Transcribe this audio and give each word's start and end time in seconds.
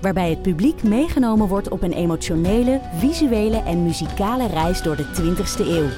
Waarbij 0.00 0.30
het 0.30 0.42
publiek 0.42 0.82
meegenomen 0.82 1.48
wordt 1.48 1.68
op 1.68 1.82
een 1.82 1.92
emotionele, 1.92 2.80
visuele 2.96 3.62
en 3.62 3.82
muzikale 3.82 4.46
reis 4.46 4.82
door 4.82 4.96
de 4.96 5.04
20ste 5.04 5.66
eeuw. 5.66 5.88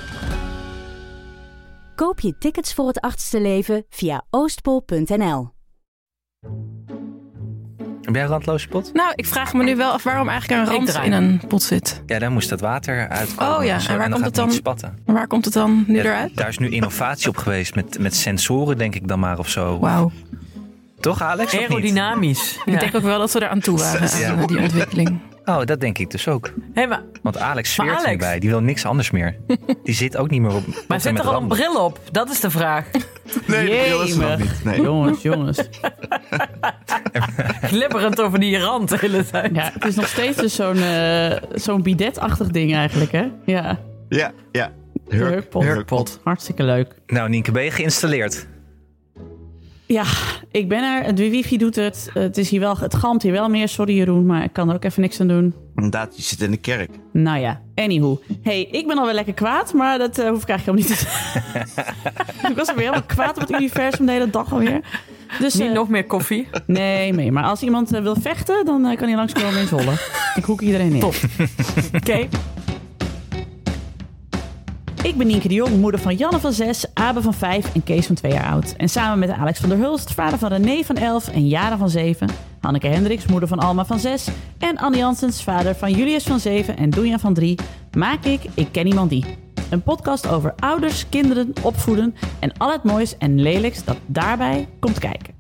Koop 1.95 2.21
je 2.21 2.39
tickets 2.39 2.75
voor 2.75 2.87
het 2.87 3.01
achtste 3.01 3.41
leven 3.41 3.85
via 3.89 4.23
oostpol.nl. 4.31 5.51
Heb 8.03 8.15
jij 8.15 8.23
een 8.23 8.29
randloze 8.31 8.69
pot? 8.69 8.93
Nou, 8.93 9.13
ik 9.15 9.27
vraag 9.27 9.53
me 9.55 9.65
nu 9.65 9.77
wel 9.77 9.93
af 9.93 10.03
waarom 10.03 10.29
eigenlijk 10.29 10.61
een 10.61 10.75
rand 10.75 10.95
in 11.05 11.13
een 11.13 11.41
pot 11.49 11.63
zit. 11.63 12.03
Ja, 12.07 12.19
daar 12.19 12.31
moest 12.31 12.49
dat 12.49 12.61
water 12.61 13.09
uitkomen. 13.09 13.57
Oh 13.59 13.65
ja, 13.65 13.79
Zo, 13.79 13.91
en 13.93 13.99
waar 13.99 14.09
dan 14.11 14.21
komt 14.21 14.25
gaat 14.25 14.37
het 14.37 14.47
dan? 14.47 14.53
spatten. 14.53 14.99
Maar 15.07 15.15
waar 15.15 15.27
komt 15.27 15.45
het 15.45 15.55
dan 15.55 15.85
nu 15.87 15.97
Ja, 15.97 16.03
eruit? 16.03 16.37
Daar 16.37 16.49
is 16.49 16.59
nu 16.59 16.69
innovatie 16.71 17.29
op 17.29 17.37
geweest 17.37 17.75
met, 17.75 17.99
met 17.99 18.15
sensoren, 18.15 18.79
denk 18.79 18.95
ik 18.95 19.09
dan 19.09 19.19
maar 19.19 19.39
of 19.39 19.49
zo. 19.49 19.79
Wauw. 19.79 20.11
Toch, 21.03 21.23
Alex? 21.23 21.53
of 21.55 21.61
niet? 21.61 21.69
Aerodynamisch. 21.69 22.59
Ik 22.65 22.81
denk 22.81 22.95
ook 22.97 23.03
wel 23.03 23.19
dat 23.19 23.33
we 23.33 23.41
er 23.41 23.49
aan 23.49 23.61
toe 23.61 23.79
waren, 23.79 24.19
Ja. 24.21 24.29
aan 24.31 24.47
die 24.47 24.59
ontwikkeling. 24.59 25.21
Oh, 25.45 25.65
dat 25.65 25.81
denk 25.81 25.99
ik 25.99 26.11
dus 26.11 26.29
ook. 26.29 26.53
Hé, 26.75 26.87
maar, 26.87 27.03
Want 27.23 27.39
Alex 27.39 27.75
zweert 27.75 27.91
Alex- 27.91 28.09
hierbij. 28.09 28.39
Die 28.39 28.51
wil 28.51 28.61
niks 28.61 28.85
anders 28.87 29.11
meer. 29.11 29.37
Die 29.85 29.95
zit 29.95 30.17
ook 30.17 30.31
niet 30.31 30.41
meer 30.41 30.55
op. 30.55 30.65
maar 30.89 31.01
zit 31.01 31.19
er 31.19 31.25
al 31.25 31.41
een 31.43 31.49
bril 31.49 31.85
op? 31.85 31.99
Dat 32.11 32.31
is 32.31 32.41
de 32.41 32.51
vraag. 32.51 32.85
Nee, 33.47 33.65
de 33.71 33.83
bril 33.85 34.03
is 34.03 34.11
er 34.17 34.19
nog 34.29 34.39
niet. 34.39 34.65
Nee. 34.65 34.81
Jongens, 34.81 35.23
jongens. 35.23 35.69
Glibberend 37.63 38.21
over 38.21 38.41
die 38.41 38.59
rand 38.59 38.89
de 38.89 38.97
hele 39.01 39.27
tijd. 39.27 39.55
Ja, 39.55 39.71
het 39.75 39.85
is 39.85 39.95
nog 39.95 40.09
steeds 40.09 40.37
dus 40.37 40.55
zo'n 40.55 40.77
eh, 40.83 41.37
zo'n 41.55 41.83
bidetachtig 41.83 42.49
ding 42.49 42.75
eigenlijk, 42.75 43.13
hè? 43.13 43.27
Ja, 43.45 43.79
Ja, 44.09 44.33
ja. 44.53 44.73
hurkpot. 45.09 46.21
Hartstikke 46.25 46.63
leuk. 46.63 46.95
Nou, 47.07 47.29
Nienke, 47.29 47.51
ben 47.53 47.65
je 47.65 47.71
geïnstalleerd? 47.71 48.47
Ja, 49.93 50.05
ik 50.51 50.69
ben 50.69 50.83
er. 50.83 51.15
De 51.15 51.31
wifi 51.31 51.57
doet 51.57 51.77
het. 51.77 52.11
Het 52.15 52.39
is 52.39 52.51
hier 52.51 52.61
wel, 52.61 52.79
het 52.79 52.95
galmt 52.95 53.23
hier 53.23 53.33
wel 53.33 53.49
meer. 53.49 53.69
Sorry 53.69 53.97
Jeroen, 53.97 54.27
maar 54.27 54.45
ik 54.45 54.53
kan 54.53 54.69
er 54.69 54.75
ook 54.75 54.85
even 54.85 55.03
niks 55.03 55.21
aan 55.21 55.29
doen. 55.29 55.55
Inderdaad, 55.77 56.17
je 56.17 56.23
zit 56.23 56.41
in 56.41 56.51
de 56.51 56.57
kerk. 56.57 56.91
Nou 57.13 57.39
ja, 57.39 57.61
anywho. 57.75 58.21
hey, 58.43 58.63
ik 58.71 58.87
ben 58.87 58.99
alweer 58.99 59.15
lekker 59.15 59.35
kwaad, 59.35 59.73
maar 59.73 59.99
dat 59.99 60.19
eh, 60.19 60.29
hoef 60.29 60.43
ik 60.43 60.49
eigenlijk 60.49 60.79
helemaal 60.79 60.89
niet 60.89 60.99
te 60.99 61.05
zeggen. 61.05 61.85
ik 62.51 62.57
was 62.57 62.69
alweer 62.69 62.85
helemaal 62.85 63.07
kwaad 63.07 63.37
op 63.37 63.49
het 63.49 63.51
universum 63.51 64.07
de 64.07 64.13
hele 64.13 64.31
dag 64.31 64.53
alweer. 64.53 64.81
Dus, 65.39 65.55
Niet 65.55 65.69
eh, 65.69 65.75
nog 65.75 65.89
meer 65.89 66.07
koffie. 66.07 66.49
Nee, 66.67 67.13
nee, 67.13 67.33
maar 67.33 67.45
als 67.45 67.63
iemand 67.63 67.93
eh, 67.93 68.03
wil 68.03 68.17
vechten, 68.21 68.65
dan 68.65 68.97
kan 68.97 69.09
hij 69.09 69.17
langskomen 69.17 69.61
in 69.61 69.67
Zwolle. 69.67 69.93
Ik 70.35 70.45
hoek 70.45 70.61
iedereen 70.61 70.93
in. 70.93 71.01
Top. 71.01 71.15
Oké. 71.95 72.29
Ik 75.03 75.17
ben 75.17 75.27
Nienke 75.27 75.49
de 75.49 75.55
Jong, 75.55 75.81
moeder 75.81 76.01
van 76.01 76.15
Janne 76.15 76.41
van 76.41 76.53
6, 76.53 76.85
Abe 76.95 77.23
van 77.23 77.35
5 77.35 77.75
en 77.75 77.83
Kees 77.85 78.07
van 78.07 78.15
2 78.15 78.33
jaar 78.33 78.53
oud. 78.53 78.75
En 78.77 78.89
samen 78.89 79.19
met 79.19 79.31
Alex 79.31 79.61
van 79.61 79.69
der 79.69 79.79
Hulst, 79.79 80.13
vader 80.13 80.39
van 80.39 80.49
René 80.49 80.83
van 80.83 80.97
11 80.97 81.29
en 81.29 81.49
Jara 81.49 81.77
van 81.77 81.91
7, 81.91 82.29
Hanneke 82.61 82.87
Hendricks, 82.87 83.27
moeder 83.27 83.49
van 83.49 83.59
Alma 83.59 83.85
van 83.85 83.99
6 83.99 84.29
en 84.59 84.77
Annie 84.77 85.01
Janssens, 85.01 85.43
vader 85.43 85.75
van 85.75 85.93
Julius 85.93 86.25
van 86.25 86.41
7 86.41 86.77
en 86.77 86.91
Doenja 86.91 87.19
van 87.19 87.35
3, 87.35 87.59
maak 87.97 88.25
ik 88.25 88.41
Ik 88.55 88.69
Ken 88.71 88.87
Iemand 88.87 89.11
Die. 89.11 89.25
Een 89.71 89.83
podcast 89.83 90.29
over 90.29 90.55
ouders, 90.59 91.09
kinderen, 91.09 91.53
opvoeden 91.63 92.15
en 92.39 92.53
al 92.59 92.73
het 92.73 92.83
moois 92.83 93.19
en 93.19 93.41
lelijks 93.41 93.85
dat 93.85 93.97
daarbij 94.07 94.69
komt 94.79 94.99
kijken. 94.99 95.32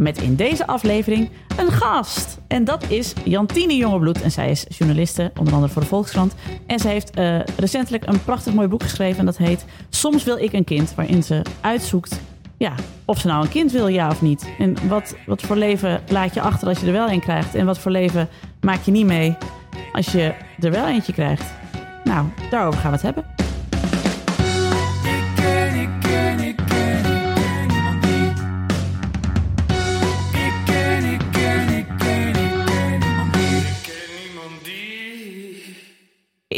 Met 0.00 0.22
in 0.22 0.34
deze 0.34 0.66
aflevering 0.66 1.30
een 1.56 1.72
gast. 1.72 2.38
En 2.46 2.64
dat 2.64 2.90
is 2.90 3.12
Jantine 3.24 3.76
Jongebloed. 3.76 4.22
En 4.22 4.30
zij 4.30 4.50
is 4.50 4.66
journaliste, 4.68 5.30
onder 5.38 5.54
andere 5.54 5.72
voor 5.72 5.82
de 5.82 5.88
Volkskrant. 5.88 6.34
En 6.66 6.78
zij 6.78 6.92
heeft 6.92 7.10
eh, 7.10 7.40
recentelijk 7.56 8.06
een 8.06 8.24
prachtig 8.24 8.54
mooi 8.54 8.68
boek 8.68 8.82
geschreven. 8.82 9.18
En 9.18 9.24
dat 9.24 9.36
heet 9.36 9.64
Soms 9.88 10.24
wil 10.24 10.36
ik 10.36 10.52
een 10.52 10.64
kind. 10.64 10.94
Waarin 10.94 11.22
ze 11.22 11.42
uitzoekt 11.60 12.20
ja, 12.56 12.74
of 13.04 13.18
ze 13.18 13.26
nou 13.26 13.42
een 13.42 13.50
kind 13.50 13.72
wil, 13.72 13.88
ja 13.88 14.08
of 14.08 14.22
niet. 14.22 14.48
En 14.58 14.88
wat, 14.88 15.16
wat 15.26 15.42
voor 15.42 15.56
leven 15.56 16.00
laat 16.08 16.34
je 16.34 16.40
achter 16.40 16.68
als 16.68 16.80
je 16.80 16.86
er 16.86 16.92
wel 16.92 17.10
een 17.10 17.20
krijgt. 17.20 17.54
En 17.54 17.66
wat 17.66 17.78
voor 17.78 17.90
leven 17.90 18.28
maak 18.60 18.82
je 18.82 18.90
niet 18.90 19.06
mee 19.06 19.36
als 19.92 20.12
je 20.12 20.34
er 20.58 20.70
wel 20.70 20.86
eentje 20.86 21.12
krijgt. 21.12 21.44
Nou, 22.04 22.26
daarover 22.50 22.80
gaan 22.80 22.90
we 22.90 22.96
het 22.96 23.06
hebben. 23.06 23.49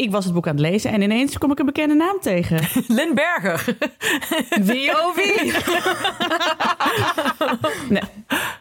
Ik 0.01 0.11
was 0.11 0.25
het 0.25 0.35
boek 0.35 0.47
aan 0.47 0.53
het 0.57 0.61
lezen 0.61 0.91
en 0.91 1.03
ineens 1.03 1.39
kom 1.39 1.51
ik 1.51 1.59
een 1.59 1.67
bekende 1.67 1.95
naam 1.95 2.17
tegen. 2.21 2.61
Lynn 2.97 3.15
Berger. 3.15 3.77
Wie 4.69 4.91
oh 4.91 5.15
wie? 5.17 5.53
nee, 7.95 8.03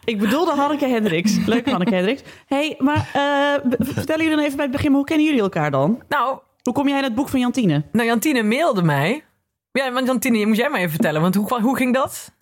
ik 0.04 0.18
bedoelde 0.18 0.50
Hanneke 0.50 0.86
Hendricks. 0.86 1.36
Leuk 1.46 1.70
Hanneke 1.70 1.94
Hendricks. 1.94 2.22
hey, 2.46 2.74
maar 2.78 3.08
eh, 3.12 3.70
vertel 3.78 4.16
jullie 4.16 4.30
dan 4.36 4.44
even 4.44 4.56
bij 4.56 4.64
het 4.64 4.74
begin, 4.74 4.88
maar 4.88 4.98
hoe 4.98 5.06
kennen 5.08 5.26
jullie 5.26 5.40
elkaar 5.40 5.70
dan? 5.70 6.02
Nou, 6.08 6.38
Hoe 6.62 6.74
kom 6.74 6.88
jij 6.88 6.98
in 6.98 7.04
het 7.04 7.14
boek 7.14 7.28
van 7.28 7.40
Jantine? 7.40 7.82
nou, 7.92 8.06
Jantine 8.06 8.42
mailde 8.42 8.82
mij. 8.82 9.24
Ja, 9.72 9.92
want 9.92 10.06
Jantine, 10.06 10.46
moet 10.46 10.56
jij 10.56 10.70
mij 10.70 10.78
even 10.78 10.90
vertellen. 10.92 11.20
Want 11.20 11.34
hoe, 11.34 11.60
hoe 11.60 11.76
ging 11.76 11.94
dat? 11.94 12.32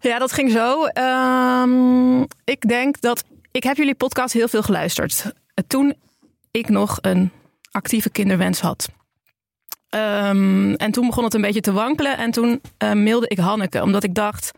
Ja, 0.00 0.18
dat 0.18 0.32
ging 0.32 0.50
zo. 0.50 0.84
Ehm, 0.84 2.20
ik 2.44 2.68
denk 2.68 3.00
dat... 3.00 3.24
Ik 3.52 3.62
heb 3.62 3.76
jullie 3.76 3.94
podcast 3.94 4.32
heel 4.34 4.48
veel 4.48 4.62
geluisterd. 4.62 5.32
Toen 5.66 5.94
ik 6.50 6.68
nog 6.68 6.98
een 7.00 7.30
actieve 7.70 8.10
kinderwens 8.10 8.60
had. 8.60 8.88
Ehm, 9.88 10.72
en 10.74 10.90
toen 10.90 11.06
begon 11.06 11.24
het 11.24 11.34
een 11.34 11.40
beetje 11.40 11.60
te 11.60 11.72
wankelen. 11.72 12.18
En 12.18 12.30
toen 12.30 12.60
eh, 12.78 12.92
mailde 12.92 13.28
ik 13.28 13.38
Hanneke. 13.38 13.82
Omdat 13.82 14.04
ik 14.04 14.14
dacht... 14.14 14.50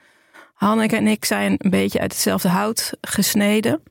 Hanneke 0.53 0.97
en 0.97 1.07
ik 1.07 1.25
zijn 1.25 1.55
een 1.59 1.71
beetje 1.71 2.01
uit 2.01 2.13
hetzelfde 2.13 2.49
hout 2.49 2.93
gesneden. 3.01 3.83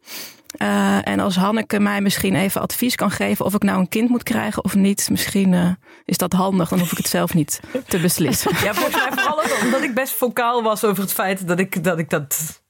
Eh, 0.58 1.08
en 1.08 1.20
als 1.20 1.36
Hanneke 1.36 1.80
mij 1.80 2.02
misschien 2.02 2.36
even 2.36 2.62
advies 2.62 2.96
kan 2.96 3.12
geven... 3.12 3.46
of 3.46 3.54
ik 3.54 3.64
nou 3.64 3.80
een 3.80 3.90
kind 3.90 4.10
moet 4.10 4.24
krijgen 4.24 4.64
of 4.64 4.76
niet... 4.76 5.10
misschien 5.10 5.54
eh, 5.54 5.72
is 6.06 6.18
dat 6.18 6.34
handig. 6.34 6.70
Dan 6.70 6.80
hoef 6.80 6.92
ik 6.92 6.98
het 6.98 7.08
zelf 7.08 7.34
niet 7.34 7.60
te 7.88 8.00
beslissen. 8.00 8.52
Ja, 8.64 8.74
volgens 8.74 8.96
mij 8.96 9.12
vooral 9.12 9.64
omdat 9.64 9.84
ik 9.84 9.94
best 9.94 10.14
vocaal 10.14 10.64
was 10.64 10.84
over 10.84 11.04
het 11.04 11.14
feit 11.14 11.48
dat 11.48 11.60
ik 11.60 11.84
dat, 11.84 12.00
ik 12.00 12.10
dat 12.10 12.62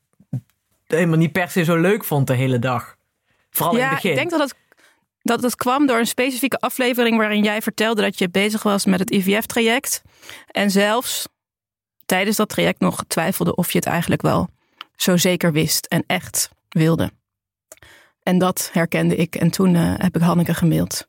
helemaal 0.88 1.17
niet 1.17 1.31
per 1.31 1.50
se 1.50 1.63
zo 1.63 1.75
leuk 1.75 2.03
vond 2.03 2.28
de 2.28 2.34
hele 2.34 2.59
dag. 2.59 2.95
Vooral 3.50 3.75
in 3.75 3.81
het 3.81 3.90
begin. 3.90 4.09
ik 4.09 4.16
denk 4.17 4.29
dat 4.29 4.40
het, 4.40 4.56
dat 5.22 5.44
het 5.44 5.56
kwam 5.56 5.88
door 5.88 5.98
een 5.98 6.08
specifieke 6.08 6.59
aflevering 6.59 7.18
waarin 7.18 7.44
jij 7.44 7.62
vertelde 7.62 8.02
dat 8.02 8.20
je 8.20 8.30
bezig 8.30 8.64
was 8.64 8.86
met 8.86 9.00
het 9.00 9.12
IVF-traject. 9.12 10.02
En 10.48 10.72
zelfs 10.72 11.28
tijdens 12.06 12.38
dat 12.38 12.50
traject 12.50 12.80
nog 12.80 13.04
twijfelde 13.08 13.56
of 13.56 13.72
je 13.72 13.78
het 13.78 13.88
eigenlijk 13.88 14.22
wel 14.22 14.50
zo 14.96 15.18
zeker 15.18 15.52
wist 15.52 15.86
en 15.86 16.04
echt 16.08 16.50
wilde. 16.70 17.12
En 18.24 18.38
dat 18.38 18.70
herkende 18.74 19.16
ik. 19.16 19.36
En 19.36 19.52
toen 19.52 19.76
eh, 19.76 19.94
heb 19.98 20.16
ik 20.16 20.22
Hanneke 20.22 20.54
gemaild. 20.54 21.08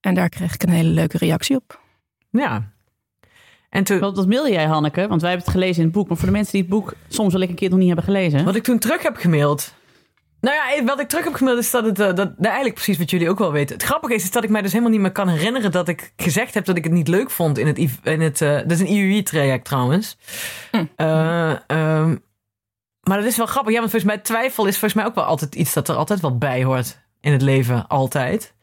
En 0.00 0.14
daar 0.14 0.28
kreeg 0.28 0.54
ik 0.54 0.62
een 0.62 0.68
hele 0.68 0.88
leuke 0.88 1.18
reactie 1.18 1.56
op. 1.56 1.80
Ja. 2.30 2.72
En 3.68 3.84
toen, 3.84 3.98
Wat, 3.98 4.16
wat 4.16 4.26
mailde 4.26 4.50
jij, 4.50 4.64
Hanneke? 4.64 5.08
Want 5.08 5.20
wij 5.20 5.30
hebben 5.30 5.48
het 5.48 5.56
gelezen 5.56 5.78
in 5.78 5.84
het 5.88 5.92
boek. 5.92 6.08
Maar 6.08 6.16
voor 6.16 6.26
de 6.26 6.32
mensen 6.32 6.52
die 6.52 6.60
het 6.60 6.70
boek 6.70 6.94
soms 7.08 7.32
wel 7.32 7.42
een 7.42 7.54
keer 7.54 7.68
nog 7.68 7.78
niet 7.78 7.86
hebben 7.86 8.04
gelezen. 8.04 8.44
wat 8.44 8.54
ik 8.54 8.62
toen 8.62 8.78
terug 8.78 9.02
heb 9.02 9.16
gemaild. 9.16 9.74
Nou 10.42 10.56
ja, 10.56 10.84
wat 10.84 11.00
ik 11.00 11.08
terug 11.08 11.24
heb 11.24 11.34
gemaild 11.34 11.58
is 11.58 11.70
dat 11.70 11.84
het, 11.84 12.00
eh, 12.00 12.06
dat, 12.06 12.16
nou, 12.16 12.44
eigenlijk 12.44 12.74
precies 12.74 12.98
wat 12.98 13.10
jullie 13.10 13.30
ook 13.30 13.38
wel 13.38 13.52
weten. 13.52 13.76
Het 13.76 13.84
grappige 13.84 14.14
is, 14.14 14.22
is 14.22 14.30
dat 14.30 14.44
ik 14.44 14.50
mij 14.50 14.62
dus 14.62 14.70
helemaal 14.70 14.92
niet 14.92 15.00
meer 15.00 15.12
kan 15.12 15.28
herinneren 15.28 15.70
dat 15.70 15.88
ik 15.88 16.12
gezegd 16.16 16.54
heb 16.54 16.64
dat 16.64 16.76
ik 16.76 16.84
het 16.84 16.92
niet 16.92 17.08
leuk 17.08 17.30
vond 17.30 17.58
in 17.58 17.66
het, 17.66 17.78
in 18.02 18.20
het 18.20 18.40
eh, 18.40 18.54
dat 18.54 18.70
is 18.70 18.80
een 18.80 18.92
IUI-traject 18.92 19.64
trouwens. 19.64 20.16
Hm. 20.70 20.84
Eh, 20.96 21.70
ehm, 21.70 22.16
maar 23.00 23.18
dat 23.18 23.26
is 23.26 23.36
wel 23.36 23.46
grappig. 23.46 23.72
Ja, 23.72 23.78
want 23.78 23.90
volgens 23.90 24.12
mij 24.12 24.22
twijfel 24.22 24.66
is 24.66 24.78
volgens 24.78 24.94
mij 24.94 25.04
ook 25.04 25.14
wel 25.14 25.24
altijd 25.24 25.54
iets 25.54 25.72
dat 25.72 25.88
er 25.88 25.94
altijd 25.94 26.20
wel 26.20 26.38
bij 26.38 26.64
hoort 26.64 26.98
in 27.20 27.32
het 27.32 27.42
leven, 27.42 27.86
altijd. 27.88 28.54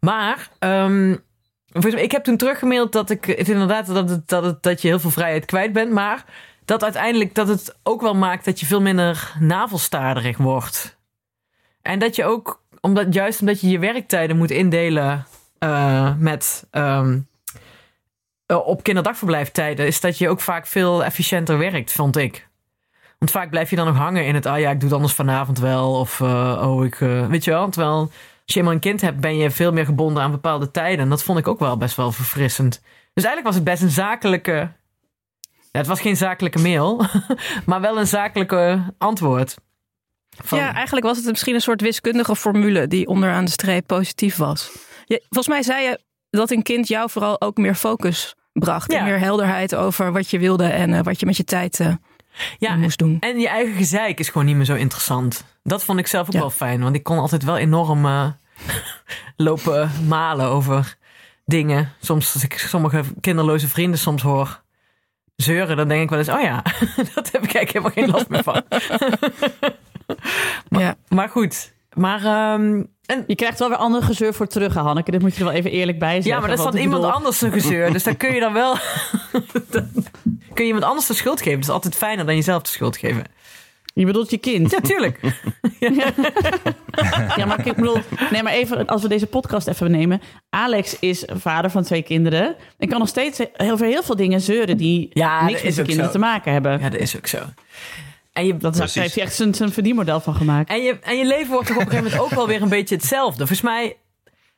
Maar 0.00 0.48
ehm, 0.58 1.16
volgens 1.72 1.94
mij, 1.94 2.02
ik 2.02 2.12
heb 2.12 2.24
toen 2.24 2.36
teruggemaild 2.36 2.92
dat 2.92 3.10
ik 3.10 3.24
het 3.24 3.48
inderdaad 3.48 3.86
dat, 3.86 4.10
het, 4.10 4.28
dat, 4.28 4.44
het, 4.44 4.62
dat 4.62 4.82
je 4.82 4.88
heel 4.88 5.00
veel 5.00 5.10
vrijheid 5.10 5.44
kwijt 5.44 5.72
bent, 5.72 5.92
maar 5.92 6.24
dat 6.64 6.82
uiteindelijk 6.82 7.34
dat 7.34 7.48
het 7.48 7.78
ook 7.82 8.00
wel 8.00 8.14
maakt 8.14 8.44
dat 8.44 8.60
je 8.60 8.66
veel 8.66 8.80
minder 8.80 9.34
navelstaarderig 9.40 10.36
wordt. 10.36 10.97
En 11.88 11.98
dat 11.98 12.16
je 12.16 12.24
ook, 12.24 12.62
omdat, 12.80 13.14
juist 13.14 13.40
omdat 13.40 13.60
je 13.60 13.68
je 13.68 13.78
werktijden 13.78 14.36
moet 14.36 14.50
indelen 14.50 15.26
eh, 15.58 16.14
met 16.18 16.66
ehm, 16.70 17.18
eh, 18.46 18.66
op 18.66 18.82
kinderdagverblijftijden, 18.82 19.86
is 19.86 20.00
dat 20.00 20.18
je 20.18 20.28
ook 20.28 20.40
vaak 20.40 20.66
veel 20.66 21.04
efficiënter 21.04 21.58
werkt, 21.58 21.92
vond 21.92 22.16
ik. 22.16 22.48
Want 23.18 23.30
vaak 23.30 23.50
blijf 23.50 23.70
je 23.70 23.76
dan 23.76 23.86
nog 23.86 23.96
hangen 23.96 24.26
in 24.26 24.34
het, 24.34 24.46
ah 24.46 24.58
ja, 24.58 24.70
ik 24.70 24.80
doe 24.80 24.88
het 24.88 24.96
anders 24.96 25.14
vanavond 25.14 25.58
wel. 25.58 25.94
Of, 25.94 26.20
eh, 26.20 26.62
oh, 26.66 26.84
ik, 26.84 26.94
weet 27.28 27.44
je 27.44 27.50
wel. 27.50 27.68
Terwijl 27.68 28.00
als 28.00 28.10
je 28.44 28.58
eenmaal 28.58 28.74
een 28.74 28.80
kind 28.80 29.00
hebt, 29.00 29.20
ben 29.20 29.36
je 29.36 29.50
veel 29.50 29.72
meer 29.72 29.84
gebonden 29.84 30.22
aan 30.22 30.30
bepaalde 30.30 30.70
tijden. 30.70 30.98
En 30.98 31.08
dat 31.08 31.22
vond 31.22 31.38
ik 31.38 31.48
ook 31.48 31.58
wel 31.58 31.76
best 31.76 31.96
wel 31.96 32.12
verfrissend. 32.12 32.82
Dus 33.14 33.24
eigenlijk 33.24 33.46
was 33.46 33.54
het 33.54 33.64
best 33.64 33.82
een 33.82 34.04
zakelijke. 34.04 34.72
Het 35.72 35.86
was 35.86 36.00
geen 36.00 36.16
zakelijke 36.16 36.58
mail, 36.58 37.04
maar 37.66 37.80
wel 37.80 37.98
een 37.98 38.06
zakelijke 38.06 38.82
antwoord. 38.98 39.56
Van- 40.44 40.58
Ja, 40.58 40.74
eigenlijk 40.74 41.06
was 41.06 41.16
het 41.16 41.26
misschien 41.26 41.54
een 41.54 41.60
soort 41.60 41.80
wiskundige 41.80 42.36
formule 42.36 42.86
die 42.88 43.06
onderaan 43.06 43.44
de 43.44 43.50
streep 43.50 43.86
positief 43.86 44.36
was. 44.36 44.70
Je, 45.06 45.22
volgens 45.28 45.48
mij 45.48 45.62
zei 45.62 45.84
je 45.84 46.00
dat 46.30 46.50
een 46.50 46.62
kind 46.62 46.88
jou 46.88 47.10
vooral 47.10 47.40
ook 47.40 47.56
meer 47.56 47.74
focus 47.74 48.34
bracht. 48.52 48.92
Ja. 48.92 48.98
En 48.98 49.04
meer 49.04 49.18
helderheid 49.18 49.74
over 49.74 50.12
wat 50.12 50.30
je 50.30 50.38
wilde 50.38 50.64
en 50.66 50.92
eh, 50.94 51.02
wat 51.02 51.20
je 51.20 51.26
met 51.26 51.36
je 51.36 51.44
tijd 51.44 51.80
eh, 51.80 51.92
ja, 52.58 52.76
moest 52.76 52.98
doen. 52.98 53.16
En 53.20 53.38
je 53.38 53.48
eigen 53.48 53.74
gezeik 53.74 54.18
is 54.18 54.28
gewoon 54.28 54.46
niet 54.46 54.56
meer 54.56 54.64
zo 54.64 54.74
interessant. 54.74 55.44
Dat 55.62 55.84
vond 55.84 55.98
ik 55.98 56.06
zelf 56.06 56.26
ook 56.26 56.32
Ja. 56.32 56.38
wel 56.40 56.50
fijn. 56.50 56.82
Want 56.82 56.94
ik 56.94 57.02
kon 57.02 57.18
altijd 57.18 57.44
wel 57.44 57.56
enorm 57.58 58.04
eh, 58.06 58.26
lopen 59.36 59.90
malen 60.08 60.46
over 60.46 60.96
dingen. 61.44 61.92
Soms 62.00 62.34
als 62.34 62.44
ik 62.44 62.58
sommige 62.58 63.02
kinderloze 63.20 63.68
vrienden 63.68 63.98
soms 63.98 64.22
hoor 64.22 64.62
zeuren, 65.36 65.76
dan 65.76 65.88
denk 65.88 66.02
ik 66.02 66.08
wel 66.10 66.18
eens, 66.18 66.28
oh 66.28 66.40
ja, 66.40 66.62
dat 67.14 67.30
heb 67.32 67.42
ik 67.44 67.54
eigenlijk 67.54 67.72
helemaal 67.72 67.90
geen 67.90 68.10
last 68.10 68.28
meer 68.28 68.42
van. 68.42 68.62
ja. 70.68 70.94
maar 71.08 71.28
goed, 71.28 71.72
maar 71.94 72.24
ehm, 72.24 72.82
en, 73.06 73.24
Je 73.26 73.34
krijgt 73.34 73.58
wel 73.58 73.68
weer 73.68 73.78
andere 73.78 74.04
gezeur 74.04 74.34
voor 74.34 74.46
terug, 74.46 74.74
Hanneke. 74.74 75.10
Dit 75.10 75.20
moet 75.20 75.32
je 75.34 75.38
er 75.38 75.44
wel 75.46 75.54
even 75.54 75.70
eerlijk 75.70 75.98
bij 75.98 76.12
zeggen. 76.14 76.30
ja, 76.32 76.38
maar 76.38 76.48
dat 76.48 76.58
is 76.58 76.64
dan 76.64 76.76
iemand 76.76 77.00
bedoel- 77.00 77.16
anders 77.16 77.40
een 77.40 77.52
gezeur. 77.52 77.92
Dus 77.92 78.02
dan 78.02 78.16
kun 78.16 78.34
je 78.34 78.40
dan 78.40 78.52
wel 78.52 78.76
dan 79.70 79.88
kun 80.54 80.64
je 80.64 80.72
iemand 80.72 80.84
anders 80.84 81.06
de 81.06 81.14
schuld 81.14 81.38
geven. 81.38 81.54
Dat 81.60 81.68
is 81.68 81.74
altijd 81.74 81.94
fijner 81.96 82.26
dan 82.26 82.34
jezelf 82.34 82.62
de 82.62 82.68
schuld 82.68 82.96
geven. 82.96 83.24
Je 83.94 84.04
bedoelt 84.06 84.30
je 84.30 84.38
kind. 84.38 84.70
Ja, 84.70 84.80
tuurlijk. 84.80 85.20
Ja, 87.36 87.46
maar 87.46 87.66
ik 87.66 87.74
bedoel, 87.74 87.96
nee, 88.30 88.42
maar 88.42 88.52
even 88.52 88.86
als 88.86 89.02
we 89.02 89.08
deze 89.08 89.26
podcast 89.26 89.66
even 89.66 89.90
nemen. 89.90 90.20
Alex 90.50 90.98
is 90.98 91.24
vader 91.34 91.70
van 91.70 91.82
twee 91.82 92.02
kinderen. 92.02 92.56
Ik 92.78 92.88
kan 92.88 92.98
nog 92.98 93.08
steeds 93.08 93.40
over 93.56 93.86
heel 93.86 94.02
veel 94.02 94.16
dingen 94.16 94.40
zeuren 94.40 94.76
die 94.76 95.10
Ja, 95.12 95.44
niks 95.44 95.62
met 95.62 95.74
zijn 95.74 95.86
kinderen 95.86 96.12
zo. 96.12 96.18
te 96.18 96.24
maken 96.24 96.52
hebben. 96.52 96.80
Ja, 96.80 96.88
dat 96.88 97.00
is 97.00 97.16
ook 97.16 97.26
zo. 97.26 97.38
En 98.38 98.46
je, 98.46 98.56
Dat 98.56 98.78
is, 98.78 98.94
heeft 98.94 99.14
hij 99.14 99.24
echt 99.24 99.34
zijn, 99.34 99.54
zijn 99.54 99.72
verdienmodel 99.72 100.20
van 100.20 100.34
gemaakt. 100.34 100.68
En 100.68 100.82
je, 100.82 100.98
en 100.98 101.16
je 101.16 101.24
leven 101.26 101.52
wordt 101.52 101.66
toch 101.66 101.76
op 101.76 101.82
een 101.82 101.88
gegeven 101.88 102.10
moment 102.10 102.30
ook 102.30 102.36
wel 102.38 102.46
weer 102.46 102.62
een 102.62 102.68
beetje 102.68 102.94
hetzelfde. 102.94 103.36
Volgens 103.38 103.60
mij 103.60 103.96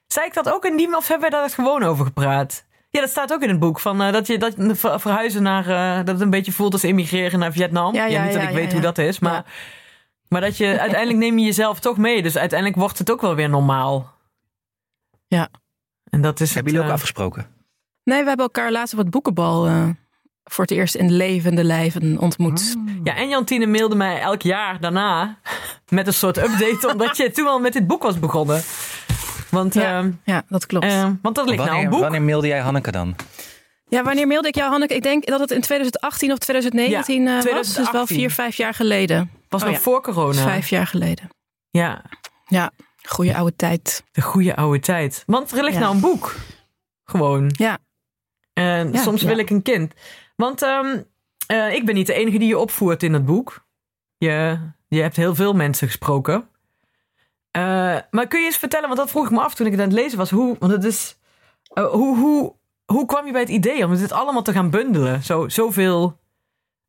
zei 0.07 0.27
ik 0.27 0.35
dat 0.35 0.51
ook 0.53 0.65
in 0.65 0.77
die, 0.77 0.97
of 0.97 1.09
hebben 1.09 1.31
wij 1.31 1.41
daar 1.41 1.51
gewoon 1.51 1.83
over 1.83 2.05
gepraat? 2.05 2.65
Ja, 2.91 3.01
dat 3.01 3.11
staat 3.11 3.33
ook 3.33 3.43
in 3.43 3.49
het 3.49 3.59
boek. 3.59 3.81
Van, 3.81 4.03
eh, 4.03 4.13
dat 4.13 4.27
je 4.27 4.39
dat 4.39 4.55
verhuizen 5.01 5.43
naar. 5.43 5.69
eh, 5.69 5.97
dat 5.97 6.09
het 6.15 6.21
een 6.21 6.31
beetje 6.31 6.53
voelt 6.53 6.73
als 6.73 6.83
emigreren 6.83 7.39
naar 7.39 7.53
Vietnam. 7.53 7.95
Ja, 7.95 8.05
ja, 8.07 8.23
niet 8.23 8.33
dat 8.33 8.43
ja, 8.43 8.49
ik 8.49 8.55
ja, 8.55 8.61
weet 8.61 8.67
ja. 8.67 8.73
hoe 8.73 8.81
dat 8.83 8.99
is. 8.99 9.19
Maar, 9.19 9.33
Ja. 9.33 9.45
maar 10.29 10.41
dat 10.41 10.57
je 10.57 10.67
uiteindelijk 10.81 11.19
neem 11.19 11.39
je 11.39 11.45
jezelf 11.45 11.81
toch 11.81 11.97
mee. 11.97 12.23
Dus 12.23 12.37
uiteindelijk 12.37 12.79
wordt 12.81 12.99
het 12.99 13.11
ook 13.11 13.21
wel 13.21 13.35
weer 13.35 13.49
normaal. 13.49 14.13
Ja. 15.27 15.49
En 16.11 16.21
dat 16.21 16.41
is. 16.41 16.55
Hebben 16.55 16.73
jullie 16.73 16.87
ook 16.87 16.93
eh, 16.93 16.99
afgesproken? 16.99 17.47
Nee, 18.05 18.21
we 18.23 18.29
hebben 18.29 18.47
elkaar 18.47 18.73
laatst 18.73 18.93
op 18.93 18.99
het 18.99 19.11
boekenbal 19.11 19.67
eh, 19.67 19.89
voor 20.45 20.65
het 20.65 20.73
eerst 20.73 20.95
in 20.95 21.13
levende 21.13 21.65
lijven 21.65 22.19
ontmoet. 22.19 22.77
Ja, 23.05 23.15
en 23.17 23.29
Jantine 23.29 23.67
mailde 23.67 23.95
mij 23.95 24.21
elk 24.21 24.43
jaar 24.43 24.81
daarna 24.81 25.39
met 25.89 26.07
een 26.07 26.13
soort 26.15 26.37
update. 26.37 26.89
omdat 26.93 27.17
je 27.17 27.31
toen 27.31 27.47
al 27.47 27.59
met 27.61 27.73
dit 27.73 27.87
boek 27.87 28.03
was 28.03 28.19
begonnen. 28.19 28.63
Want, 29.51 29.75
Ja, 29.75 29.99
ehm, 29.99 30.11
Ja, 30.25 30.43
dat 30.49 30.67
klopt. 30.67 30.85
eh, 30.87 31.09
want 31.23 31.35
dat 31.35 31.45
ligt 31.49 31.57
nou 31.57 31.69
Wanneer, 31.69 31.85
een 31.85 31.91
boek. 31.91 32.01
wanneer 32.01 32.23
mailde 32.23 32.47
jij 32.47 32.59
Hanneke 32.61 32.91
dan? 32.91 33.17
ja, 33.89 34.03
wanneer 34.03 34.27
mailde 34.27 34.49
ik 34.49 34.55
jou, 34.55 34.71
Hanneke? 34.71 34.95
Ik 34.95 35.03
denk 35.03 35.27
dat 35.27 35.41
het 35.41 35.51
in 35.51 35.61
2018 35.61 36.33
of 36.33 36.39
2019 36.39 37.27
eh, 37.27 37.33
was. 37.35 37.43
Dus 37.45 37.53
wel 37.53 37.63
2018. 37.63 38.17
vier, 38.17 38.31
vijf 38.31 38.57
jaar 38.57 38.75
geleden. 38.75 39.31
was 39.49 39.61
Oh 39.63 39.67
nog 39.69 39.77
ja. 39.77 39.83
voor 39.83 40.03
corona. 40.03 40.43
Vijf 40.43 40.69
jaar 40.69 40.87
geleden. 40.87 41.29
Ja, 41.71 42.03
Ja, 42.47 42.71
goede 43.03 43.35
oude 43.37 43.57
tijd. 43.57 44.05
de 44.13 44.21
goede 44.21 44.57
oude 44.57 44.81
tijd. 44.81 45.23
Want 45.27 45.53
er 45.53 45.63
ligt 45.63 45.75
Ja. 45.75 45.81
nou 45.81 45.95
een 45.95 46.01
boek. 46.01 46.35
Gewoon. 47.05 47.53
Ja. 47.57 47.79
En 48.53 48.93
Ja, 48.93 49.03
soms 49.03 49.21
ja. 49.21 49.27
wil 49.27 49.39
ik 49.39 49.51
een 49.51 49.63
kind. 49.63 49.93
Want 50.41 50.63
ehm, 50.63 51.03
eh, 51.47 51.75
ik 51.75 51.85
ben 51.85 51.95
niet 51.95 52.07
de 52.07 52.13
enige 52.13 52.39
die 52.39 52.49
je 52.49 52.59
opvoert 52.59 53.03
in 53.03 53.13
het 53.13 53.25
boek. 53.25 53.67
Je, 54.17 54.59
je 54.89 55.01
hebt 55.01 55.17
heel 55.17 55.35
veel 55.35 55.53
mensen 55.53 55.87
gesproken. 55.87 56.49
Eh, 57.51 57.63
maar 58.11 58.27
kun 58.29 58.41
je 58.41 58.47
eens 58.47 58.57
vertellen, 58.57 58.87
want 58.87 59.01
dat 59.01 59.11
vroeg 59.11 59.25
ik 59.25 59.31
me 59.31 59.41
af 59.41 59.55
toen 59.55 59.67
ik 59.67 59.73
het 59.73 59.81
aan 59.81 59.89
het 59.89 59.97
lezen 59.97 60.19
was. 60.19 60.31
Hoe, 60.31 60.57
want 60.59 60.73
het 60.73 60.85
is, 60.85 61.19
eh, 61.63 61.85
hoe, 61.85 62.17
hoe, 62.17 62.55
hoe 62.85 63.07
kwam 63.07 63.27
je 63.27 63.33
bij 63.33 63.41
het 63.41 63.51
idee 63.51 63.85
om 63.85 63.97
dit 63.97 64.13
allemaal 64.13 64.43
te 64.43 64.53
gaan 64.53 64.71
bundelen? 64.71 65.23
Zo, 65.23 65.49
zoveel 65.49 66.19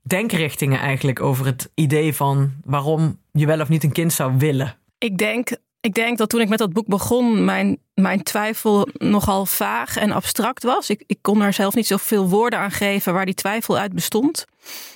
denkrichtingen 0.01 0.80
eigenlijk 0.80 1.21
over 1.21 1.45
het 1.45 1.71
idee 1.75 2.15
van 2.15 2.51
waarom 2.63 3.19
je 3.31 3.45
wel 3.45 3.62
of 3.62 3.69
niet 3.69 3.83
een 3.83 3.92
kind 3.92 4.13
zou 4.13 4.38
willen. 4.38 4.77
Ik 4.98 5.18
denk, 5.18 5.50
ik 5.81 5.94
denk 5.94 6.18
dat 6.18 6.30
toen 6.30 6.42
ik 6.42 6.50
met 6.50 6.60
dat 6.60 6.74
boek 6.74 6.88
begon, 6.88 7.45
mijn, 7.45 7.78
mijn 7.94 8.24
twijfel 8.24 8.88
nogal 8.94 9.45
vaag 9.45 9.98
en 9.98 10.12
abstract 10.12 10.63
was. 10.63 10.89
Ik, 10.89 11.04
ik 11.07 11.18
kon 11.22 11.42
er 11.42 11.54
zelf 11.54 11.75
niet 11.75 11.88
zoveel 11.88 12.30
woorden 12.30 12.60
aan 12.60 12.72
geven 12.72 13.13
waar 13.13 13.25
die 13.25 13.33
twijfel 13.33 13.78
uit 13.78 13.94
bestond. 13.94 14.45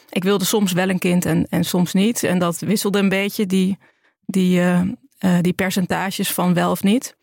Ik 0.09 0.23
wilde 0.23 0.45
soms 0.45 0.71
wel 0.71 0.89
een 0.89 0.99
kind 0.99 1.25
en, 1.25 1.47
en 1.49 1.63
soms 1.63 1.93
niet. 1.93 2.23
En 2.23 2.39
dat 2.39 2.59
wisselde 2.59 2.99
een 2.99 3.09
beetje, 3.09 3.45
die, 3.45 3.77
die, 4.25 4.59
eh, 4.59 4.81
eh, 5.17 5.41
die 5.41 5.53
percentages 5.53 6.31
van 6.31 6.53
wel 6.53 6.71
of 6.71 6.83
niet. 6.83 7.15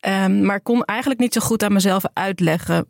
Ehm, 0.00 0.44
maar 0.44 0.56
ik 0.56 0.64
kon 0.64 0.84
eigenlijk 0.84 1.20
niet 1.20 1.32
zo 1.32 1.40
goed 1.40 1.62
aan 1.62 1.72
mezelf 1.72 2.04
uitleggen 2.12 2.86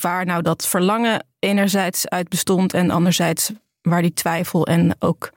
waar 0.00 0.26
nou 0.26 0.42
dat 0.42 0.66
verlangen 0.66 1.26
enerzijds 1.38 2.08
uit 2.08 2.28
bestond 2.28 2.74
en 2.74 2.90
anderzijds 2.90 3.52
waar 3.82 4.02
die 4.02 4.12
twijfel 4.12 4.66
en 4.66 4.96
ook 4.98 5.32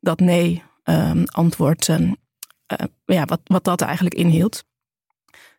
dat 0.00 0.20
nee 0.20 0.62
ehm, 0.82 1.24
antwoord 1.24 1.88
eh, 1.88 2.12
ja, 3.04 3.24
wat, 3.24 3.40
wat 3.44 3.64
dat 3.64 3.80
eigenlijk 3.80 4.14
inhield. 4.14 4.64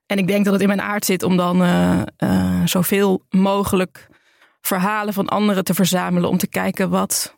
En 0.06 0.18
ik 0.18 0.28
denk 0.28 0.44
dat 0.44 0.54
het 0.54 0.62
in 0.62 0.68
mijn 0.68 0.82
aard 0.82 1.06
zit 1.06 1.24
om 1.24 1.38
dan 1.38 1.64
eh, 1.64 2.02
eh, 2.18 2.66
zoveel 2.66 3.26
mogelijk 3.30 4.08
verhalen 4.62 5.14
van 5.14 5.28
anderen 5.28 5.64
te 5.64 5.74
verzamelen. 5.74 6.30
Om 6.30 6.38
te 6.38 6.48
kijken 6.48 6.90
wat 6.90 7.38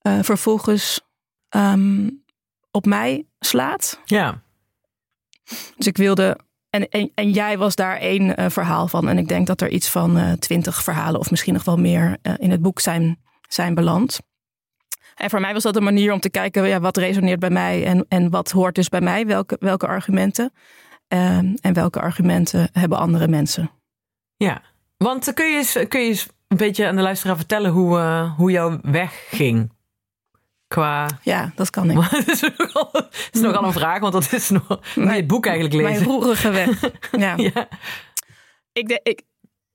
eh, 0.00 0.18
vervolgens 0.22 1.00
ehm, 1.48 2.08
op 2.70 2.86
mij 2.86 3.26
slaat. 3.38 4.00
Ja, 4.04 4.42
Dus 5.76 5.86
ik 5.86 5.96
wilde. 5.96 6.38
En, 6.70 6.88
en, 6.88 7.10
en 7.14 7.30
jij 7.30 7.58
was 7.58 7.74
daar 7.74 7.96
één 7.96 8.36
eh, 8.36 8.50
verhaal 8.50 8.88
van. 8.88 9.08
En 9.08 9.18
ik 9.18 9.28
denk 9.28 9.46
dat 9.46 9.60
er 9.60 9.70
iets 9.70 9.88
van 9.88 10.16
eh, 10.18 10.32
twintig 10.32 10.82
verhalen, 10.82 11.20
of 11.20 11.30
misschien 11.30 11.54
nog 11.54 11.64
wel 11.64 11.76
meer, 11.76 12.16
eh, 12.22 12.34
in 12.38 12.50
het 12.50 12.62
boek 12.62 12.80
zijn, 12.80 13.22
zijn 13.48 13.74
beland. 13.74 14.20
En 15.20 15.30
voor 15.30 15.40
mij 15.40 15.52
was 15.52 15.62
dat 15.62 15.76
een 15.76 15.82
manier 15.84 16.12
om 16.12 16.20
te 16.20 16.30
kijken 16.30 16.68
ja, 16.68 16.80
wat 16.80 16.96
resoneert 16.96 17.40
bij 17.40 17.50
mij 17.50 17.84
en, 17.86 18.04
en 18.08 18.30
wat 18.30 18.50
hoort 18.50 18.74
dus 18.74 18.88
bij 18.88 19.00
mij, 19.00 19.26
welke, 19.26 19.56
welke 19.60 19.86
argumenten. 19.86 20.52
Ehm, 21.08 21.54
en 21.60 21.72
welke 21.72 22.00
argumenten 22.00 22.68
hebben 22.72 22.98
andere 22.98 23.28
mensen. 23.28 23.70
ja. 24.36 24.62
Want 24.96 25.34
kun 25.34 25.46
je, 25.50 25.56
eens, 25.56 25.72
kun 25.88 26.00
je 26.00 26.08
eens 26.08 26.28
een 26.48 26.56
beetje 26.56 26.86
aan 26.86 26.96
de 26.96 27.02
luisteraar 27.02 27.36
vertellen 27.36 27.70
hoe, 27.70 27.98
eh, 27.98 28.36
hoe 28.36 28.50
jouw 28.50 28.78
weg 28.82 29.26
ging? 29.30 29.72
Qua. 30.66 31.06
Ja, 31.22 31.52
dat 31.54 31.70
kan 31.70 31.90
ik. 31.90 31.96
dat 32.10 32.28
is 32.28 32.40
nogal, 32.56 32.88
dat 32.92 33.28
is 33.32 33.40
nogal 33.40 33.64
een 33.64 33.72
vraag, 33.72 34.00
want 34.00 34.12
dat 34.12 34.32
is 34.32 34.50
nog. 34.50 34.66
Je 34.94 35.00
het 35.08 35.26
boek 35.26 35.46
eigenlijk 35.46 35.82
Mijn 35.82 35.94
lezen. 35.94 36.06
roerige 36.06 36.50
weg. 36.50 36.80
ja. 37.24 37.34
Ja. 37.36 37.68
Ik, 38.72 38.88
de- 38.88 39.00
ik, 39.02 39.22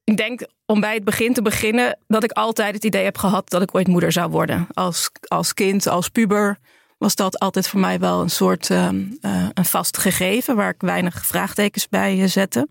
ik 0.05 0.17
denk 0.17 0.45
om 0.65 0.79
bij 0.79 0.93
het 0.93 1.03
begin 1.03 1.33
te 1.33 1.41
beginnen 1.41 1.97
dat 2.07 2.23
ik 2.23 2.31
altijd 2.31 2.73
het 2.73 2.83
idee 2.83 3.03
heb 3.03 3.17
gehad 3.17 3.49
dat 3.49 3.61
ik 3.61 3.75
ooit 3.75 3.87
moeder 3.87 4.11
zou 4.11 4.29
worden. 4.31 4.67
Als, 4.73 5.09
als 5.27 5.53
kind, 5.53 5.87
als 5.87 6.09
puber 6.09 6.59
was 6.97 7.15
dat 7.15 7.39
altijd 7.39 7.67
voor 7.67 7.79
mij 7.79 7.99
wel 7.99 8.21
een 8.21 8.29
soort 8.29 8.69
ehm, 8.69 9.03
eh, 9.21 9.47
een 9.53 9.65
vast 9.65 9.97
gegeven 9.97 10.55
waar 10.55 10.69
ik 10.69 10.81
weinig 10.81 11.25
vraagtekens 11.25 11.89
bij 11.89 12.21
eh, 12.21 12.27
zette. 12.27 12.67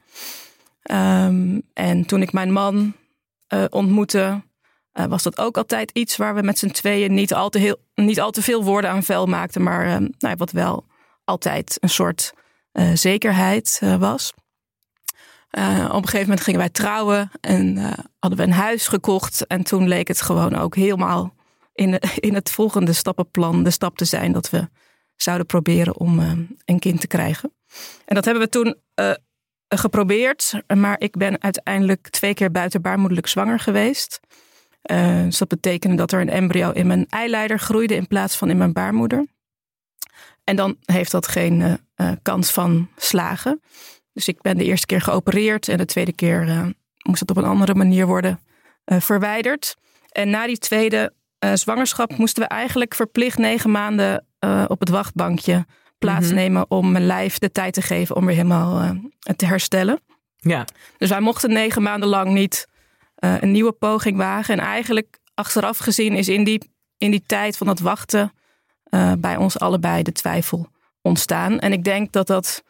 Ehm, 0.82 1.60
en 1.72 2.06
toen 2.06 2.22
ik 2.22 2.32
mijn 2.32 2.52
man 2.52 2.94
eh, 3.46 3.64
ontmoette, 3.70 4.42
was 4.92 5.22
dat 5.22 5.38
ook 5.38 5.56
altijd 5.56 5.90
iets 5.90 6.16
waar 6.16 6.34
we 6.34 6.42
met 6.42 6.58
z'n 6.58 6.68
tweeën 6.68 7.14
niet 7.14 7.34
al 7.34 7.48
te, 7.48 7.58
heel, 7.58 7.76
niet 7.94 8.20
al 8.20 8.30
te 8.30 8.42
veel 8.42 8.64
woorden 8.64 8.90
aan 8.90 9.02
vuil 9.02 9.26
maakten, 9.26 9.62
maar 9.62 9.86
ehm, 9.86 10.08
nou 10.18 10.34
wat 10.36 10.50
wel 10.50 10.86
altijd 11.24 11.76
een 11.80 11.88
soort 11.88 12.32
zekerheid 12.94 13.80
was. 13.98 14.32
Eh, 15.54 15.84
op 15.84 16.02
een 16.02 16.04
gegeven 16.04 16.20
moment 16.20 16.40
gingen 16.40 16.60
wij 16.60 16.68
trouwen 16.68 17.30
en 17.40 17.78
eh, 17.78 17.92
hadden 18.18 18.38
we 18.38 18.44
een 18.44 18.52
huis 18.52 18.88
gekocht. 18.88 19.46
En 19.46 19.64
toen 19.64 19.88
leek 19.88 20.08
het 20.08 20.20
gewoon 20.20 20.54
ook 20.54 20.74
helemaal 20.74 21.34
in, 21.72 21.98
in 22.28 22.34
het 22.34 22.50
volgende 22.50 22.92
stappenplan 22.92 23.62
de 23.62 23.70
stap 23.70 23.96
te 23.96 24.04
zijn 24.04 24.32
dat 24.32 24.50
we 24.50 24.68
zouden 25.16 25.46
proberen 25.46 25.96
om 25.96 26.20
eh, 26.20 26.32
een 26.64 26.78
kind 26.78 27.00
te 27.00 27.06
krijgen. 27.06 27.52
En 28.04 28.14
dat 28.14 28.24
hebben 28.24 28.42
we 28.42 28.48
toen 28.48 28.76
geprobeerd, 29.68 30.62
maar 30.74 31.00
ik 31.00 31.16
ben 31.16 31.42
uiteindelijk 31.42 32.08
twee 32.08 32.34
keer 32.34 32.50
buitenbaarmoedelijk 32.50 33.26
zwanger 33.26 33.60
geweest. 33.60 34.20
Dus 34.82 35.38
dat 35.38 35.48
betekende 35.48 35.96
dat 35.96 36.12
er 36.12 36.20
een 36.20 36.30
embryo 36.30 36.70
in 36.70 36.86
mijn 36.86 37.06
eileider 37.08 37.58
groeide 37.58 37.94
in 37.94 38.06
plaats 38.06 38.36
van 38.36 38.50
in 38.50 38.56
mijn 38.56 38.72
baarmoeder. 38.72 39.26
En 40.44 40.56
dan 40.56 40.76
heeft 40.84 41.10
dat 41.10 41.28
geen 41.28 41.78
kans 42.22 42.50
van 42.50 42.88
slagen. 42.96 43.60
Dus 44.14 44.28
ik 44.28 44.42
ben 44.42 44.56
de 44.56 44.64
eerste 44.64 44.86
keer 44.86 45.00
geopereerd 45.00 45.68
en 45.68 45.78
de 45.78 45.84
tweede 45.84 46.12
keer 46.12 46.48
eh, 46.48 46.66
moest 47.02 47.20
het 47.20 47.30
op 47.30 47.36
een 47.36 47.44
andere 47.44 47.74
manier 47.74 48.06
worden 48.06 48.40
eh, 48.84 49.00
verwijderd. 49.00 49.76
En 50.08 50.30
na 50.30 50.46
die 50.46 50.58
tweede 50.58 51.12
eh, 51.38 51.52
zwangerschap 51.54 52.16
moesten 52.16 52.42
we 52.42 52.48
eigenlijk 52.48 52.94
verplicht 52.94 53.38
negen 53.38 53.70
maanden 53.70 54.26
op 54.68 54.80
het 54.80 54.88
wachtbankje 54.88 55.66
plaatsnemen 55.98 56.70
om 56.70 56.92
mijn 56.92 57.06
lijf 57.06 57.38
de 57.38 57.50
tijd 57.50 57.74
te 57.74 57.82
geven 57.82 58.16
om 58.16 58.26
weer 58.26 58.36
helemaal 58.36 58.96
te 59.36 59.46
herstellen. 59.46 60.00
Ja. 60.36 60.64
Dus 60.98 61.08
wij 61.08 61.20
mochten 61.20 61.52
negen 61.52 61.82
maanden 61.82 62.08
lang 62.08 62.32
niet 62.32 62.68
een 63.14 63.50
nieuwe 63.50 63.72
poging 63.72 64.16
wagen. 64.16 64.58
En 64.58 64.64
eigenlijk 64.64 65.18
achteraf 65.34 65.78
gezien 65.78 66.12
is 66.12 66.28
in 66.28 66.44
die, 66.44 66.70
in 66.98 67.10
die 67.10 67.22
tijd 67.26 67.56
van 67.56 67.66
dat 67.66 67.78
wachten 67.78 68.32
bij 69.18 69.36
ons 69.36 69.58
allebei 69.58 70.02
de 70.02 70.12
twijfel 70.12 70.68
ontstaan. 71.02 71.58
En 71.58 71.72
ik 71.72 71.84
denk 71.84 72.12
dat 72.12 72.26
dat, 72.26 72.62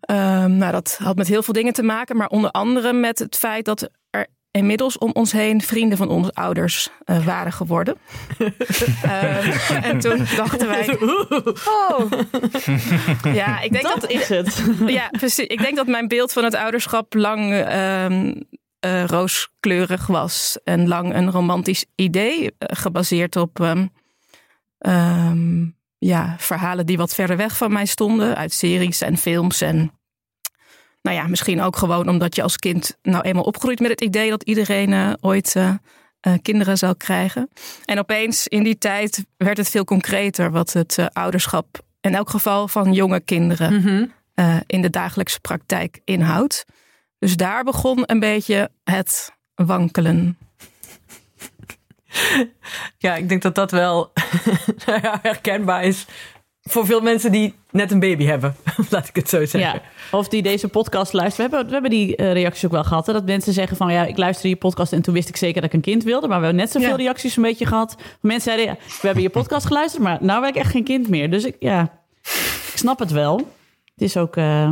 ehm, 0.00 0.56
nou, 0.56 0.72
dat 0.72 0.98
had 1.02 1.16
met 1.16 1.28
heel 1.28 1.42
veel 1.42 1.54
dingen 1.54 1.72
te 1.72 1.82
maken, 1.82 2.16
maar 2.16 2.28
onder 2.28 2.50
andere 2.50 2.92
met 2.92 3.18
het 3.18 3.36
feit 3.36 3.64
dat 3.64 3.90
er 4.10 4.26
inmiddels 4.50 4.98
om 4.98 5.10
ons 5.12 5.32
heen 5.32 5.60
vrienden 5.60 5.98
van 5.98 6.08
onze 6.08 6.32
ouders 6.32 6.88
eh, 7.04 7.24
waren 7.24 7.52
geworden. 7.52 7.96
Ehm, 9.02 9.52
en 9.82 9.98
toen 9.98 10.26
dachten 10.36 10.68
wij. 10.68 10.84
Oh. 11.88 12.10
Ja, 13.34 13.60
ik 13.60 13.72
denk 13.72 13.84
dat, 13.84 14.00
Dat 14.00 14.10
is 14.10 14.28
het. 14.28 14.62
ja, 14.86 15.08
precies. 15.10 15.46
Ik 15.46 15.60
denk 15.60 15.76
dat 15.76 15.86
mijn 15.86 16.08
beeld 16.08 16.32
van 16.32 16.44
het 16.44 16.54
ouderschap 16.54 17.14
lang 17.14 17.52
ehm, 17.52 18.34
eh, 18.80 19.04
rooskleurig 19.04 20.06
was. 20.06 20.58
En 20.64 20.88
lang 20.88 21.14
een 21.14 21.30
romantisch 21.30 21.84
idee, 21.94 22.54
eh, 22.58 22.76
gebaseerd 22.76 23.36
op 23.36 23.60
ehm, 23.60 23.86
ehm, 24.78 25.64
ja, 26.06 26.34
verhalen 26.38 26.86
die 26.86 26.96
wat 26.96 27.14
verder 27.14 27.36
weg 27.36 27.56
van 27.56 27.72
mij 27.72 27.86
stonden. 27.86 28.36
Uit 28.36 28.52
series 28.52 29.00
en 29.00 29.16
films. 29.16 29.60
En 29.60 29.90
nou 31.02 31.16
ja, 31.16 31.26
misschien 31.26 31.60
ook 31.60 31.76
gewoon 31.76 32.08
omdat 32.08 32.36
je 32.36 32.42
als 32.42 32.56
kind 32.56 32.96
nou 33.02 33.22
eenmaal 33.22 33.44
opgroeit 33.44 33.80
met 33.80 33.90
het 33.90 34.00
idee 34.00 34.30
dat 34.30 34.42
iedereen 34.42 34.92
eh, 34.92 35.12
ooit 35.20 35.56
eh, 35.56 35.74
eh, 36.20 36.32
kinderen 36.42 36.78
zou 36.78 36.94
krijgen. 36.96 37.48
En 37.84 37.98
opeens 37.98 38.46
in 38.46 38.62
die 38.62 38.78
tijd 38.78 39.24
werd 39.36 39.56
het 39.56 39.70
veel 39.70 39.84
concreter 39.84 40.50
wat 40.50 40.72
het 40.72 40.98
ouderschap 41.12 41.84
in 42.00 42.14
elk 42.14 42.30
geval 42.30 42.68
van 42.68 42.92
jonge 42.92 43.20
kinderen 43.20 43.74
Mhm. 43.74 44.06
in 44.66 44.82
de 44.82 44.90
dagelijkse 44.90 45.40
praktijk 45.40 46.00
inhoudt. 46.04 46.64
Dus 47.18 47.36
daar 47.36 47.64
begon 47.64 48.02
een 48.06 48.20
beetje 48.20 48.70
het 48.84 49.32
wankelen. 49.54 50.38
Ja, 52.98 53.14
ik 53.14 53.28
denk 53.28 53.42
dat 53.42 53.54
dat 53.54 53.70
wel 53.70 54.12
nou 54.86 55.00
herkenbaar 55.22 55.84
is 55.84 56.04
voor 56.62 56.86
veel 56.86 57.00
mensen 57.00 57.32
die 57.32 57.54
net 57.70 57.90
een 57.90 58.00
baby 58.00 58.24
hebben. 58.24 58.56
Laat 58.90 59.08
ik 59.08 59.16
het 59.16 59.28
zo 59.28 59.44
zeggen. 59.44 59.60
Ja, 59.60 59.82
of 60.10 60.28
die 60.28 60.42
deze 60.42 60.68
podcast 60.68 61.12
luisteren. 61.12 61.50
We 61.50 61.56
hebben, 61.56 61.74
we 61.74 61.80
hebben 61.80 61.98
die 61.98 62.16
eh, 62.16 62.32
reacties 62.32 62.64
ook 62.64 62.70
wel 62.70 62.84
gehad. 62.84 63.06
Hè? 63.06 63.12
Dat 63.12 63.24
mensen 63.26 63.52
zeggen 63.52 63.76
van 63.76 63.92
ja, 63.92 64.04
ik 64.04 64.16
luisterde 64.16 64.48
je 64.48 64.56
podcast 64.56 64.92
en 64.92 65.02
toen 65.02 65.14
wist 65.14 65.28
ik 65.28 65.36
zeker 65.36 65.60
dat 65.60 65.70
ik 65.70 65.76
een 65.76 65.80
kind 65.80 66.04
wilde. 66.04 66.28
Maar 66.28 66.38
we 66.38 66.44
hebben 66.44 66.62
net 66.62 66.72
zoveel 66.72 66.88
Ja. 66.90 66.96
reacties 66.96 67.36
een 67.36 67.42
beetje 67.42 67.66
gehad. 67.66 67.96
Mensen 68.20 68.42
zeiden 68.52 68.66
ja, 68.66 68.80
we 69.00 69.06
hebben 69.06 69.22
je 69.22 69.30
podcast 69.30 69.66
geluisterd, 69.66 70.02
maar 70.02 70.18
nou 70.20 70.40
wil 70.40 70.48
ik 70.48 70.56
echt 70.56 70.70
geen 70.70 70.84
kind 70.84 71.08
meer. 71.08 71.30
Dus 71.30 71.44
ik, 71.44 71.56
ja, 71.58 71.82
ik 72.22 72.72
snap 72.74 72.98
het 72.98 73.10
wel. 73.10 73.36
Het 73.94 74.02
is 74.04 74.16
ook, 74.16 74.36
eh, 74.36 74.70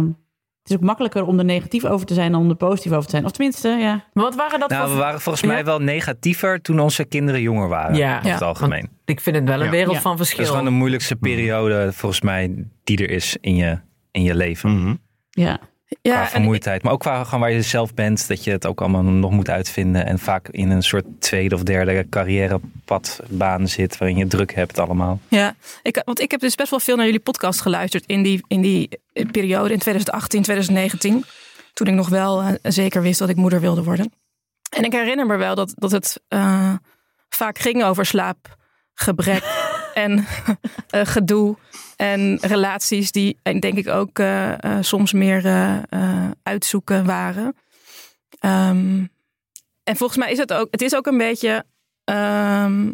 het 0.64 0.73
is 0.73 0.76
ook 0.78 0.83
makkelijker 0.83 1.25
om 1.26 1.38
er 1.38 1.44
negatief 1.44 1.85
over 1.85 2.06
te 2.06 2.14
zijn 2.14 2.33
dan 2.33 2.40
om 2.40 2.49
er 2.49 2.54
positief 2.56 2.92
over 2.92 3.04
te 3.04 3.11
zijn. 3.11 3.25
Of 3.25 3.30
tenminste, 3.30 3.68
ja. 3.68 4.04
Maar 4.12 4.25
wat 4.25 4.35
waren 4.35 4.61
dat 4.61 4.71
Nou, 4.71 4.83
voor... 4.87 4.94
we 4.94 5.00
waren 5.02 5.21
volgens 5.21 5.44
Ja. 5.44 5.50
mij 5.52 5.64
wel 5.64 5.78
negatiever 5.78 6.61
toen 6.61 6.80
onze 6.80 7.04
kinderen 7.04 7.40
jonger 7.40 7.68
waren. 7.68 7.97
Ja. 7.97 8.18
over 8.18 8.30
het 8.33 8.42
algemeen. 8.42 8.88
Ik 9.04 9.21
vind 9.21 9.37
het 9.37 9.44
wel 9.44 9.59
een 9.59 9.64
Ja. 9.64 9.71
wereld 9.71 9.94
Ja. 9.94 10.00
van 10.00 10.11
Dat 10.16 10.21
is 10.21 10.26
verschil. 10.26 10.50
gewoon 10.54 10.64
de 10.73 10.76
moeilijkste 10.78 11.16
periode 11.16 11.92
volgens 11.92 12.21
mij 12.21 12.66
die 12.85 12.99
er 12.99 13.11
is 13.11 13.37
in 13.40 13.54
je, 13.54 13.78
in 14.11 14.23
je 14.23 14.35
leven. 14.35 14.80
Mhm. 14.80 14.94
ja. 15.30 15.59
Qua 16.03 16.13
Ja, 16.13 16.23
en 16.23 16.29
vermoeidheid. 16.29 16.83
Maar 16.83 16.93
ook 16.93 17.01
qua 17.01 17.25
gewoon 17.25 17.41
waar 17.41 17.53
je 17.53 17.63
zelf 17.63 17.95
bent. 17.95 18.29
Dat 18.29 18.45
je 18.45 18.51
het 18.51 18.67
ook 18.67 18.81
allemaal 18.81 19.03
nog 19.03 19.31
moet 19.31 19.51
uitvinden. 19.51 20.07
En 20.07 20.19
vaak 20.19 20.49
in 20.49 20.71
een 20.71 20.83
soort 20.83 21.05
tweede 21.19 21.55
of 21.55 21.63
derde 21.63 22.07
carrièrepadbaan 22.09 23.69
zit. 23.69 23.99
Waarin 23.99 24.17
je 24.17 24.27
druk 24.27 24.55
hebt 24.55 24.79
allemaal. 24.79 25.21
Ja, 25.29 25.55
ik, 25.83 26.03
want 26.05 26.21
ik 26.21 26.31
heb 26.31 26.41
dus 26.41 26.55
best 26.55 26.71
wel 26.71 26.81
veel 26.81 26.97
naar 26.97 27.05
jullie 27.05 27.21
podcast 27.21 27.61
geluisterd 27.61 28.07
in 28.07 28.23
die, 28.23 28.45
in 28.49 28.61
die 28.61 28.89
periode 29.31 29.73
in 29.73 29.79
2018, 29.79 30.43
2019. 30.43 31.25
Toen 31.73 31.87
ik 31.87 31.95
nog 31.95 32.09
wel 32.09 32.43
eh, 32.43 32.53
zeker 32.63 33.03
wist 33.03 33.19
dat 33.19 33.29
ik 33.29 33.37
moeder 33.37 33.61
wilde 33.61 33.83
worden. 33.83 34.13
En 34.71 34.85
ik 34.85 34.93
herinner 34.93 35.27
me 35.27 35.37
wel 35.37 35.55
dat, 35.55 35.73
dat 35.77 35.91
het 35.91 36.21
eh, 36.29 36.75
vaak 37.29 37.59
ging 37.59 37.85
over 37.85 38.07
slaapgebrek 38.07 39.45
en 39.95 40.27
eh, 40.91 41.07
gedoe. 41.07 41.57
En 41.97 42.39
relaties 42.41 43.13
die 43.13 43.39
eh, 43.43 43.61
denk 43.61 43.79
ik 43.79 43.89
ook 43.89 44.19
eh, 44.19 44.53
eh, 44.53 44.83
soms 44.83 45.13
meer 45.13 45.43
uitzoeken 46.43 47.05
waren. 47.05 47.57
Ehm, 48.39 49.05
en 49.85 49.97
volgens 49.97 50.19
mij 50.19 50.31
is 50.31 50.39
het 50.39 50.53
ook, 50.53 50.69
het 50.71 50.83
is 50.83 50.95
ook 50.95 51.07
een 51.07 51.19
beetje 51.19 51.65
ehm, 52.05 52.91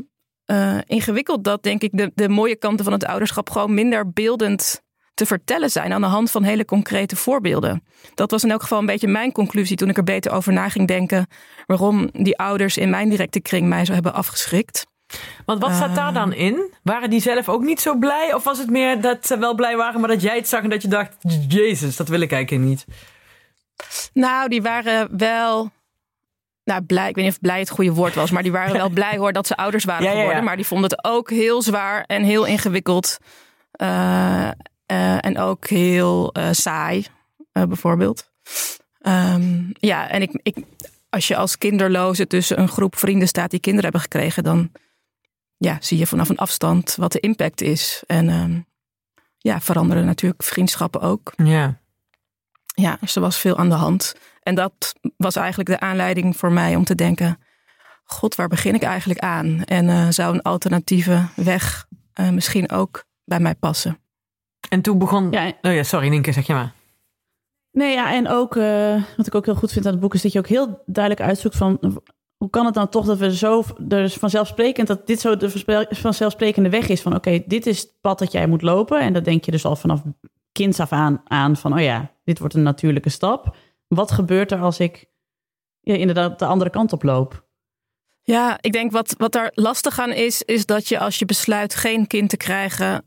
eh, 0.50 0.78
ingewikkeld 0.86 1.44
dat, 1.44 1.62
denk 1.62 1.82
ik, 1.82 1.90
de, 1.92 2.10
de 2.14 2.28
mooie 2.28 2.56
kanten 2.56 2.84
van 2.84 2.94
het 2.94 3.04
ouderschap 3.04 3.50
gewoon 3.50 3.74
minder 3.74 4.12
beeldend 4.12 4.82
te 5.14 5.26
vertellen 5.26 5.70
zijn 5.70 5.92
aan 5.92 6.00
de 6.00 6.06
hand 6.06 6.30
van 6.30 6.42
hele 6.42 6.64
concrete 6.64 7.16
voorbeelden. 7.16 7.84
Dat 8.14 8.30
was 8.30 8.44
in 8.44 8.50
elk 8.50 8.62
geval 8.62 8.78
een 8.78 8.86
beetje 8.86 9.08
mijn 9.08 9.32
conclusie 9.32 9.76
toen 9.76 9.88
ik 9.88 9.96
er 9.96 10.04
beter 10.04 10.32
over 10.32 10.52
na 10.52 10.68
ging 10.68 10.88
denken 10.88 11.26
waarom 11.66 12.08
die 12.12 12.38
ouders 12.38 12.76
in 12.76 12.90
mijn 12.90 13.08
directe 13.08 13.40
kring 13.40 13.68
mij 13.68 13.84
zo 13.84 13.92
hebben 13.92 14.14
afgeschrikt. 14.14 14.86
Want 15.44 15.62
wat 15.62 15.74
staat 15.74 15.94
daar 15.94 16.12
dan 16.12 16.32
in? 16.32 16.74
Waren 16.82 17.10
die 17.10 17.20
zelf 17.20 17.48
ook 17.48 17.62
niet 17.62 17.80
zo 17.80 17.94
blij? 17.98 18.34
Of 18.34 18.44
was 18.44 18.58
het 18.58 18.70
meer 18.70 19.00
dat 19.00 19.26
ze 19.26 19.38
wel 19.38 19.54
blij 19.54 19.76
waren, 19.76 20.00
maar 20.00 20.08
dat 20.08 20.22
jij 20.22 20.36
het 20.36 20.48
zag 20.48 20.62
en 20.62 20.70
dat 20.70 20.82
je 20.82 20.88
dacht... 20.88 21.16
Jezus, 21.48 21.96
dat 21.96 22.08
wil 22.08 22.20
ik 22.20 22.32
eigenlijk 22.32 22.64
niet. 22.68 22.84
Nou, 24.12 24.48
die 24.48 24.62
waren 24.62 25.16
wel. 25.16 25.70
Nou, 26.64 26.82
blij. 26.82 27.08
Ik 27.08 27.14
weet 27.14 27.24
niet 27.24 27.34
of 27.34 27.40
blij 27.40 27.58
het 27.58 27.70
goede 27.70 27.92
woord 27.92 28.14
was, 28.14 28.30
maar 28.30 28.42
die 28.42 28.52
waren 28.52 28.72
wel 28.72 28.90
blij 29.00 29.16
hoor 29.16 29.32
dat 29.32 29.46
ze 29.46 29.56
ouders 29.56 29.84
waren 29.84 30.04
Ja, 30.04 30.08
ja, 30.08 30.14
ja. 30.14 30.20
geworden. 30.20 30.44
Maar 30.44 30.56
die 30.56 30.66
vonden 30.66 30.90
het 30.90 31.04
ook 31.04 31.30
heel 31.30 31.62
zwaar 31.62 32.04
en 32.06 32.22
heel 32.22 32.44
ingewikkeld. 32.44 33.18
Eh, 33.70 34.48
eh, 34.86 35.24
en 35.24 35.38
ook 35.38 35.66
heel 35.66 36.32
eh, 36.32 36.48
saai, 36.50 37.06
bijvoorbeeld. 37.52 38.30
Ehm, 39.00 39.62
ja, 39.72 40.08
en 40.08 40.22
ik, 40.22 40.40
ik, 40.42 40.56
als 41.10 41.28
je 41.28 41.36
als 41.36 41.58
kinderloze 41.58 42.26
tussen 42.26 42.60
een 42.60 42.68
groep 42.68 42.96
vrienden 42.96 43.28
staat 43.28 43.50
die 43.50 43.60
kinderen 43.60 43.90
hebben 43.90 44.00
gekregen, 44.10 44.44
dan 44.44 44.70
ja, 45.60 45.76
zie 45.80 45.98
je 45.98 46.06
vanaf 46.06 46.28
een 46.28 46.38
afstand 46.38 46.94
wat 46.94 47.12
de 47.12 47.20
impact 47.20 47.60
is. 47.60 48.02
En 48.06 48.28
ehm, 48.28 48.60
ja, 49.38 49.60
veranderen 49.60 50.04
natuurlijk 50.04 50.42
vriendschappen 50.42 51.00
ook. 51.00 51.32
Ja. 51.36 51.78
Ja, 52.74 52.96
dus 53.00 53.14
er 53.14 53.20
was 53.20 53.38
veel 53.38 53.56
aan 53.56 53.68
de 53.68 53.74
hand. 53.74 54.14
En 54.42 54.54
dat 54.54 54.94
was 55.16 55.36
eigenlijk 55.36 55.68
de 55.68 55.80
aanleiding 55.80 56.36
voor 56.36 56.52
mij 56.52 56.76
om 56.76 56.84
te 56.84 56.94
denken: 56.94 57.38
God, 58.04 58.34
waar 58.34 58.48
begin 58.48 58.74
ik 58.74 58.82
eigenlijk 58.82 59.20
aan? 59.20 59.64
En 59.64 59.88
eh, 59.88 60.06
zou 60.08 60.34
een 60.34 60.42
alternatieve 60.42 61.26
weg 61.36 61.86
eh, 62.12 62.30
misschien 62.30 62.70
ook 62.70 63.04
bij 63.24 63.40
mij 63.40 63.54
passen? 63.54 63.98
En 64.68 64.80
toen 64.80 64.98
begon... 64.98 65.30
ja 65.30 65.52
Oh 65.62 65.74
ja, 65.74 65.82
sorry, 65.82 66.08
Nienke, 66.08 66.32
zeg 66.32 66.46
je 66.46 66.52
maar. 66.52 66.72
Nee, 67.72 67.94
ja, 67.94 68.12
en 68.12 68.28
ook 68.28 68.56
eh, 68.56 69.02
wat 69.16 69.26
ik 69.26 69.34
ook 69.34 69.44
heel 69.44 69.54
goed 69.54 69.72
vind 69.72 69.86
aan 69.86 69.92
het 69.92 70.00
boek 70.00 70.14
is 70.14 70.22
dat 70.22 70.32
je 70.32 70.38
ook 70.38 70.48
heel 70.48 70.82
duidelijk 70.86 71.26
uitzoekt 71.26 71.56
van 71.56 72.02
hoe 72.40 72.50
kan 72.50 72.64
het 72.64 72.74
dan 72.74 72.88
toch 72.88 73.06
dat 73.06 73.18
we 73.18 73.36
zo 73.36 73.64
dus 73.78 74.14
vanzelfsprekend 74.14 74.86
dat 74.86 75.06
dit 75.06 75.20
zo 75.20 75.36
de 75.36 75.86
vanzelfsprekende 75.90 76.68
weg 76.68 76.88
is 76.88 77.02
van 77.02 77.14
oké, 77.14 77.42
dit 77.46 77.66
is 77.66 77.80
het 77.80 77.94
pad 78.00 78.18
dat 78.18 78.32
jij 78.32 78.46
moet 78.46 78.62
lopen 78.62 79.00
en 79.00 79.12
dat 79.12 79.24
denk 79.24 79.44
je 79.44 79.50
dus 79.50 79.64
al 79.64 79.76
vanaf 79.76 80.02
kinds 80.52 80.80
af 80.80 80.92
aan 80.92 81.20
aan 81.24 81.56
van 81.56 81.72
oh 81.72 81.80
ja, 81.80 82.10
dit 82.24 82.38
wordt 82.38 82.54
een 82.54 82.62
natuurlijke 82.62 83.08
stap. 83.08 83.56
Wat 83.88 84.10
gebeurt 84.10 84.52
er 84.52 84.60
als 84.60 84.78
ik 84.78 85.06
ja, 85.80 85.94
inderdaad 85.94 86.38
de 86.38 86.46
andere 86.46 86.70
kant 86.70 86.92
op 86.92 87.02
loop? 87.02 87.48
Ja, 88.22 88.58
ik 88.60 88.72
denk 88.72 88.92
wat, 88.92 89.14
wat 89.18 89.32
daar 89.32 89.52
lastig 89.54 89.98
aan 89.98 90.12
is, 90.12 90.42
is 90.42 90.66
dat 90.66 90.88
je 90.88 90.98
als 90.98 91.18
je 91.18 91.24
besluit 91.24 91.74
geen 91.74 92.06
kind 92.06 92.28
te 92.28 92.36
krijgen, 92.36 93.04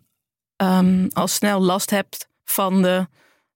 ehm, 0.55 1.07
al 1.13 1.27
snel 1.27 1.61
last 1.61 1.89
hebt 1.89 2.29
van 2.43 2.81
de 2.81 3.07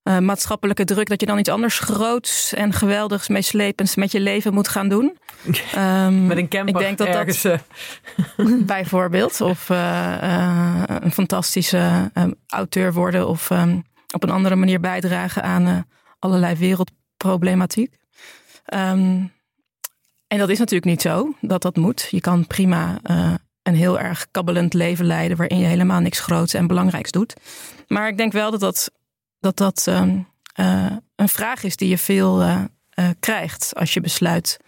eh, 0.08 0.18
maatschappelijke 0.18 0.84
druk, 0.84 1.08
dat 1.08 1.20
je 1.20 1.26
dan 1.26 1.38
iets 1.38 1.48
anders 1.48 1.78
groots 1.78 2.54
en 2.54 2.72
geweldigs, 2.72 3.28
meeslepends 3.28 3.94
met 3.94 4.12
je 4.12 4.20
leven 4.20 4.54
moet 4.54 4.68
gaan 4.68 4.88
doen. 4.88 5.16
Ehm, 5.74 6.26
Met 6.26 6.36
een 6.36 6.48
camper 6.48 6.74
ik 6.74 6.80
denk 6.80 6.98
dat 6.98 7.06
dat 7.06 7.16
ergens... 7.16 7.44
eh, 7.44 7.58
bijvoorbeeld. 8.74 9.40
Of 9.40 9.70
eh, 9.70 10.82
een 10.86 11.12
fantastische 11.12 12.10
eh, 12.12 12.24
auteur 12.46 12.92
worden. 12.92 13.28
Of 13.28 13.50
ehm, 13.50 13.78
op 14.14 14.22
een 14.22 14.30
andere 14.30 14.54
manier 14.54 14.80
bijdragen 14.80 15.42
aan 15.42 15.86
allerlei 16.18 16.56
wereldproblematiek. 16.56 17.96
Ehm, 18.64 19.22
en 20.26 20.38
dat 20.38 20.48
is 20.48 20.58
natuurlijk 20.58 20.90
niet 20.90 21.02
zo 21.02 21.34
dat 21.40 21.62
dat 21.62 21.76
moet. 21.76 22.08
Je 22.10 22.20
kan 22.20 22.46
prima 22.46 22.98
een 23.62 23.74
heel 23.74 23.98
erg 23.98 24.26
kabbelend 24.30 24.74
leven 24.74 25.06
leiden. 25.06 25.36
waarin 25.36 25.58
je 25.58 25.66
helemaal 25.66 26.00
niks 26.00 26.20
groots 26.20 26.54
en 26.54 26.66
belangrijks 26.66 27.10
doet. 27.10 27.34
Maar 27.88 28.08
ik 28.08 28.16
denk 28.16 28.32
wel 28.32 28.50
dat 28.50 28.60
dat, 28.60 28.90
dat, 29.40 29.56
dat 29.56 29.84
ehm, 29.86 30.18
eh, 30.54 30.86
een 31.16 31.28
vraag 31.28 31.62
is 31.62 31.76
die 31.76 31.88
je 31.88 31.98
veel 31.98 32.40
eh, 32.40 32.64
eh, 32.90 33.08
krijgt. 33.20 33.72
als 33.74 33.94
je 33.94 34.00
besluit 34.00 34.58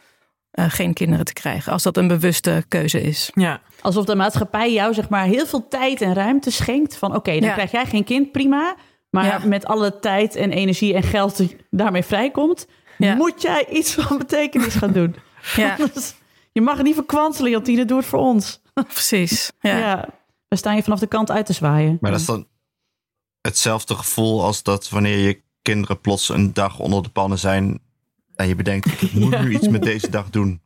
eh, 0.50 0.64
geen 0.68 0.94
kinderen 0.94 1.24
te 1.24 1.32
krijgen. 1.32 1.72
Als 1.72 1.82
dat 1.82 1.96
een 1.96 2.08
bewuste 2.08 2.64
keuze 2.68 3.00
is. 3.02 3.30
ja. 3.34 3.60
Alsof 3.82 4.04
de 4.04 4.14
maatschappij 4.14 4.72
jou 4.72 4.94
zeg 4.94 5.08
maar 5.08 5.24
heel 5.24 5.46
veel 5.46 5.68
tijd 5.68 6.00
en 6.00 6.14
ruimte 6.14 6.50
schenkt 6.50 6.96
van 6.96 7.14
oké, 7.14 7.30
dan 7.32 7.48
Ja. 7.48 7.52
krijg 7.52 7.70
jij 7.70 7.86
geen 7.86 8.04
kind, 8.04 8.32
prima. 8.32 8.74
Maar 9.10 9.24
Ja. 9.24 9.40
met 9.46 9.64
alle 9.66 9.98
tijd 9.98 10.34
en 10.36 10.50
energie 10.52 10.94
en 10.94 11.02
geld 11.02 11.36
die 11.36 11.56
daarmee 11.70 12.02
vrijkomt, 12.02 12.66
Ja. 12.98 13.14
moet 13.14 13.42
jij 13.42 13.66
iets 13.70 13.94
van 13.94 14.18
betekenis 14.18 14.74
gaan 14.74 14.92
doen. 14.92 15.16
Ja, 15.56 15.74
Anders- 15.78 16.14
je 16.52 16.60
mag 16.60 16.76
het 16.76 16.86
niet 16.86 16.94
verkwanselen, 16.94 17.50
Jantine, 17.50 17.84
doe 17.84 17.96
het 17.98 18.06
voor 18.06 18.18
ons. 18.18 18.60
precies. 18.74 19.52
Ja. 19.60 19.76
Ja. 19.78 20.08
we 20.48 20.56
staan 20.56 20.76
je 20.76 20.82
vanaf 20.82 20.98
de 20.98 21.06
kant 21.06 21.30
uit 21.30 21.46
te 21.46 21.52
zwaaien. 21.52 21.98
Maar 22.00 22.10
dat 22.10 22.20
is 22.20 22.26
dan... 22.26 22.46
hetzelfde 23.42 23.94
gevoel 23.94 24.44
als 24.44 24.62
dat 24.62 24.88
wanneer 24.88 25.18
je 25.18 25.40
kinderen 25.62 26.00
plots 26.00 26.28
een 26.28 26.52
dag 26.52 26.78
onder 26.78 27.02
de 27.02 27.08
pannen 27.08 27.38
zijn. 27.38 27.80
En 28.34 28.48
je 28.48 28.54
bedenkt, 28.54 29.02
ik 29.02 29.12
moet 29.12 29.40
nu 29.42 29.54
iets 29.54 29.68
met 29.68 29.82
deze 29.82 30.10
dag 30.10 30.30
doen. 30.30 30.60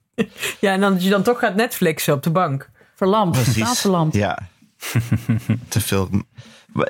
Ja, 0.61 0.73
en 0.73 0.81
dan, 0.81 0.93
dat 0.93 1.03
je 1.05 1.11
dan 1.11 1.23
toch 1.23 1.39
gaat 1.39 1.55
Netflixen 1.55 2.15
op 2.15 2.23
de 2.23 2.31
bank. 2.31 2.71
Verlamd. 2.95 3.37
Verlamd. 3.39 4.15
Ja. 4.15 4.39
Te 5.69 5.81
veel. 5.81 6.09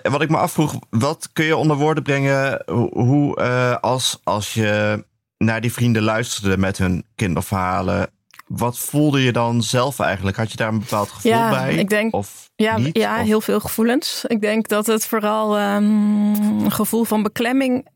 Wat 0.03 0.23
ik 0.23 0.29
me 0.31 0.37
afvroeg, 0.37 0.75
wat 0.91 1.29
kun 1.33 1.45
je 1.45 1.57
onder 1.57 1.77
woorden 1.77 2.03
brengen 2.03 2.63
hoe- 2.67 2.91
hoe 3.03 3.37
eh, 3.37 3.77
als, 3.77 4.21
als 4.25 4.55
je 4.55 5.05
naar 5.39 5.61
die 5.61 5.73
vrienden 5.73 6.03
luisterde 6.03 6.59
met 6.59 6.79
hun 6.79 7.05
kinderverhalen, 7.15 8.11
wat 8.47 8.79
voelde 8.79 9.23
je 9.23 9.33
dan 9.33 9.63
zelf 9.63 9.99
eigenlijk? 9.99 10.37
Had 10.37 10.51
je 10.51 10.57
daar 10.57 10.69
een 10.69 10.79
bepaald 10.79 11.11
gevoel 11.11 11.33
Ja, 11.33 11.51
bij? 11.51 11.75
ik 11.75 11.89
denk- 11.89 12.15
of 12.15 12.51
Ja, 12.57 12.79
niet? 12.79 12.97
ja 12.99 13.21
Of- 13.21 13.27
heel 13.27 13.41
veel 13.41 13.61
gevoelens. 13.61 14.25
Ik 14.27 14.41
denk 14.41 14.69
dat 14.69 14.87
het 14.87 15.07
vooral 15.07 15.57
ehm, 15.59 15.85
een 16.65 16.73
gevoel 16.73 17.05
van 17.05 17.23
beklemming 17.23 17.89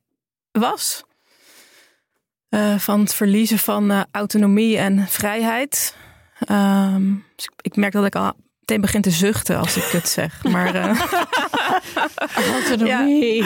was. 0.53 1.05
Eh, 2.49 2.79
van 2.79 3.01
het 3.01 3.15
verliezen 3.15 3.59
van 3.59 3.91
eh, 3.91 4.01
autonomie 4.11 4.79
en 4.79 5.07
vrijheid. 5.09 5.97
Ehm, 6.39 7.15
dus 7.37 7.49
ik 7.61 7.77
merk 7.77 7.93
dat 7.93 8.05
ik 8.07 8.15
al 8.17 8.33
meteen 8.69 8.81
begin 8.83 9.03
te 9.03 9.11
zuchten 9.11 9.59
als 9.59 9.77
ik 9.77 9.83
het 9.83 10.09
zeg. 10.09 10.43
Maar 10.45 10.75
eh, 10.75 11.01
Autonomie. 12.53 13.45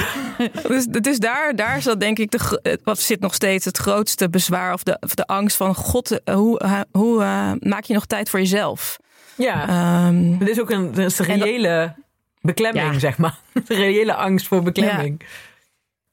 dus, 0.69 0.87
dus 0.87 1.19
daar, 1.19 1.57
daar 1.57 1.83
zat 1.83 2.01
denk 2.01 2.19
ik, 2.19 2.31
de, 2.31 2.79
wat 2.85 2.99
zit 2.99 3.21
nog 3.21 3.35
steeds 3.35 3.65
het 3.65 3.79
grootste 3.79 4.31
bezwaar 4.31 4.73
of 4.73 4.83
de, 4.83 4.97
of 5.01 5.15
de 5.15 5.27
angst 5.27 5.57
van 5.57 5.75
God, 5.75 6.23
eh, 6.25 6.35
hoe, 6.35 6.59
eh, 6.59 6.81
hoe 6.93 7.17
maak 7.61 7.85
je 7.85 7.95
nog 7.95 8.07
tijd 8.07 8.31
voor 8.31 8.39
jezelf? 8.41 8.97
Ja, 9.35 9.69
Ehm, 9.69 10.39
het 10.39 10.49
is 10.49 10.61
ook 10.61 10.71
een, 10.71 10.95
is 10.95 11.19
een 11.19 11.27
en 11.27 11.39
dat- 11.39 11.49
reële 11.49 11.95
beklemming, 12.41 12.93
Ja. 12.93 12.99
zeg 12.99 13.19
maar. 13.19 13.39
Een 13.69 13.77
reële 13.77 14.15
angst 14.15 14.47
voor 14.47 14.63
beklemming. 14.63 15.23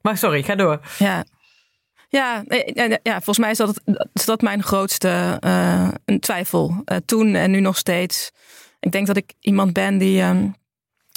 Maar 0.02 0.18
sorry, 0.18 0.44
ga 0.44 0.56
door. 0.56 0.80
Ja. 0.98 1.24
Ja, 2.10 2.44
ja, 2.74 2.98
ja, 3.04 3.14
volgens 3.14 3.38
mij 3.38 3.52
is 3.52 3.58
dat, 3.58 3.82
is 4.14 4.26
dat 4.26 4.42
mijn 4.42 4.64
grootste 4.64 5.38
een 6.06 6.20
twijfel. 6.20 6.84
Toen 7.06 7.36
en 7.36 7.52
nu 7.52 7.60
nog 7.60 7.78
steeds. 7.78 8.32
Ik 8.80 8.92
denk 8.92 9.08
dat 9.08 9.18
ik 9.18 9.34
iemand 9.40 9.74
ben 9.74 9.98
die 9.98 10.22
ehm, 10.22 10.48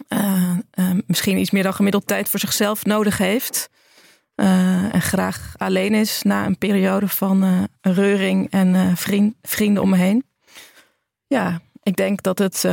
eh, 0.09 0.59
eh, 0.71 0.91
misschien 1.07 1.39
iets 1.39 1.51
meer 1.51 1.63
dan 1.63 1.75
gemiddeld 1.75 2.07
tijd 2.07 2.29
voor 2.29 2.41
zichzelf 2.41 2.85
nodig 2.85 3.19
heeft. 3.19 3.71
Eh, 4.35 4.95
en 4.95 5.03
graag 5.03 5.55
alleen 5.57 5.95
is 5.95 6.23
na 6.23 6.47
een 6.47 6.59
periode 6.59 7.09
van 7.09 7.69
reuring 7.81 8.51
en 8.51 8.97
vriend, 8.97 9.35
vrienden 9.43 9.83
om 9.83 9.91
me 9.91 9.97
heen. 9.97 10.25
Ja, 11.27 11.61
ik 11.83 11.97
denk 11.97 12.23
dat 12.23 12.39
het 12.39 12.65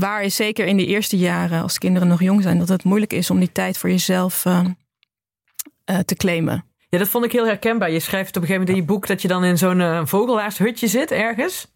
waar 0.00 0.22
is, 0.22 0.36
zeker 0.36 0.66
in 0.66 0.76
die 0.76 0.86
eerste 0.86 1.16
jaren 1.16 1.62
als 1.62 1.78
kinderen 1.78 2.08
nog 2.08 2.22
jong 2.22 2.42
zijn, 2.42 2.58
dat 2.58 2.68
het 2.68 2.84
moeilijk 2.84 3.12
is 3.12 3.30
om 3.30 3.38
die 3.38 3.52
tijd 3.52 3.78
voor 3.78 3.90
jezelf 3.90 4.44
eh, 4.44 4.64
eh, 5.84 5.98
te 5.98 6.14
claimen. 6.14 6.64
Ja, 6.88 6.98
dat 6.98 7.08
vond 7.08 7.24
ik 7.24 7.32
heel 7.32 7.46
herkenbaar. 7.46 7.90
Je 7.90 8.00
schrijft 8.00 8.36
op 8.36 8.42
een 8.42 8.48
gegeven 8.48 8.60
moment 8.60 8.78
in 8.78 8.84
je 8.84 8.92
boek 8.92 9.06
dat 9.06 9.22
je 9.22 9.28
dan 9.28 9.44
in 9.44 9.58
zo'n 9.58 10.06
vogelaarshutje 10.06 10.86
zit 10.86 11.10
ergens. 11.10 11.66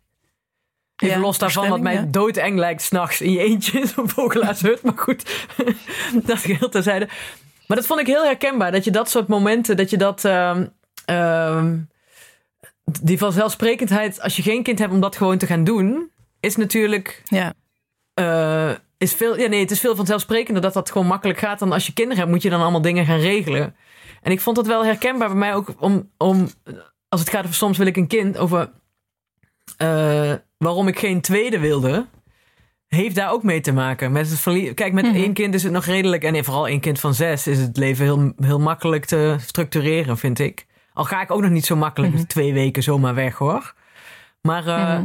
Even 1.04 1.16
Ja, 1.16 1.24
los 1.24 1.38
daarvan, 1.38 1.68
wat 1.68 1.80
mij 1.80 2.10
doodeng 2.10 2.58
lijkt 2.58 2.82
s'nachts 2.82 3.20
in 3.20 3.32
je 3.32 3.38
eentje 3.38 3.80
in 3.80 3.86
zo'n 3.86 4.08
vogelaarshut. 4.08 4.82
Maar 4.82 4.98
goed, 4.98 5.48
dat 6.26 6.38
geheel 6.38 6.68
terzijde. 6.68 7.08
Maar 7.66 7.76
dat 7.76 7.86
vond 7.86 8.00
ik 8.00 8.06
heel 8.06 8.24
herkenbaar. 8.24 8.72
Dat 8.72 8.84
je 8.84 8.90
dat 8.90 9.10
soort 9.10 9.28
momenten, 9.28 9.76
dat 9.76 9.90
je 9.90 9.96
dat... 9.96 10.24
ehm, 10.24 10.66
ehm, 11.04 11.76
die 13.02 13.18
vanzelfsprekendheid, 13.18 14.20
als 14.20 14.36
je 14.36 14.42
geen 14.42 14.62
kind 14.62 14.78
hebt 14.78 14.92
om 14.92 15.00
dat 15.00 15.16
gewoon 15.16 15.38
te 15.38 15.46
gaan 15.46 15.64
doen, 15.64 16.10
is 16.40 16.56
natuurlijk... 16.56 17.22
Ja, 17.24 17.54
eh, 18.14 18.70
is 18.98 19.14
veel, 19.14 19.38
ja, 19.38 19.48
nee, 19.48 19.60
het 19.60 19.70
is 19.70 19.80
veel 19.80 19.96
vanzelfsprekender 19.96 20.62
dat 20.62 20.72
dat 20.72 20.90
gewoon 20.90 21.06
makkelijk 21.06 21.38
gaat 21.38 21.58
dan 21.58 21.72
als 21.72 21.86
je 21.86 21.92
kinderen 21.92 22.18
hebt, 22.18 22.30
moet 22.30 22.42
je 22.42 22.50
dan 22.50 22.60
allemaal 22.60 22.82
dingen 22.82 23.06
gaan 23.06 23.18
regelen. 23.18 23.76
En 24.22 24.32
ik 24.32 24.40
vond 24.40 24.56
dat 24.56 24.66
wel 24.66 24.84
herkenbaar 24.84 25.28
bij 25.28 25.36
mij 25.36 25.54
ook 25.54 25.74
om, 25.78 26.10
om 26.16 26.48
als 27.08 27.20
het 27.20 27.30
gaat 27.30 27.42
over 27.42 27.54
soms 27.54 27.78
wil 27.78 27.86
ik 27.86 27.96
een 27.96 28.06
kind, 28.06 28.38
over 28.38 28.70
eh, 29.76 30.32
waarom 30.64 30.88
ik 30.88 30.98
geen 30.98 31.20
tweede 31.20 31.58
wilde, 31.58 32.06
heeft 32.88 33.14
daar 33.14 33.32
ook 33.32 33.42
mee 33.42 33.60
te 33.60 33.72
maken. 33.72 34.12
Met 34.12 34.30
het 34.30 34.40
verlie- 34.40 34.74
Kijk, 34.74 34.92
met 34.92 35.04
Mhm. 35.04 35.14
één 35.14 35.32
kind 35.32 35.54
is 35.54 35.62
het 35.62 35.72
nog 35.72 35.84
redelijk, 35.84 36.24
en 36.24 36.44
vooral 36.44 36.68
één 36.68 36.80
kind 36.80 37.00
van 37.00 37.14
zes, 37.14 37.46
is 37.46 37.58
het 37.58 37.76
leven 37.76 38.04
heel, 38.04 38.32
heel 38.36 38.60
makkelijk 38.60 39.04
te 39.04 39.36
structureren, 39.40 40.18
vind 40.18 40.38
ik. 40.38 40.66
Al 40.92 41.04
ga 41.04 41.22
ik 41.22 41.30
ook 41.30 41.40
nog 41.40 41.50
niet 41.50 41.66
zo 41.66 41.76
makkelijk 41.76 42.12
Mhm. 42.14 42.24
twee 42.24 42.52
weken 42.52 42.82
zomaar 42.82 43.14
weg 43.14 43.34
hoor. 43.36 43.74
Maar, 44.42 44.66
eh, 44.66 44.92
Mhm. 44.92 45.04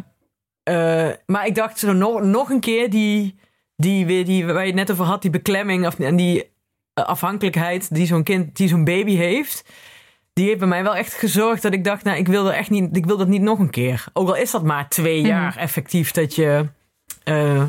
eh, 0.64 1.10
maar 1.26 1.46
ik 1.48 1.56
dacht 1.56 1.80
zo 1.80 1.94
nog, 1.94 2.22
nog 2.22 2.50
een 2.50 2.60
keer 2.60 2.90
die, 2.90 3.40
die, 3.76 4.06
weer 4.06 4.26
die, 4.26 4.46
waar 4.46 4.62
je 4.62 4.66
het 4.68 4.76
net 4.76 4.92
over 4.92 5.06
had, 5.06 5.22
die 5.22 5.32
beklemming 5.32 5.86
of, 5.88 6.00
en 6.00 6.16
die 6.16 6.44
eh, 6.94 7.06
afhankelijkheid 7.06 7.96
die 7.96 8.06
zo'n 8.06 8.24
kind, 8.24 8.56
die 8.58 8.68
zo'n 8.68 8.84
baby 8.84 9.16
heeft. 9.16 9.64
Die 10.40 10.48
heeft 10.48 10.60
bij 10.60 10.68
mij 10.68 10.84
wel 10.84 10.96
echt 10.96 11.14
gezorgd 11.14 11.62
dat 11.62 11.74
ik 11.74 11.84
dacht, 11.84 12.04
nou, 12.04 12.18
ik 12.18 12.28
wil 12.28 12.48
er 12.48 12.54
echt 12.54 12.70
niet, 12.70 12.98
ik 12.98 13.06
wil 13.06 13.18
dat 13.18 13.28
niet 13.28 13.42
nog 13.42 13.60
een 13.60 13.70
keer. 13.70 14.04
Ook 14.14 14.28
al 14.28 14.36
is 14.36 14.52
dat 14.52 14.64
maar 14.64 14.90
twee 14.90 15.20
Mhm. 15.20 15.28
jaar 15.30 15.56
effectief 15.58 16.12
dat 16.12 16.36
je, 16.36 16.66
eh, 17.24 17.64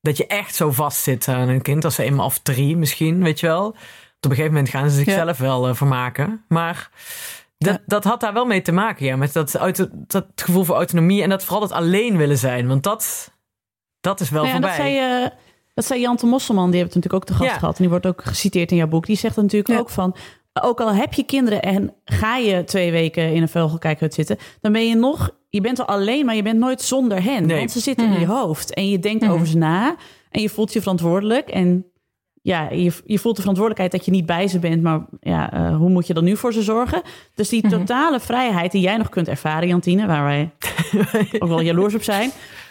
dat 0.00 0.16
je 0.16 0.26
echt 0.26 0.54
zo 0.54 0.70
vast 0.70 1.02
zit 1.02 1.28
aan 1.28 1.48
een 1.48 1.62
kind. 1.62 1.84
Als 1.84 1.94
ze 1.94 2.02
eenmaal 2.02 2.26
of 2.26 2.38
drie 2.38 2.76
misschien, 2.76 3.22
weet 3.22 3.40
je 3.40 3.46
wel. 3.46 3.66
Op 3.66 3.74
een 4.20 4.30
gegeven 4.30 4.52
moment 4.52 4.68
gaan 4.68 4.90
ze 4.90 4.96
zichzelf 4.96 5.38
wel 5.38 5.68
eh, 5.68 5.74
vermaken. 5.74 6.44
Maar 6.48 6.90
dat, 7.58 7.74
Ja. 7.74 7.82
dat 7.86 8.04
had 8.04 8.20
daar 8.20 8.32
wel 8.32 8.44
mee 8.46 8.62
te 8.62 8.72
maken, 8.72 9.06
ja. 9.06 9.16
Met 9.16 9.32
dat, 9.32 9.54
auto, 9.54 9.86
dat 9.92 10.26
gevoel 10.34 10.64
voor 10.64 10.76
autonomie 10.76 11.22
en 11.22 11.28
dat 11.28 11.44
vooral 11.44 11.62
het 11.62 11.72
alleen 11.72 12.16
willen 12.16 12.38
zijn. 12.38 12.66
Want 12.68 12.82
dat, 12.82 13.32
dat 14.00 14.20
is 14.20 14.30
wel 14.30 14.42
Nou 14.44 14.54
ja, 14.54 14.60
voorbij. 14.60 14.76
dat 14.76 14.86
zei, 14.86 15.22
eh, 15.24 15.30
dat 15.74 15.84
zei 15.84 16.00
Jante 16.00 16.26
Mosselman, 16.26 16.70
die 16.70 16.80
hebben 16.80 16.94
het 16.94 17.04
natuurlijk 17.04 17.30
ook 17.30 17.38
te 17.38 17.44
gast 17.44 17.58
gehad. 17.58 17.74
En 17.76 17.80
die 17.82 17.90
wordt 17.90 18.06
ook 18.06 18.24
geciteerd 18.24 18.70
in 18.70 18.76
jouw 18.76 18.86
boek. 18.86 19.06
Die 19.06 19.16
zegt 19.16 19.36
natuurlijk 19.36 19.78
ook 19.80 19.90
van... 19.90 20.16
Ook 20.62 20.80
al 20.80 20.94
heb 20.94 21.12
je 21.12 21.22
kinderen 21.24 21.62
en 21.62 21.94
ga 22.04 22.36
je 22.36 22.64
twee 22.64 22.90
weken 22.90 23.32
in 23.34 23.42
een 23.42 23.48
vogelkijkhut 23.48 24.14
zitten... 24.14 24.36
dan 24.60 24.72
ben 24.72 24.88
je 24.88 24.94
nog... 24.94 25.30
Je 25.48 25.60
bent 25.60 25.78
al 25.78 25.86
alleen, 25.86 26.26
maar 26.26 26.34
je 26.34 26.42
bent 26.42 26.58
nooit 26.58 26.82
zonder 26.82 27.22
hen. 27.22 27.46
Nee. 27.46 27.58
Want 27.58 27.70
ze 27.70 27.80
zitten 27.80 28.06
in 28.06 28.12
je 28.20 28.26
Mhm. 28.26 28.34
hoofd. 28.34 28.74
En 28.74 28.88
je 28.88 28.98
denkt 28.98 29.22
Mhm. 29.24 29.32
over 29.32 29.46
ze 29.46 29.56
na. 29.56 29.96
En 30.30 30.40
je 30.42 30.48
voelt 30.48 30.72
je 30.72 30.80
verantwoordelijk. 30.80 31.48
En 31.48 31.84
ja, 32.42 32.70
je, 32.70 32.92
je 33.06 33.18
voelt 33.18 33.34
de 33.36 33.40
verantwoordelijkheid 33.40 33.92
dat 33.92 34.04
je 34.04 34.10
niet 34.10 34.26
bij 34.26 34.48
ze 34.48 34.58
bent. 34.58 34.82
Maar 34.82 35.06
ja, 35.20 35.52
eh, 35.52 35.76
hoe 35.76 35.88
moet 35.90 36.06
je 36.06 36.14
dan 36.14 36.24
nu 36.24 36.36
voor 36.36 36.52
ze 36.52 36.62
zorgen? 36.62 37.02
Dus 37.34 37.48
die 37.48 37.66
Mhm. 37.66 37.78
totale 37.78 38.20
vrijheid 38.20 38.72
die 38.72 38.80
jij 38.80 38.96
nog 38.96 39.08
kunt 39.08 39.28
ervaren, 39.28 39.68
Jantine... 39.68 40.06
waar 40.06 40.24
wij 40.24 40.50
ook 41.40 41.48
wel 41.48 41.60
jaloers 41.60 41.94
op 41.94 42.02
zijn... 42.02 42.30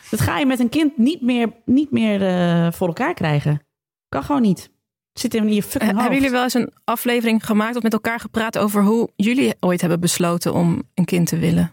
Dat 0.09 0.21
ga 0.21 0.37
je 0.39 0.45
met 0.45 0.59
een 0.59 0.69
kind 0.69 0.97
niet 0.97 1.21
meer, 1.21 1.49
niet 1.65 1.91
meer 1.91 2.21
eh, 2.27 2.71
voor 2.71 2.87
elkaar 2.87 3.13
krijgen. 3.13 3.61
Kan 4.09 4.23
gewoon 4.23 4.41
niet. 4.41 4.71
Zit 5.19 5.33
in 5.33 5.53
je 5.53 5.63
fucking 5.63 5.83
hoofd. 5.83 5.95
Hebben 6.01 6.17
jullie 6.17 6.31
wel 6.31 6.43
eens 6.43 6.53
een 6.53 6.73
aflevering 6.83 7.45
gemaakt 7.45 7.75
of 7.75 7.83
met 7.83 7.93
elkaar 7.93 8.19
gepraat 8.19 8.57
over 8.57 8.83
hoe 8.83 9.09
jullie 9.15 9.55
ooit 9.59 9.81
hebben 9.81 9.99
besloten 9.99 10.53
om 10.53 10.83
een 10.95 11.05
kind 11.05 11.27
te 11.27 11.37
willen? 11.37 11.71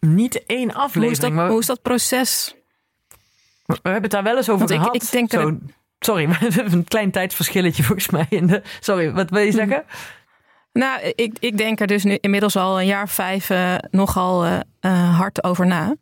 Niet 0.00 0.46
één 0.46 0.58
Hoe 0.58 0.68
is, 0.70 0.76
aflevering, 0.76 1.20
dat, 1.20 1.32
maar 1.32 1.48
hoe 1.48 1.60
is 1.60 1.66
dat 1.66 1.82
proces? 1.82 2.54
we 3.66 3.74
hebben 3.82 4.02
het 4.02 4.10
daar 4.10 4.22
wel 4.22 4.36
eens 4.36 4.48
over 4.50 4.66
Want 4.66 4.80
gehad. 4.80 4.94
ik 4.94 5.10
denk 5.10 5.30
dat 5.30 5.40
Zo, 5.42 5.58
Sorry, 5.98 6.28
we 6.28 6.34
hebben 6.38 6.72
een 6.72 6.84
klein 6.84 7.10
tijdsverschilletje 7.10 7.82
volgens 7.82 8.10
mij. 8.10 8.26
In 8.28 8.46
de, 8.46 8.62
sorry, 8.80 9.12
wat 9.12 9.30
wil 9.30 9.40
je 9.42 9.52
zeggen? 9.52 9.84
Nou, 10.72 11.12
ik, 11.14 11.36
ik 11.40 11.58
denk 11.58 11.80
er 11.80 11.86
dus 11.86 12.04
nu 12.04 12.18
inmiddels 12.20 12.56
al 12.56 12.80
een 12.80 12.86
jaar 12.86 13.02
of 13.02 13.12
vijf 13.12 13.50
eh, 13.50 13.74
nogal 13.90 14.44
eh, 14.44 14.60
eh, 14.80 15.18
hard 15.18 15.44
over 15.44 15.66
na. 15.66 15.94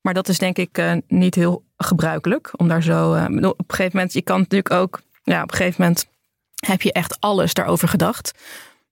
Maar 0.00 0.14
dat 0.14 0.28
is 0.28 0.38
denk 0.38 0.56
ik 0.58 0.78
eh, 0.78 0.92
niet 1.08 1.34
heel 1.34 1.64
gebruikelijk 1.76 2.50
om 2.56 2.68
daar 2.68 2.82
zo. 2.82 3.14
eh, 3.14 3.24
op 3.24 3.58
een 3.58 3.64
gegeven 3.66 3.90
moment, 3.94 4.12
je 4.12 4.22
kan 4.22 4.38
natuurlijk 4.38 4.70
ook. 4.74 5.00
Ja, 5.22 5.42
op 5.42 5.50
een 5.50 5.56
gegeven 5.56 5.82
moment 5.82 6.08
heb 6.66 6.82
je 6.82 6.92
echt 6.92 7.20
alles 7.20 7.54
daarover 7.54 7.88
gedacht. 7.88 8.38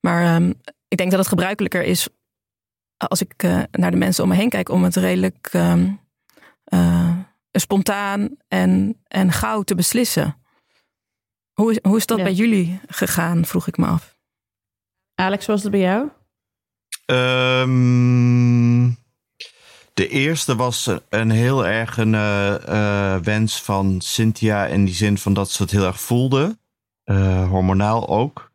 Maar 0.00 0.24
ehm, 0.35 0.52
ik 0.88 0.96
denk 0.96 1.11
dat 1.11 1.18
het 1.18 1.29
gebruikelijker 1.29 1.83
is 1.83 2.09
als 2.96 3.20
ik 3.20 3.33
eh, 3.37 3.62
naar 3.70 3.90
de 3.90 3.96
mensen 3.96 4.22
om 4.22 4.29
me 4.29 4.37
heen 4.37 4.48
kijk, 4.48 4.68
om 4.68 4.85
het 4.85 4.96
redelijk 4.96 5.48
ehm, 5.52 5.90
eh, 6.64 7.16
spontaan 7.52 8.37
en, 8.48 9.00
en 9.09 9.33
gauw 9.33 9.62
te 9.62 9.74
beslissen. 9.74 10.37
Hoe 11.52 11.70
is, 11.70 11.79
hoe 11.83 11.96
is 11.96 12.07
dat 12.07 12.18
Ja. 12.18 12.24
bij 12.24 12.33
jullie 12.33 12.81
gegaan, 12.87 13.44
vroeg 13.44 13.66
ik 13.66 13.76
me 13.76 13.87
af. 13.87 14.16
Alex, 15.14 15.46
was 15.46 15.62
het 15.62 15.70
bij 15.70 15.81
jou? 15.81 16.09
Ehm, 17.07 18.90
de 19.94 20.09
eerste 20.09 20.57
was 20.57 20.90
een 21.09 21.31
heel 21.31 21.66
erg 21.66 21.96
een 21.96 22.14
eh, 22.14 23.14
eh, 23.14 23.22
wens 23.22 23.62
van 23.62 24.00
Cynthia 24.00 24.66
in 24.66 24.85
die 24.85 24.94
zin 24.94 25.18
van 25.18 25.35
dat 25.35 25.50
ze 25.50 25.62
het 25.62 25.70
heel 25.70 25.85
erg 25.87 26.00
voelde. 26.00 26.59
Eh, 27.07 27.49
hormonaal 27.49 28.09
ook. 28.09 28.51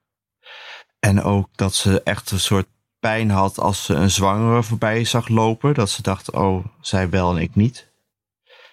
En 1.00 1.24
ook 1.24 1.48
dat 1.56 1.74
ze 1.74 2.02
echt 2.04 2.32
een 2.32 2.40
soort 2.40 2.68
pijn 3.00 3.30
had 3.30 3.60
als 3.60 3.86
ze 3.86 3.94
een 3.94 4.12
zwangere 4.12 4.64
voorbij 4.64 5.04
zag 5.04 5.28
lopen. 5.28 5.74
Dat 5.74 5.90
ze 5.90 6.02
dacht, 6.02 6.32
oh, 6.32 6.66
zij 6.82 7.10
wel 7.10 7.36
en 7.36 7.42
ik 7.42 7.56
niet. 7.56 7.92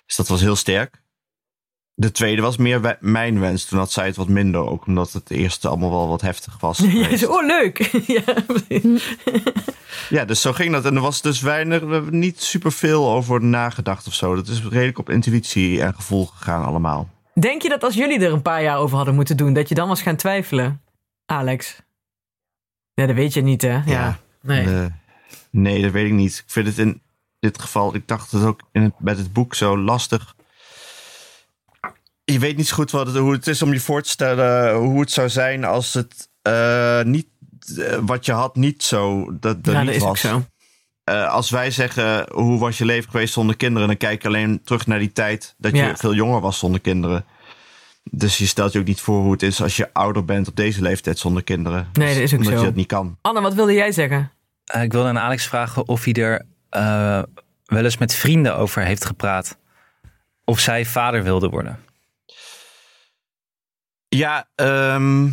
Dus 0.06 0.16
dat 0.16 0.28
was 0.28 0.40
heel 0.40 0.56
sterk. 0.56 1.02
De 1.94 2.10
tweede 2.10 2.42
was 2.42 2.56
meer 2.56 2.96
mijn 3.00 3.40
wens. 3.40 3.64
Toen 3.64 3.78
had 3.78 3.92
zij 3.92 4.06
het 4.06 4.16
wat 4.16 4.28
minder. 4.28 4.60
Ook 4.60 4.86
omdat 4.86 5.12
het 5.12 5.30
eerste 5.30 5.68
allemaal 5.68 5.90
wel 5.90 6.08
wat 6.08 6.20
heftig 6.20 6.60
was. 6.60 6.80
Oh 7.26 7.46
leuk. 7.46 7.78
ja. 8.06 8.24
Ja, 10.08 10.24
dus 10.24 10.40
zo 10.40 10.52
ging 10.52 10.72
dat. 10.72 10.84
En 10.84 10.94
er 10.94 11.00
was 11.00 11.22
dus 11.22 11.40
weinig, 11.40 12.10
niet 12.10 12.42
superveel 12.42 13.10
over 13.10 13.44
nagedacht 13.44 14.06
of 14.06 14.14
zo. 14.14 14.34
Dat 14.34 14.48
is 14.48 14.62
redelijk 14.62 14.98
op 14.98 15.10
intuïtie 15.10 15.82
en 15.82 15.94
gevoel 15.94 16.26
gegaan 16.26 16.64
allemaal. 16.64 17.08
Denk 17.40 17.62
je 17.62 17.68
dat 17.68 17.82
als 17.82 17.94
jullie 17.94 18.20
er 18.20 18.32
een 18.32 18.42
paar 18.42 18.62
jaar 18.62 18.78
over 18.78 18.96
hadden 18.96 19.14
moeten 19.14 19.36
doen, 19.36 19.52
dat 19.52 19.68
je 19.68 19.74
dan 19.74 19.88
was 19.88 20.02
gaan 20.02 20.16
twijfelen, 20.16 20.82
Alex? 21.26 21.82
Ja, 22.94 23.06
dat 23.06 23.16
weet 23.16 23.34
je 23.34 23.40
niet, 23.40 23.62
hè? 23.62 23.80
Ja. 23.84 24.18
Nee. 24.42 24.88
Nee, 25.50 25.82
dat 25.82 25.92
weet 25.92 26.06
ik 26.06 26.12
niet. 26.12 26.36
Ik 26.36 26.50
vind 26.52 26.66
het 26.66 26.78
in 26.78 27.02
dit 27.40 27.60
geval, 27.60 27.94
ik 27.94 28.08
dacht 28.08 28.30
het 28.30 28.42
ook 28.42 28.60
in 28.72 28.82
het, 28.82 28.92
met 28.98 29.18
het 29.18 29.32
boek 29.32 29.54
zo 29.54 29.78
lastig. 29.78 30.36
Je 32.24 32.38
weet 32.38 32.56
niet 32.56 32.68
zo 32.68 32.74
goed 32.74 32.90
wat 32.90 33.06
het, 33.06 33.16
hoe 33.16 33.32
het 33.32 33.46
is 33.46 33.62
om 33.62 33.72
je 33.72 33.80
voor 33.80 34.02
te 34.02 34.08
stellen 34.08 34.74
hoe 34.74 35.00
het 35.00 35.10
zou 35.10 35.28
zijn 35.28 35.64
als 35.64 35.94
het 35.94 36.28
eh, 36.42 37.02
niet, 37.02 37.26
eh, 37.78 37.98
wat 38.02 38.26
je 38.26 38.32
had, 38.32 38.56
niet 38.56 38.82
zo 38.82 39.24
dat, 39.40 39.64
dat 39.64 39.74
ja, 39.74 39.82
niet 39.82 39.86
dat 39.86 40.02
is 40.02 40.02
ook 40.02 40.16
zo. 40.16 40.44
Eh, 41.08 41.32
als 41.32 41.50
wij 41.50 41.70
zeggen 41.70 42.26
hoe 42.32 42.58
was 42.58 42.78
je 42.78 42.84
leven 42.84 43.10
geweest 43.10 43.32
zonder 43.32 43.56
kinderen, 43.56 43.88
dan 43.88 43.96
kijk 43.96 44.22
je 44.22 44.28
alleen 44.28 44.60
terug 44.64 44.86
naar 44.86 44.98
die 44.98 45.12
tijd 45.12 45.54
dat 45.58 45.70
je 45.72 45.78
Ja. 45.82 45.96
veel 45.96 46.14
jonger 46.14 46.40
was 46.40 46.58
zonder 46.58 46.80
kinderen. 46.80 47.24
Dus 48.10 48.38
je 48.38 48.46
stelt 48.46 48.72
je 48.72 48.78
ook 48.78 48.84
niet 48.86 49.00
voor 49.00 49.22
hoe 49.22 49.32
het 49.32 49.42
is 49.42 49.62
als 49.62 49.76
je 49.76 49.92
ouder 49.92 50.24
bent 50.24 50.48
op 50.48 50.56
deze 50.56 50.82
leeftijd 50.82 51.18
zonder 51.18 51.44
kinderen. 51.44 51.88
Nee, 51.92 52.14
dat 52.14 52.22
is 52.22 52.32
ook 52.32 52.38
Omdat 52.38 52.52
zo. 52.52 52.58
je 52.58 52.64
dat 52.64 52.74
niet 52.74 52.86
kan. 52.86 53.18
Anne, 53.20 53.40
wat 53.40 53.54
wilde 53.54 53.72
jij 53.72 53.92
zeggen? 53.92 54.30
Eh, 54.64 54.82
ik 54.82 54.92
wilde 54.92 55.08
aan 55.08 55.18
Alex 55.18 55.46
vragen 55.46 55.88
of 55.88 56.04
hij 56.04 56.12
er 56.12 56.46
eh, 56.70 57.22
wel 57.64 57.84
eens 57.84 57.98
met 57.98 58.14
vrienden 58.14 58.56
over 58.56 58.82
heeft 58.84 59.04
gepraat. 59.04 59.58
Of 60.44 60.60
zij 60.60 60.84
vader 60.84 61.22
wilde 61.22 61.48
worden. 61.48 61.78
Ja, 64.08 64.48
ehm, 64.54 65.28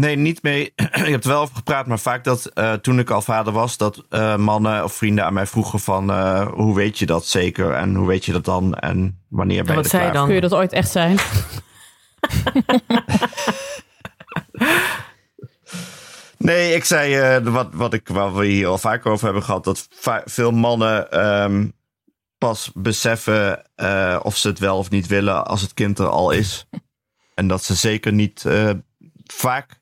nee, 0.00 0.16
niet 0.16 0.42
mee. 0.42 0.72
ik 1.06 1.06
heb 1.06 1.22
er 1.24 1.28
wel 1.28 1.40
over 1.40 1.56
gepraat, 1.56 1.86
maar 1.86 1.98
vaak 1.98 2.24
dat 2.24 2.46
eh, 2.46 2.72
toen 2.72 2.98
ik 2.98 3.10
al 3.10 3.22
vader 3.22 3.52
was, 3.52 3.76
dat 3.76 4.04
eh, 4.08 4.36
mannen 4.36 4.84
of 4.84 4.92
vrienden 4.92 5.24
aan 5.24 5.34
mij 5.34 5.46
vroegen 5.46 5.80
van 5.80 6.10
eh, 6.10 6.46
hoe 6.52 6.74
weet 6.74 6.98
je 6.98 7.06
dat 7.06 7.26
zeker 7.26 7.72
en 7.72 7.94
hoe 7.94 8.06
weet 8.06 8.24
je 8.24 8.32
dat 8.32 8.44
dan 8.44 8.74
en 8.74 9.24
wanneer 9.28 9.64
ben 9.64 9.74
je 9.74 9.80
wat 9.80 9.90
zei 9.90 10.04
je 10.04 10.10
klaar 10.10 10.18
dan? 10.18 10.26
Kun 10.26 10.34
je 10.34 10.48
dat 10.48 10.54
ooit 10.54 10.72
echt 10.72 10.90
zijn? 10.90 11.18
Nee, 16.46 16.74
ik 16.74 16.84
zei 16.84 17.14
eh, 17.14 17.52
wat, 17.52 17.68
wat, 17.72 17.92
ik, 17.92 18.08
waar 18.08 18.34
we 18.34 18.46
hier 18.46 18.66
al 18.66 18.78
vaker 18.78 19.10
over 19.10 19.24
hebben 19.24 19.42
gehad. 19.42 19.64
Dat 19.64 19.88
veel 20.24 20.50
mannen 20.50 21.10
ehm, 21.10 21.68
pas 22.38 22.70
beseffen 22.74 23.74
eh, 23.74 24.20
of 24.22 24.36
ze 24.36 24.48
het 24.48 24.58
wel 24.58 24.78
of 24.78 24.90
niet 24.90 25.06
willen 25.06 25.46
als 25.46 25.60
het 25.60 25.74
kind 25.74 25.98
er 25.98 26.08
al 26.08 26.30
is. 26.30 26.66
En 27.34 27.48
dat 27.48 27.64
ze 27.64 27.74
zeker 27.74 28.12
niet 28.12 28.44
eh, 28.44 28.70
vaak 29.24 29.80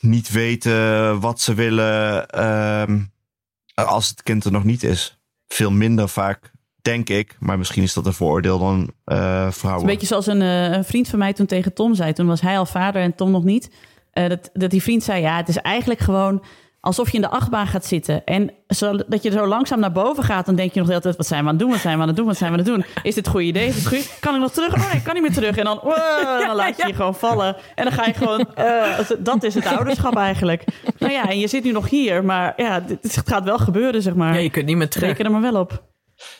niet 0.00 0.30
weten 0.30 1.20
wat 1.20 1.40
ze 1.40 1.54
willen 1.54 2.28
ehm, 2.28 3.00
als 3.74 4.08
het 4.08 4.22
kind 4.22 4.44
er 4.44 4.52
nog 4.52 4.64
niet 4.64 4.82
is. 4.82 5.18
Veel 5.46 5.70
minder 5.70 6.08
vaak, 6.08 6.50
denk 6.82 7.08
ik. 7.08 7.36
Maar 7.38 7.58
misschien 7.58 7.82
is 7.82 7.92
dat 7.92 8.06
een 8.06 8.12
vooroordeel 8.12 8.58
dan 8.58 8.92
eh, 9.04 9.50
vrouwen. 9.50 9.82
een 9.82 9.90
beetje 9.90 10.06
zoals 10.06 10.26
een, 10.26 10.42
eh, 10.42 10.70
een 10.70 10.84
vriend 10.84 11.08
van 11.08 11.18
mij 11.18 11.32
toen 11.32 11.46
tegen 11.46 11.74
Tom 11.74 11.94
zei. 11.94 12.12
Toen 12.12 12.26
was 12.26 12.40
hij 12.40 12.58
al 12.58 12.66
vader 12.66 13.02
en 13.02 13.14
Tom 13.14 13.30
nog 13.30 13.44
niet. 13.44 13.70
Eh, 14.10 14.28
dat, 14.28 14.50
dat 14.52 14.70
die 14.70 14.82
vriend 14.82 15.02
zei, 15.02 15.20
ja, 15.20 15.36
het 15.36 15.48
is 15.48 15.56
eigenlijk 15.56 16.00
gewoon 16.00 16.44
alsof 16.80 17.08
je 17.10 17.14
in 17.14 17.20
de 17.22 17.28
achtbaan 17.30 17.66
gaat 17.66 17.84
zitten. 17.86 18.24
En 18.24 18.50
zo, 18.68 18.96
dat 19.08 19.22
je 19.22 19.30
zo 19.30 19.46
langzaam 19.46 19.80
naar 19.80 19.92
boven 19.92 20.24
gaat, 20.24 20.46
dan 20.46 20.54
denk 20.54 20.72
je 20.72 20.78
nog 20.78 20.86
de 20.86 20.92
hele 20.92 21.04
tijd, 21.04 21.16
wat 21.16 21.26
zijn 21.26 21.40
we 21.42 21.46
aan 21.48 21.54
het 21.54 21.62
doen, 21.62 21.70
wat 21.72 21.80
zijn 21.80 21.96
we 21.96 22.00
aan 22.02 22.08
het 22.08 22.16
doen, 22.16 22.26
wat 22.26 22.36
zijn 22.36 22.52
we 22.52 22.58
aan 22.58 22.64
het 22.64 22.74
doen? 22.74 22.84
Is 23.02 23.14
dit 23.14 23.26
een 23.26 23.32
goed 23.32 23.42
idee? 23.42 23.66
Is 23.66 23.74
het 23.74 23.86
goed? 23.86 24.16
Kan 24.20 24.34
ik 24.34 24.40
nog 24.40 24.52
terug? 24.52 24.74
Oh 24.74 24.86
nee, 24.88 24.96
ik 24.96 25.04
kan 25.04 25.14
niet 25.14 25.22
meer 25.22 25.32
terug. 25.32 25.56
En 25.56 25.64
dan, 25.64 25.80
wow, 25.82 26.40
dan 26.46 26.56
laat 26.56 26.76
je 26.76 26.86
je 26.86 26.94
gewoon 26.94 27.14
vallen. 27.14 27.56
En 27.74 27.84
dan 27.84 27.92
ga 27.92 28.06
je 28.06 28.14
gewoon, 28.14 28.40
eh, 28.54 28.98
dat 29.18 29.42
is 29.42 29.54
het 29.54 29.66
ouderschap 29.66 30.16
eigenlijk. 30.16 30.64
Nou 30.98 31.12
ja, 31.12 31.28
en 31.28 31.38
je 31.38 31.48
zit 31.48 31.64
nu 31.64 31.72
nog 31.72 31.90
hier, 31.90 32.24
maar 32.24 32.52
ja, 32.56 32.80
dit- 32.80 33.02
het 33.02 33.22
gaat 33.28 33.44
wel 33.44 33.58
gebeuren, 33.58 34.02
zeg 34.02 34.14
maar. 34.14 34.34
Ja, 34.34 34.40
je 34.40 34.50
kunt 34.50 34.66
niet 34.66 34.76
meer 34.76 34.88
terug. 34.88 35.08
Reken 35.08 35.24
er 35.24 35.30
maar 35.30 35.52
wel 35.52 35.60
op. 35.60 35.82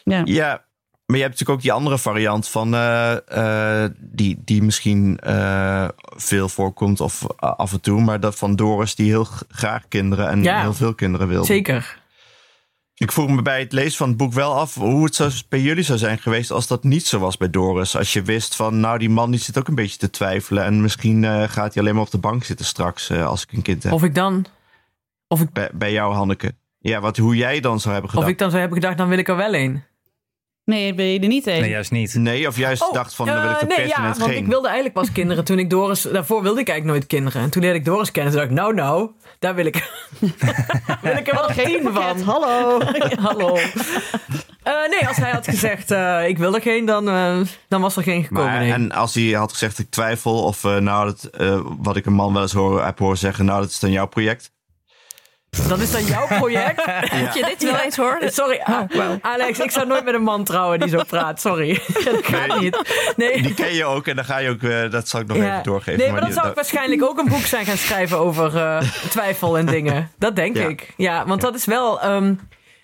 Ja. 0.05 0.20
Ja, 0.24 0.64
maar 1.09 1.16
je 1.16 1.23
hebt 1.23 1.33
natuurlijk 1.38 1.59
ook 1.59 1.62
die 1.62 1.73
andere 1.73 1.99
variant 1.99 2.49
van 2.49 2.75
eh, 2.75 3.85
eh, 3.85 3.90
die, 3.99 4.42
die 4.44 4.62
misschien 4.62 5.18
eh, 5.18 5.88
veel 6.01 6.49
voorkomt 6.49 7.01
of 7.01 7.27
af 7.37 7.73
en 7.73 7.81
toe, 7.81 8.01
maar 8.01 8.21
dat 8.21 8.37
van 8.37 8.57
Doris 8.57 8.94
die 8.94 9.07
heel 9.07 9.27
graag 9.49 9.88
kinderen 9.88 10.29
en 10.29 10.42
Ja. 10.42 10.61
heel 10.61 10.75
veel 10.75 10.94
kinderen 10.94 11.29
wil. 11.29 11.44
Zeker. 11.44 11.99
Ik 12.94 13.12
vroeg 13.12 13.29
me 13.29 13.42
bij 13.42 13.61
het 13.61 13.73
lezen 13.73 13.97
van 13.97 14.09
het 14.09 14.16
boek 14.16 14.33
wel 14.33 14.55
af 14.55 14.75
hoe 14.75 15.05
het 15.05 15.14
zou, 15.14 15.33
bij 15.49 15.61
jullie 15.61 15.85
zou 15.85 15.99
zijn 15.99 16.18
geweest 16.18 16.51
als 16.51 16.66
dat 16.66 16.85
niet 16.85 17.07
zo 17.07 17.18
was 17.18 17.37
bij 17.37 17.51
Doris. 17.51 17.97
Als 17.97 18.12
je 18.12 18.23
wist 18.23 18.57
van, 18.57 18.81
nou 18.81 18.99
die 18.99 19.11
man 19.11 19.31
die 19.31 19.40
zit 19.40 19.59
ook 19.59 19.68
een 19.68 19.75
beetje 19.75 19.99
te 19.99 20.11
twijfelen 20.11 20.64
en 20.64 20.81
misschien 20.81 21.25
gaat 21.49 21.75
hij 21.75 21.83
alleen 21.83 21.94
maar 21.94 22.05
op 22.05 22.11
de 22.11 22.18
bank 22.18 22.44
zitten 22.44 22.66
straks 22.66 23.11
als 23.11 23.42
ik 23.42 23.53
een 23.53 23.62
kind 23.62 23.83
heb. 23.83 23.92
Of 23.92 24.03
ik 24.03 24.14
dan, 24.14 24.47
of 25.29 25.40
ik, 25.40 25.53
bij, 25.53 25.71
bij 25.73 25.92
jou 25.92 26.14
Hanneke. 26.14 26.53
Ja, 26.79 27.01
wat, 27.01 27.16
hoe 27.16 27.37
jij 27.37 27.61
dan 27.61 27.81
zou 27.81 27.92
hebben 27.92 28.11
of 28.11 28.11
gedacht. 28.11 28.33
ik 28.33 28.38
dan 28.38 28.49
zou 28.49 28.61
hebben 28.61 28.79
gedacht, 28.81 28.99
dan 28.99 29.09
wil 29.09 29.18
ik 29.18 29.29
er 29.29 29.37
wel 29.37 29.55
een. 29.55 29.83
Nee, 30.69 30.95
ben 30.95 31.05
je 31.07 31.21
er 31.21 31.29
niet 31.29 31.45
heen? 31.45 31.61
Nee, 31.61 31.71
juist 31.71 31.91
niet. 31.91 32.15
Nee, 32.15 32.47
of 32.47 32.57
juist 32.57 32.89
dacht 32.93 33.15
van, 33.15 33.27
dan 33.27 33.43
wil 33.43 33.51
ik 33.51 33.57
eh, 33.57 33.63
op 33.63 33.77
nee, 33.77 33.87
ja, 33.87 34.03
want 34.03 34.23
geen. 34.23 34.37
ik 34.37 34.47
wilde 34.47 34.67
eigenlijk 34.67 34.95
pas 34.95 35.13
kinderen 35.13 35.45
toen 35.45 35.59
ik 35.59 35.71
Doris... 35.71 36.03
Daarvoor 36.03 36.43
wilde 36.43 36.61
ik 36.61 36.69
eigenlijk 36.69 36.99
nooit 36.99 37.11
kinderen. 37.11 37.43
En 37.43 37.51
toen 37.51 37.63
leerde 37.63 37.79
ik 37.79 37.85
Doris 37.85 38.11
kennen. 38.11 38.33
Toen 38.33 38.41
dacht 38.41 38.53
ik, 38.53 38.59
nou, 38.59 38.75
nou, 38.75 39.11
daar 39.39 39.55
wil 39.55 39.67
ik, 39.67 39.75
wil 41.03 41.17
ik 41.17 41.29
er 41.29 41.35
wel 41.35 41.49
geen 41.49 41.89
van. 41.93 42.21
Hallo. 42.21 42.81
Hallo. 43.29 43.57
Eh, 44.63 44.75
nee, 44.91 45.09
als 45.09 45.17
hij 45.17 45.31
had 45.31 45.49
gezegd, 45.49 45.91
eh, 45.91 46.29
ik 46.29 46.39
wil 46.39 46.55
er 46.55 46.61
geen, 46.63 46.85
dan, 46.85 47.09
eh, 47.09 47.39
dan 47.69 47.81
was 47.81 47.97
er 47.97 48.03
geen 48.03 48.25
gekomen. 48.25 48.51
Maar, 48.51 48.61
nee. 48.61 48.73
En 48.73 48.93
als 48.93 49.15
hij 49.15 49.31
had 49.31 49.53
gezegd, 49.53 49.79
ik 49.79 49.91
twijfel, 49.91 50.43
of 50.45 50.65
eh, 50.65 50.77
nou, 50.77 51.07
dat, 51.07 51.25
eh, 51.25 51.61
wat 51.79 51.97
ik 51.97 52.07
een 52.07 52.13
man 52.13 52.33
wel 52.33 52.43
eens 52.43 52.53
hoor, 52.53 52.85
heb 52.85 52.99
horen 52.99 53.19
zeggen, 53.19 53.45
nou, 53.45 53.61
dat 53.61 53.71
is 53.71 53.79
dan 53.79 53.91
jouw 53.93 54.07
project. 54.07 54.51
Dat 55.69 55.79
is 55.79 55.91
dan 55.91 56.05
jouw 56.05 56.27
project? 56.39 56.85
Heb 56.85 57.35
je 57.35 57.45
dit 57.45 57.63
wel 57.63 57.77
eens 57.81 57.97
hoor? 57.97 58.19
Sorry, 58.27 58.61
ah, 58.65 59.13
Alex, 59.21 59.59
ik 59.59 59.71
zou 59.71 59.87
nooit 59.87 60.05
met 60.05 60.15
een 60.15 60.23
man 60.23 60.45
trouwen 60.45 60.81
die 60.81 60.89
zo 60.89 61.03
praat. 61.07 61.41
Sorry. 61.41 61.81
dat 62.05 62.25
gaat 62.27 62.61
niet. 62.61 62.79
Nee. 63.17 63.43
Die 63.43 63.55
ken 63.55 63.75
je 63.75 63.85
ook 63.85 64.07
en 64.07 64.17
dan 64.17 64.25
ga 64.25 64.39
je 64.39 64.49
ook, 64.51 64.63
eh, 64.63 64.91
dat 64.91 65.09
zal 65.09 65.21
ik 65.21 65.27
nog 65.27 65.37
Ja. 65.37 65.51
even 65.53 65.63
doorgeven. 65.63 65.99
Nee, 66.01 66.11
maar 66.11 66.17
dan 66.21 66.29
die- 66.29 66.39
zou 66.39 66.49
ik 66.49 66.55
waarschijnlijk 66.55 67.03
ook 67.03 67.19
een 67.19 67.29
boek 67.29 67.45
zijn 67.45 67.65
gaan 67.67 67.77
schrijven 67.77 68.19
over 68.19 68.57
eh, 68.57 68.81
twijfel 69.11 69.59
en 69.59 69.67
dingen. 69.67 70.11
Dat 70.19 70.37
denk 70.37 70.57
Ja. 70.57 70.67
ik. 70.69 70.93
Ja, 70.97 71.27
want 71.27 71.41
dat 71.41 71.55
is 71.55 71.65
wel. 71.65 72.01
ehm, 72.01 72.35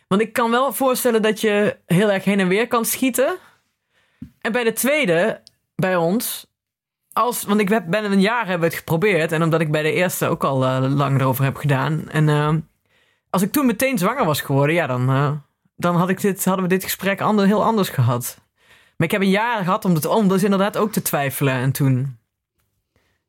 want 0.09 0.21
ik 0.23 0.33
kan 0.33 0.51
wel 0.51 0.73
voorstellen 0.73 1.23
dat 1.23 1.41
je 1.41 1.77
heel 1.87 2.11
erg 2.13 2.25
heen 2.25 2.41
en 2.41 2.49
weer 2.49 2.69
kan 2.69 2.85
schieten. 2.85 3.37
En 4.41 4.53
bij 4.53 4.65
de 4.65 4.73
tweede, 4.73 5.41
bij 5.77 5.97
ons. 5.97 6.47
Als, 7.15 7.45
want 7.45 7.61
ik 7.61 7.69
heb, 7.69 7.85
ben 7.87 8.13
een 8.13 8.21
jaar 8.21 8.47
hebben 8.47 8.69
het 8.69 8.79
geprobeerd. 8.79 9.33
En 9.33 9.43
omdat 9.43 9.61
ik 9.61 9.71
bij 9.71 9.83
de 9.83 9.93
eerste 9.93 10.29
ook 10.29 10.45
al 10.45 10.65
eh, 10.65 10.95
lang 10.95 11.21
erover 11.21 11.45
heb 11.45 11.57
gedaan. 11.57 12.09
En 12.09 12.29
ehm, 12.29 12.59
als 13.31 13.43
ik 13.43 13.53
toen 13.53 13.67
meteen 13.67 13.99
zwanger 13.99 14.25
was 14.25 14.41
geworden, 14.41 14.75
ja, 14.75 14.87
dan, 14.87 15.09
eh, 15.09 15.33
dan 15.77 15.97
had 15.97 16.09
ik 16.09 16.21
dit, 16.21 16.45
hadden 16.45 16.63
we 16.63 16.71
dit 16.71 16.83
gesprek 16.83 17.19
heel 17.19 17.65
anders 17.65 17.89
gehad. 17.89 18.39
Maar 18.97 19.07
ik 19.07 19.11
heb 19.11 19.21
een 19.21 19.31
jaar 19.31 19.65
gehad 19.65 19.85
om, 19.85 19.95
het, 19.95 20.07
om 20.07 20.29
dus 20.29 20.43
inderdaad 20.43 20.77
ook 20.77 20.93
te 20.93 21.03
twijfelen. 21.03 21.55
En 21.55 21.73
toen 21.73 22.19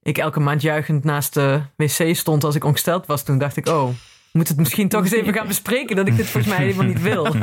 ik 0.01 0.17
elke 0.17 0.39
maand 0.39 0.61
juichend 0.61 1.03
naast 1.03 1.33
de 1.33 1.61
wc 1.75 2.15
stond 2.15 2.43
als 2.43 2.55
ik 2.55 2.63
ongesteld 2.63 3.05
was, 3.05 3.23
toen 3.23 3.37
dacht 3.37 3.57
ik, 3.57 3.67
oh, 3.67 3.89
moet 4.35 4.47
het 4.47 4.57
misschien 4.57 4.89
toch 4.89 5.01
eens 5.01 5.11
even 5.13 5.33
gaan 5.33 5.47
bespreken 5.47 5.95
dat 5.95 6.07
ik 6.07 6.15
dit 6.17 6.25
volgens 6.29 6.53
mij 6.55 6.63
helemaal 6.65 6.85
niet 6.85 7.01
wil. 7.01 7.25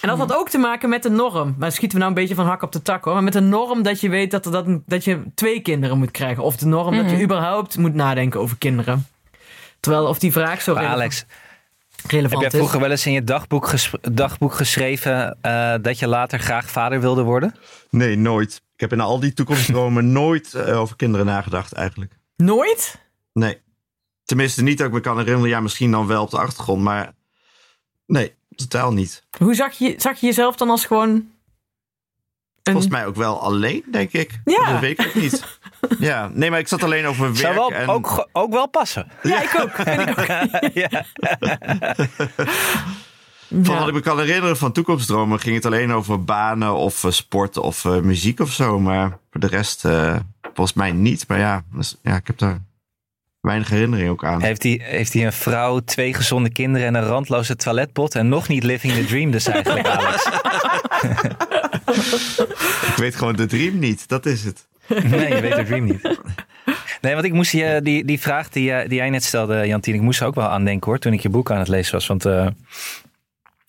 En 0.00 0.08
dat 0.08 0.18
had 0.18 0.34
ook 0.34 0.48
te 0.48 0.58
maken 0.58 0.88
met 0.88 1.02
de 1.02 1.10
norm. 1.10 1.48
Maar 1.48 1.58
dan 1.58 1.72
schieten 1.72 1.98
we 1.98 2.04
nou 2.04 2.08
een 2.16 2.20
beetje 2.20 2.34
van 2.34 2.46
hak 2.46 2.62
op 2.62 2.72
de 2.72 2.82
tak 2.82 3.04
hoor. 3.04 3.14
Maar 3.14 3.22
met 3.22 3.32
de 3.32 3.40
norm 3.40 3.82
dat 3.82 4.00
je 4.00 4.08
weet 4.08 4.30
dat, 4.30 4.46
er 4.46 4.52
dat, 4.52 4.66
dat 4.86 5.04
je 5.04 5.22
twee 5.34 5.60
kinderen 5.60 5.98
moet 5.98 6.10
krijgen. 6.10 6.42
Of 6.42 6.56
de 6.56 6.66
norm 6.66 6.96
dat 6.96 7.10
je 7.10 7.22
überhaupt 7.22 7.78
moet 7.78 7.94
nadenken 7.94 8.40
over 8.40 8.58
kinderen. 8.58 9.06
Terwijl 9.80 10.06
of 10.06 10.18
die 10.18 10.32
vraag 10.32 10.62
zo 10.62 10.72
Maar 10.74 10.82
relevant, 10.82 11.02
Alex, 11.02 11.24
heb 12.02 12.10
relevant 12.10 12.40
jij 12.40 12.50
is. 12.50 12.56
vroeger 12.56 12.80
wel 12.80 12.90
eens 12.90 13.06
in 13.06 13.12
je 13.12 13.24
dagboek, 13.24 13.66
ges- 13.68 13.90
dagboek 14.12 14.54
geschreven 14.54 15.38
eh, 15.40 15.74
dat 15.82 15.98
je 15.98 16.06
later 16.06 16.38
graag 16.38 16.70
vader 16.70 17.00
wilde 17.00 17.22
worden? 17.22 17.54
Nee, 17.90 18.16
nooit. 18.16 18.62
Ik 18.74 18.80
heb 18.80 18.92
in 18.92 19.00
al 19.00 19.20
die 19.20 19.32
toekomstdromen 19.32 20.12
nooit 20.22 20.54
eh, 20.54 20.80
over 20.80 20.96
kinderen 20.96 21.26
nagedacht 21.26 21.72
eigenlijk. 21.72 22.12
Nooit? 22.36 23.00
Nee. 23.32 23.60
Tenminste, 24.32 24.62
niet 24.62 24.78
dat 24.78 24.86
ik 24.86 24.92
me 24.92 25.00
kan 25.00 25.18
herinneren. 25.18 25.48
Ja, 25.48 25.60
misschien 25.60 25.90
dan 25.90 26.06
wel 26.06 26.22
op 26.22 26.30
de 26.30 26.38
achtergrond, 26.38 26.82
maar 26.82 27.12
nee, 28.06 28.34
totaal 28.54 28.92
niet. 28.92 29.26
Hoe 29.38 29.54
zag 29.54 29.72
je, 29.72 29.94
zag 29.96 30.20
je 30.20 30.26
jezelf 30.26 30.56
dan 30.56 30.70
als 30.70 30.84
gewoon... 30.84 31.08
Een... 31.10 31.30
Volgens 32.62 32.88
mij 32.88 33.06
ook 33.06 33.16
wel 33.16 33.40
alleen, 33.40 33.84
denk 33.90 34.12
ik. 34.12 34.40
Ja. 34.44 34.72
Dat 34.72 34.80
weet 34.80 35.00
ik 35.00 35.06
ook 35.06 35.14
niet. 35.14 35.44
Ja, 35.98 36.30
nee, 36.34 36.50
maar 36.50 36.58
ik 36.58 36.68
zat 36.68 36.82
alleen 36.82 37.06
over 37.06 37.24
werk. 37.24 37.36
Zou 37.36 37.54
wel, 37.54 37.72
en... 37.72 37.88
ook, 37.88 38.28
ook 38.32 38.52
wel 38.52 38.68
passen. 38.68 39.10
Ja, 39.22 39.42
ik 39.42 39.60
ook. 39.60 39.70
Vind 39.70 40.08
ik 40.08 40.18
ook. 40.18 40.26
ja. 40.82 41.04
Van 43.62 43.78
wat 43.78 43.88
ik 43.88 43.94
me 43.94 44.00
kan 44.00 44.18
herinneren 44.18 44.56
van 44.56 44.72
toekomstdromen 44.72 45.40
ging 45.40 45.54
het 45.54 45.66
alleen 45.66 45.92
over 45.92 46.24
banen 46.24 46.74
of 46.74 47.04
eh, 47.04 47.10
sport 47.10 47.56
of 47.56 47.84
eh, 47.84 48.00
muziek 48.00 48.40
of 48.40 48.52
zo. 48.52 48.80
Maar 48.80 49.18
voor 49.30 49.40
de 49.40 49.46
rest 49.46 49.84
eh, 49.84 50.16
volgens 50.42 50.72
mij 50.72 50.92
niet. 50.92 51.28
Maar 51.28 51.38
ja, 51.38 51.64
dus, 51.72 51.98
ja, 52.02 52.16
ik 52.16 52.26
heb 52.26 52.38
daar 52.38 52.60
weinig 53.42 53.68
herinnering 53.68 54.10
ook 54.10 54.24
aan. 54.24 54.42
Heeft 54.42 54.62
hij 54.62 54.80
heeft 54.82 55.12
hij 55.12 55.26
een 55.26 55.32
vrouw, 55.32 55.78
twee 55.78 56.14
gezonde 56.14 56.50
kinderen 56.50 56.86
en 56.86 56.94
een 56.94 57.04
randloze 57.04 57.56
toiletpot 57.56 58.14
en 58.14 58.28
nog 58.28 58.48
niet 58.48 58.62
living 58.62 58.92
the 58.92 59.04
dream 59.04 59.30
dus 59.30 59.46
eigenlijk, 59.46 59.86
Alex? 59.96 60.26
Ik 62.90 62.94
weet 62.96 63.16
gewoon 63.16 63.36
de 63.36 63.46
dream 63.46 63.78
niet, 63.78 64.08
dat 64.08 64.26
is 64.26 64.44
het. 64.44 64.66
Nee, 64.86 65.34
je 65.34 65.40
weet 65.40 65.56
de 65.56 65.64
dream 65.64 65.84
niet. 65.84 66.18
Nee, 67.00 67.12
want 67.12 67.24
ik 67.24 67.32
moest 67.32 67.50
die, 67.50 67.64
eh, 67.64 67.82
die, 67.82 68.04
die 68.04 68.20
vraag 68.20 68.48
die, 68.48 68.72
eh, 68.72 68.88
die 68.88 68.98
jij 68.98 69.10
net 69.10 69.24
stelde, 69.24 69.66
Jantien, 69.66 69.94
ik 69.94 70.00
moest 70.00 70.20
er 70.20 70.26
ook 70.26 70.34
wel 70.34 70.48
aan 70.48 70.64
denken 70.64 70.90
hoor, 70.90 70.98
toen 70.98 71.12
ik 71.12 71.20
je 71.20 71.28
boek 71.28 71.50
aan 71.50 71.58
het 71.58 71.68
lezen 71.68 71.92
was. 71.92 72.06
Want 72.06 72.24
eh, 72.24 72.46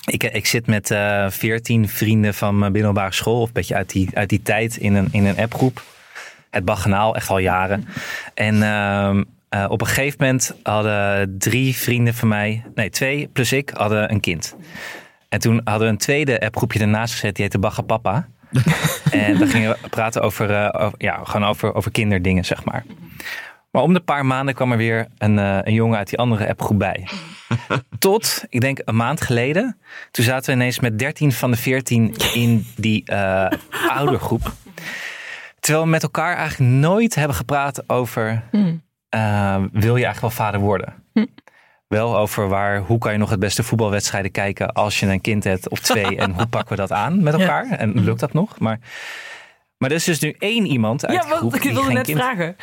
ik, 0.05 0.23
ik 0.23 0.45
zit 0.45 0.67
met 0.67 0.95
veertien 1.27 1.89
vrienden 1.89 2.33
van 2.33 2.59
mijn 2.59 2.71
middelbare 2.71 3.13
school, 3.13 3.41
of 3.41 3.47
een 3.47 3.53
beetje 3.53 3.75
uit 3.75 3.89
die, 3.89 4.09
uit 4.13 4.29
die 4.29 4.41
tijd 4.41 4.77
in 4.77 4.95
een, 4.95 5.07
in 5.12 5.25
een 5.25 5.38
appgroep. 5.38 5.83
het 6.49 6.65
baganaal, 6.65 7.15
echt 7.15 7.29
al 7.29 7.38
jaren. 7.38 7.88
En 8.33 8.63
ehm, 8.63 9.23
eh, 9.53 9.65
op 9.67 9.81
een 9.81 9.87
gegeven 9.87 10.17
moment 10.19 10.55
hadden 10.63 11.35
drie 11.37 11.75
vrienden 11.75 12.13
van 12.13 12.27
mij, 12.27 12.63
nee 12.75 12.89
twee 12.89 13.27
plus 13.27 13.51
ik, 13.51 13.69
hadden 13.69 14.11
een 14.11 14.19
kind. 14.19 14.55
En 15.29 15.39
toen 15.39 15.61
hadden 15.63 15.87
we 15.87 15.93
een 15.93 15.97
tweede 15.99 16.39
appgroepje 16.39 16.79
ernaast 16.79 17.13
gezet, 17.13 17.35
die 17.35 17.43
heette 17.43 17.59
Bagga 17.59 17.81
Papa. 17.81 18.27
en 19.11 19.37
dan 19.37 19.47
gingen 19.47 19.69
we 19.71 19.89
praten 19.89 20.21
over, 20.21 20.51
eh, 20.51 20.85
over- 20.85 20.97
ja, 20.97 21.19
gewoon 21.23 21.47
over, 21.47 21.73
over 21.73 21.91
kinderdingen, 21.91 22.45
zeg 22.45 22.63
maar. 22.63 22.85
Maar 23.71 23.81
om 23.81 23.93
de 23.93 23.99
paar 23.99 24.25
maanden 24.25 24.55
kwam 24.55 24.71
er 24.71 24.77
weer 24.77 25.07
een, 25.17 25.39
eh, 25.39 25.59
een 25.61 25.73
jongen 25.73 25.97
uit 25.97 26.09
die 26.09 26.17
andere 26.17 26.47
appgroep 26.49 26.79
bij. 26.79 27.07
Tot, 27.99 28.43
ik 28.49 28.61
denk 28.61 28.79
een 28.85 28.95
maand 28.95 29.21
geleden. 29.21 29.77
Toen 30.11 30.25
zaten 30.25 30.45
we 30.45 30.59
ineens 30.59 30.79
met 30.79 30.99
13 30.99 31.31
van 31.31 31.51
de 31.51 31.57
14 31.57 32.15
in 32.33 32.65
die 32.75 33.05
eh 33.05 33.51
oudergroep. 33.97 34.51
Terwijl 35.59 35.83
we 35.85 35.91
met 35.91 36.03
elkaar 36.03 36.35
eigenlijk 36.35 36.71
nooit 36.71 37.15
hebben 37.15 37.35
gepraat 37.35 37.89
over... 37.89 38.43
eh, 39.13 39.63
wil 39.71 39.95
je 39.95 40.06
eigenlijk 40.06 40.21
wel 40.21 40.45
vader 40.45 40.60
worden? 40.60 40.93
Wel 41.88 42.17
over 42.17 42.47
waar, 42.47 42.80
hoe 42.80 42.97
kan 42.97 43.12
je 43.12 43.17
nog 43.17 43.30
het 43.30 43.39
beste 43.39 43.63
voetbalwedstrijden 43.63 44.32
kijken 44.32 44.73
als 44.73 44.99
je 44.99 45.06
een 45.06 45.21
kind 45.21 45.43
hebt 45.43 45.69
of 45.69 45.80
twee. 45.80 46.17
en 46.17 46.32
hoe 46.32 46.47
pakken 46.47 46.69
we 46.69 46.82
dat 46.82 46.91
aan 46.91 47.23
met 47.23 47.34
elkaar? 47.39 47.69
En 47.69 48.04
lukt 48.04 48.19
dat 48.19 48.34
nog? 48.34 48.60
Maar, 48.60 48.80
maar 49.78 49.89
er 49.89 49.95
is 49.95 50.04
dus 50.04 50.19
nu 50.19 50.36
één 50.39 50.65
iemand 50.65 51.06
uit 51.06 51.15
Ja, 51.15 51.21
die 51.21 51.30
want 51.30 51.39
groep 51.39 51.56
ik 51.56 51.73
wilde 51.73 51.91
net 51.91 52.06
kind 52.06 52.17
vragen. 52.17 52.56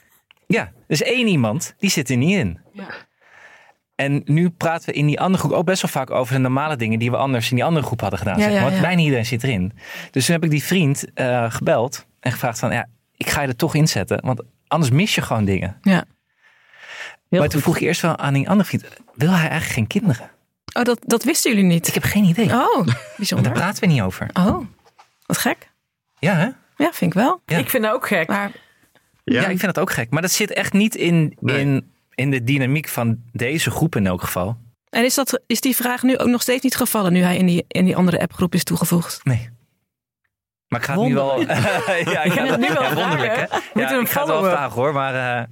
ja, 0.56 0.60
er 0.62 0.72
is 0.86 1.02
één 1.02 1.26
iemand, 1.26 1.74
die 1.78 1.90
zit 1.90 2.10
er 2.10 2.16
niet 2.16 2.36
in. 2.36 2.60
En 3.94 4.22
nu 4.24 4.50
praten 4.50 4.88
we 4.88 4.94
in 4.94 5.06
die 5.06 5.20
andere 5.20 5.42
groep 5.44 5.56
ook 5.56 5.64
best 5.64 5.82
wel 5.82 5.90
vaak 5.90 6.10
over 6.10 6.34
de 6.34 6.40
normale 6.40 6.76
dingen 6.76 6.98
die 6.98 7.10
we 7.10 7.16
anders 7.16 7.50
in 7.50 7.56
die 7.56 7.64
andere 7.64 7.86
groep 7.86 8.00
hadden 8.00 8.18
gedaan. 8.18 8.38
Ja, 8.38 8.42
zeg 8.42 8.50
maar. 8.50 8.58
ja, 8.58 8.66
Want 8.66 8.76
ja. 8.76 8.86
bijna 8.86 9.02
iedereen 9.02 9.26
zit 9.26 9.42
erin. 9.42 9.72
Dus 10.10 10.26
toen 10.26 10.34
heb 10.34 10.44
ik 10.44 10.50
die 10.50 10.64
vriend 10.64 11.12
eh, 11.14 11.50
gebeld 11.50 12.06
en 12.20 12.32
gevraagd 12.32 12.58
van, 12.58 12.72
ja, 12.72 12.86
ik 13.16 13.28
ga 13.30 13.42
je 13.42 13.48
er 13.48 13.56
toch 13.56 13.74
inzetten. 13.74 14.20
Want 14.24 14.42
anders 14.68 14.90
mis 14.92 15.14
je 15.14 15.22
gewoon 15.22 15.44
dingen. 15.44 15.78
Ja. 15.82 16.04
Heel 17.28 17.38
maar 17.40 17.48
toen 17.48 17.50
goed. 17.50 17.62
vroeg 17.62 17.76
ik 17.76 17.82
eerst 17.82 18.00
wel 18.00 18.16
aan 18.16 18.34
die 18.34 18.48
andere 18.48 18.68
vriend, 18.68 18.84
wil 19.14 19.30
hij 19.30 19.38
eigenlijk 19.48 19.72
geen 19.72 19.86
kinderen? 19.86 20.30
Oh, 20.72 20.82
dat, 20.82 20.98
dat 21.06 21.24
wisten 21.24 21.50
jullie 21.50 21.66
niet? 21.66 21.88
Ik 21.88 21.94
heb 21.94 22.02
geen 22.02 22.24
idee. 22.24 22.46
Oh, 22.46 22.74
Want 22.76 22.86
daar 22.86 23.12
bijzonder. 23.16 23.52
praten 23.52 23.80
we 23.80 23.86
niet 23.86 24.00
over. 24.02 24.30
Oh, 24.32 24.66
wat 25.26 25.38
gek. 25.38 25.70
Ja, 26.18 26.34
hè? 26.34 26.48
Ja, 26.84 26.92
vind 26.92 27.00
ik 27.00 27.14
wel. 27.14 27.40
Ja. 27.46 27.58
Ik 27.58 27.70
vind 27.70 27.82
dat 27.82 27.92
ook 27.92 28.06
gek. 28.06 28.28
Maar 28.28 28.50
Ja. 29.24 29.40
Ja, 29.40 29.48
ik 29.48 29.58
vind 29.58 29.74
dat 29.74 29.78
ook 29.78 29.90
gek. 29.92 30.10
Maar 30.10 30.22
dat 30.22 30.30
zit 30.30 30.52
echt 30.52 30.72
niet 30.72 30.94
in, 30.94 31.36
Nee. 31.40 31.60
in, 31.60 31.92
in 32.14 32.30
de 32.30 32.44
dynamiek 32.44 32.88
van 32.88 33.22
deze 33.32 33.70
groep 33.70 33.96
in 33.96 34.06
elk 34.06 34.22
geval. 34.22 34.58
En 34.90 35.04
is, 35.04 35.14
dat, 35.14 35.40
is 35.46 35.60
die 35.60 35.76
vraag 35.76 36.02
nu 36.02 36.18
ook 36.18 36.28
nog 36.28 36.42
steeds 36.42 36.62
niet 36.62 36.76
gevallen 36.76 37.12
nu 37.12 37.20
hij 37.20 37.36
in 37.36 37.46
die, 37.46 37.64
in 37.68 37.84
die 37.84 37.96
andere 37.96 38.20
appgroep 38.20 38.54
is 38.54 38.64
toegevoegd? 38.64 39.24
Nee. 39.24 39.48
Maar 40.68 40.80
ik 40.80 40.86
ga 40.86 40.92
het 40.98 41.02
nu 41.08 41.14
wel. 41.14 41.40
ja, 42.14 42.22
ik 42.22 42.32
ga 42.32 42.46
het 42.46 42.60
nu 42.60 42.68
wel 42.74 42.82
ja, 42.82 42.94
wonderlijk, 42.94 43.36
hè? 43.36 43.42
we 43.74 44.00
ik 44.00 44.08
ga 44.08 44.20
het 44.20 44.28
wel 44.28 44.44
vragen 44.44 44.72
hoor, 44.74 44.92
maar. 44.92 45.14
eh, 45.40 45.42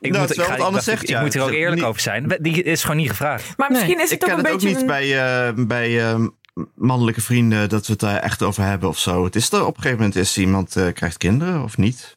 ik 0.00 0.10
Nou, 0.10 0.20
moet, 0.22 0.28
het 0.28 0.30
is 0.30 0.36
wel 0.36 0.44
ik, 0.46 0.60
ga, 0.60 0.66
ik, 0.66 0.72
dacht, 0.72 0.84
zegt, 0.84 1.02
ik, 1.02 1.08
ja. 1.08 1.16
ik 1.18 1.24
moet 1.24 1.34
er 1.34 1.42
ook 1.42 1.50
eerlijk 1.50 1.76
niet- 1.76 1.84
over 1.84 2.00
zijn. 2.00 2.36
Die 2.40 2.62
is 2.62 2.82
gewoon 2.82 2.96
niet 2.96 3.10
gevraagd. 3.10 3.56
Maar 3.56 3.70
misschien 3.70 4.00
is 4.00 4.10
ik 4.10 4.20
het 4.20 4.22
ook 4.22 4.28
ken 4.28 4.38
een 4.38 4.44
het 4.44 4.52
ook 4.54 4.60
beetje... 4.60 4.68
niet 4.68 4.80
een- 4.80 4.86
bij, 4.86 5.46
eh, 5.48 5.66
bij 5.66 6.10
eh, 6.12 6.24
mannelijke 6.74 7.20
vrienden 7.20 7.68
dat 7.68 7.86
we 7.86 7.92
het 7.92 8.00
daar 8.00 8.16
echt 8.18 8.42
over 8.42 8.62
hebben 8.62 8.88
of 8.88 8.98
zo. 8.98 9.24
Het 9.24 9.36
is 9.36 9.52
er 9.52 9.60
op 9.66 9.68
een 9.76 9.82
gegeven 9.82 9.96
moment 9.96 10.16
is 10.16 10.38
iemand 10.38 10.76
eh, 10.76 10.92
krijgt 10.92 11.16
kinderen 11.16 11.62
of 11.62 11.76
niet. 11.76 12.16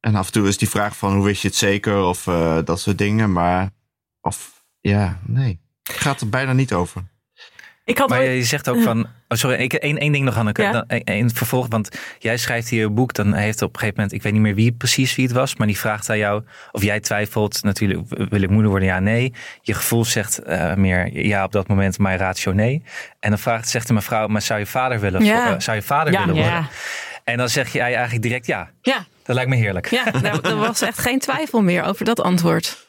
En 0.00 0.14
af 0.14 0.26
en 0.26 0.32
toe 0.32 0.48
is 0.48 0.58
die 0.58 0.68
vraag 0.68 0.96
van 0.96 1.14
hoe 1.14 1.24
wist 1.24 1.42
je 1.42 1.48
het 1.48 1.56
zeker 1.56 2.02
of 2.02 2.26
eh, 2.26 2.58
dat 2.64 2.80
soort 2.80 2.98
dingen. 2.98 3.32
Maar 3.32 3.70
of 4.20 4.64
ja, 4.80 5.18
nee. 5.26 5.60
Het 5.82 5.96
gaat 5.96 6.20
er 6.20 6.28
bijna 6.28 6.52
niet 6.52 6.72
over. 6.72 7.02
Ik 7.84 7.98
had 7.98 8.08
Maar 8.08 8.18
ooit- 8.18 8.28
je 8.36 8.44
zegt 8.44 8.68
ook 8.68 8.82
van. 8.82 9.00
Oh, 9.28 9.38
sorry, 9.38 9.56
ik, 9.56 9.72
één, 9.72 9.98
één 9.98 10.12
ding 10.12 10.24
nog, 10.24 10.34
Hanneke. 10.34 10.62
Ja. 10.62 10.72
Dan, 10.72 10.84
één- 10.86 11.04
één 11.04 11.34
vervolg, 11.34 11.66
want 11.68 11.98
jij 12.18 12.36
schrijft 12.36 12.68
hier 12.68 12.84
een 12.84 12.94
boek. 12.94 13.14
Dan 13.14 13.32
heeft 13.34 13.62
op 13.62 13.72
een 13.72 13.78
gegeven 13.78 13.94
moment, 13.96 14.14
ik 14.16 14.22
weet 14.22 14.32
niet 14.32 14.42
meer 14.42 14.54
wie 14.54 14.72
precies 14.72 15.16
wie 15.16 15.26
het 15.26 15.34
was, 15.34 15.56
maar 15.56 15.66
die 15.66 15.78
vraagt 15.78 16.10
aan 16.10 16.18
jou 16.18 16.42
of 16.72 16.82
jij 16.82 17.00
twijfelt. 17.00 17.62
Natuurlijk, 17.62 18.00
wil 18.08 18.42
ik 18.42 18.50
moeder 18.50 18.70
worden? 18.70 18.88
Ja, 18.88 18.98
nee. 19.00 19.32
Je 19.62 19.74
gevoel 19.74 20.04
zegt 20.04 20.38
eh, 20.38 20.74
meer 20.74 21.26
ja 21.26 21.44
op 21.44 21.52
dat 21.52 21.68
moment, 21.68 21.98
maar 21.98 22.16
ratio 22.18 22.52
nee. 22.52 22.82
En 23.20 23.30
dan 23.30 23.38
vraagt, 23.38 23.68
zegt 23.68 23.86
de 23.86 23.92
mevrouw, 23.92 24.26
maar 24.26 24.42
zou 24.42 24.58
je 24.60 24.66
vader 24.66 25.00
willen? 25.00 25.24
Ja. 25.24 25.60
zou 25.60 25.76
je 25.76 25.82
vader 25.82 26.12
Ja, 26.12 26.18
willen 26.18 26.34
worden? 26.34 26.52
Ja, 26.52 26.68
En 27.24 27.36
dan 27.36 27.48
zeg 27.48 27.72
jij 27.72 27.94
eigenlijk 27.94 28.22
direct 28.22 28.46
ja. 28.46 28.70
Ja, 28.82 29.04
Dat 29.22 29.34
lijkt 29.34 29.50
me 29.50 29.56
heerlijk. 29.56 29.86
ja 29.90 30.04
daar, 30.22 30.40
er 30.40 30.56
was 30.56 30.80
echt 30.80 30.98
geen 30.98 31.18
twijfel 31.18 31.62
meer 31.62 31.82
over 31.82 32.04
dat 32.04 32.20
antwoord. 32.20 32.88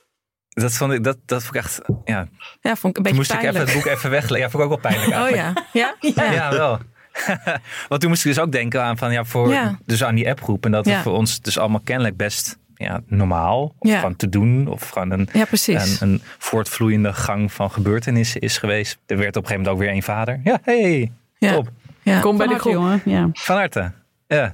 Dat 0.54 0.74
vond 0.74 0.92
ik, 0.94 1.04
dat, 1.04 1.18
dat 1.26 1.44
vond 1.44 1.56
ik 1.56 1.62
echt, 1.62 1.82
ja. 2.06 2.28
Ja, 2.62 2.76
vond 2.76 2.78
ik 2.78 2.84
een 2.86 2.94
Toen 2.94 3.04
beetje 3.04 3.18
moest 3.18 3.34
ik 3.34 3.42
even 3.42 3.60
het 3.60 3.74
boek 3.74 3.86
even 3.86 4.10
wegleggen. 4.10 4.40
Ja, 4.40 4.50
vond 4.50 4.64
ik 4.64 4.72
ook 4.72 4.82
wel 4.82 4.92
pijnlijk 4.92 5.18
Oh 5.18 5.24
eigenlijk. 5.26 5.66
ja. 5.74 5.96
Ja? 6.02 6.32
Ja, 6.34 6.50
wel. 6.52 6.80
Want 7.90 8.02
toen 8.02 8.10
moest 8.10 8.26
ik 8.26 8.34
dus 8.36 8.44
ook 8.44 8.52
denken 8.52 8.84
aan 8.84 8.98
van 8.98 9.12
ja, 9.12 9.26
voor 9.26 9.50
Ja. 9.52 9.78
dus 9.86 10.04
aan 10.04 10.16
die 10.16 10.30
appgroep 10.30 10.66
en 10.66 10.72
dat 10.72 10.86
Ja. 10.86 10.94
het 10.94 11.02
voor 11.02 11.14
ons 11.14 11.42
dus 11.42 11.58
allemaal 11.58 11.82
kennelijk 11.84 12.18
best 12.18 12.58
ja, 12.76 13.02
normaal 13.06 13.76
of 13.80 13.90
Ja. 13.90 14.00
gewoon 14.00 14.16
te 14.16 14.30
doen 14.30 14.68
of 14.68 14.90
gewoon 14.90 15.12
een, 15.12 15.30
Ja, 15.34 15.46
precies. 15.46 16.02
een, 16.02 16.10
een 16.12 16.22
voortvloeiende 16.38 17.14
gang 17.14 17.52
van 17.54 17.72
gebeurtenissen 17.72 18.42
is 18.42 18.58
geweest. 18.58 18.98
Er 19.06 19.18
werd 19.18 19.36
op 19.36 19.42
een 19.44 19.48
gegeven 19.50 19.56
moment 19.56 19.74
ook 19.74 19.80
weer 19.80 19.90
één 19.90 20.04
vader. 20.04 20.40
Ja, 20.44 20.60
hey, 20.64 21.12
ja. 21.38 21.54
top. 21.54 21.70
Ja. 22.02 22.20
Kom 22.20 22.38
bij 22.38 22.48
de 22.48 22.60
groep. 22.60 22.74
jongen. 22.74 23.02
Ja. 23.06 23.30
Van 23.34 23.56
harte. 23.56 23.92
Ja. 24.28 24.54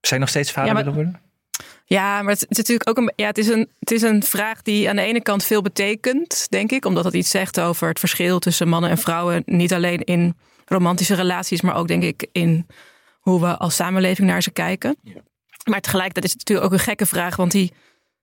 Je 0.00 0.18
nog 0.18 0.28
steeds 0.28 0.52
vader 0.52 0.68
Ja, 0.68 0.74
maar- 0.74 0.84
willen 0.84 0.98
worden? 1.02 1.20
Ja, 1.92 2.22
maar 2.22 2.32
het 2.32 2.46
is 2.48 2.56
natuurlijk 2.56 2.88
ook 2.88 2.96
een, 2.96 3.12
ja, 3.16 3.26
het 3.26 3.38
is 3.38 3.48
een, 3.48 3.68
het 3.78 3.90
is 3.90 4.02
een 4.02 4.22
vraag 4.22 4.62
die 4.62 4.88
aan 4.88 4.96
de 4.96 5.02
ene 5.02 5.22
kant 5.22 5.44
veel 5.44 5.62
betekent, 5.62 6.46
denk 6.48 6.72
ik. 6.72 6.84
Omdat 6.84 7.04
het 7.04 7.14
iets 7.14 7.30
zegt 7.30 7.60
over 7.60 7.88
het 7.88 7.98
verschil 7.98 8.38
tussen 8.38 8.68
mannen 8.68 8.90
en 8.90 8.98
vrouwen. 8.98 9.42
Niet 9.46 9.72
alleen 9.72 10.00
in 10.04 10.36
romantische 10.66 11.14
relaties, 11.14 11.60
maar 11.60 11.76
ook 11.76 11.88
denk 11.88 12.02
ik 12.02 12.26
in 12.32 12.66
hoe 13.20 13.40
we 13.40 13.56
als 13.56 13.74
samenleving 13.74 14.28
naar 14.28 14.42
ze 14.42 14.50
kijken. 14.50 14.96
Maar 15.64 15.80
tegelijkertijd 15.80 16.24
is 16.24 16.30
het 16.30 16.38
natuurlijk 16.38 16.66
ook 16.66 16.78
een 16.78 16.84
gekke 16.84 17.06
vraag. 17.06 17.36
Want 17.36 17.50
die 17.50 17.72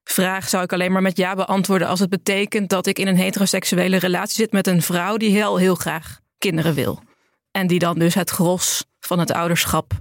vraag 0.04 0.48
zou 0.48 0.64
ik 0.64 0.72
alleen 0.72 0.92
maar 0.92 1.02
met 1.02 1.16
ja 1.16 1.34
beantwoorden 1.34 1.88
als 1.88 2.00
het 2.00 2.10
betekent 2.10 2.68
dat 2.68 2.86
ik 2.86 2.98
in 2.98 3.06
een 3.06 3.16
heteroseksuele 3.16 3.96
relatie 3.96 4.36
zit 4.36 4.52
met 4.52 4.66
een 4.66 4.82
vrouw 4.82 5.16
die 5.16 5.30
heel, 5.30 5.56
heel 5.56 5.74
graag 5.74 6.20
kinderen 6.38 6.74
wil. 6.74 7.02
En 7.50 7.66
die 7.66 7.78
dan 7.78 7.98
dus 7.98 8.14
het 8.14 8.30
gros 8.30 8.84
van 9.00 9.18
het 9.18 9.32
ouderschap 9.32 9.92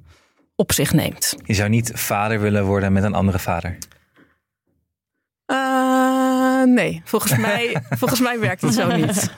op 0.60 0.72
zich 0.72 0.94
neemt. 0.94 1.36
Je 1.44 1.54
zou 1.54 1.70
niet 1.70 1.92
vader 1.94 2.40
willen 2.40 2.66
worden 2.66 2.94
met 2.94 3.04
een 3.04 3.14
andere 3.14 3.40
vader. 3.40 3.78
Eh, 5.46 6.64
nee, 6.64 7.02
volgens 7.06 7.38
mij, 7.48 7.84
volgens 7.90 8.20
mij 8.20 8.40
werkt 8.40 8.62
het 8.62 8.74
zo 8.74 8.96
niet. 8.96 9.32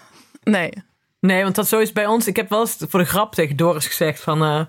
Nee. 0.44 0.72
Nee, 1.20 1.44
want 1.44 1.56
dat 1.56 1.68
zo 1.68 1.80
is 1.80 1.92
bij 1.92 2.06
ons. 2.06 2.28
Ik 2.28 2.36
heb 2.36 2.50
wel 2.50 2.60
eens 2.60 2.78
voor 2.90 3.00
de 3.00 3.06
grap 3.06 3.36
tegen 3.36 3.56
Doris 3.56 3.88
gezegd 3.88 4.22
van... 4.22 4.44
eh, 4.44 4.62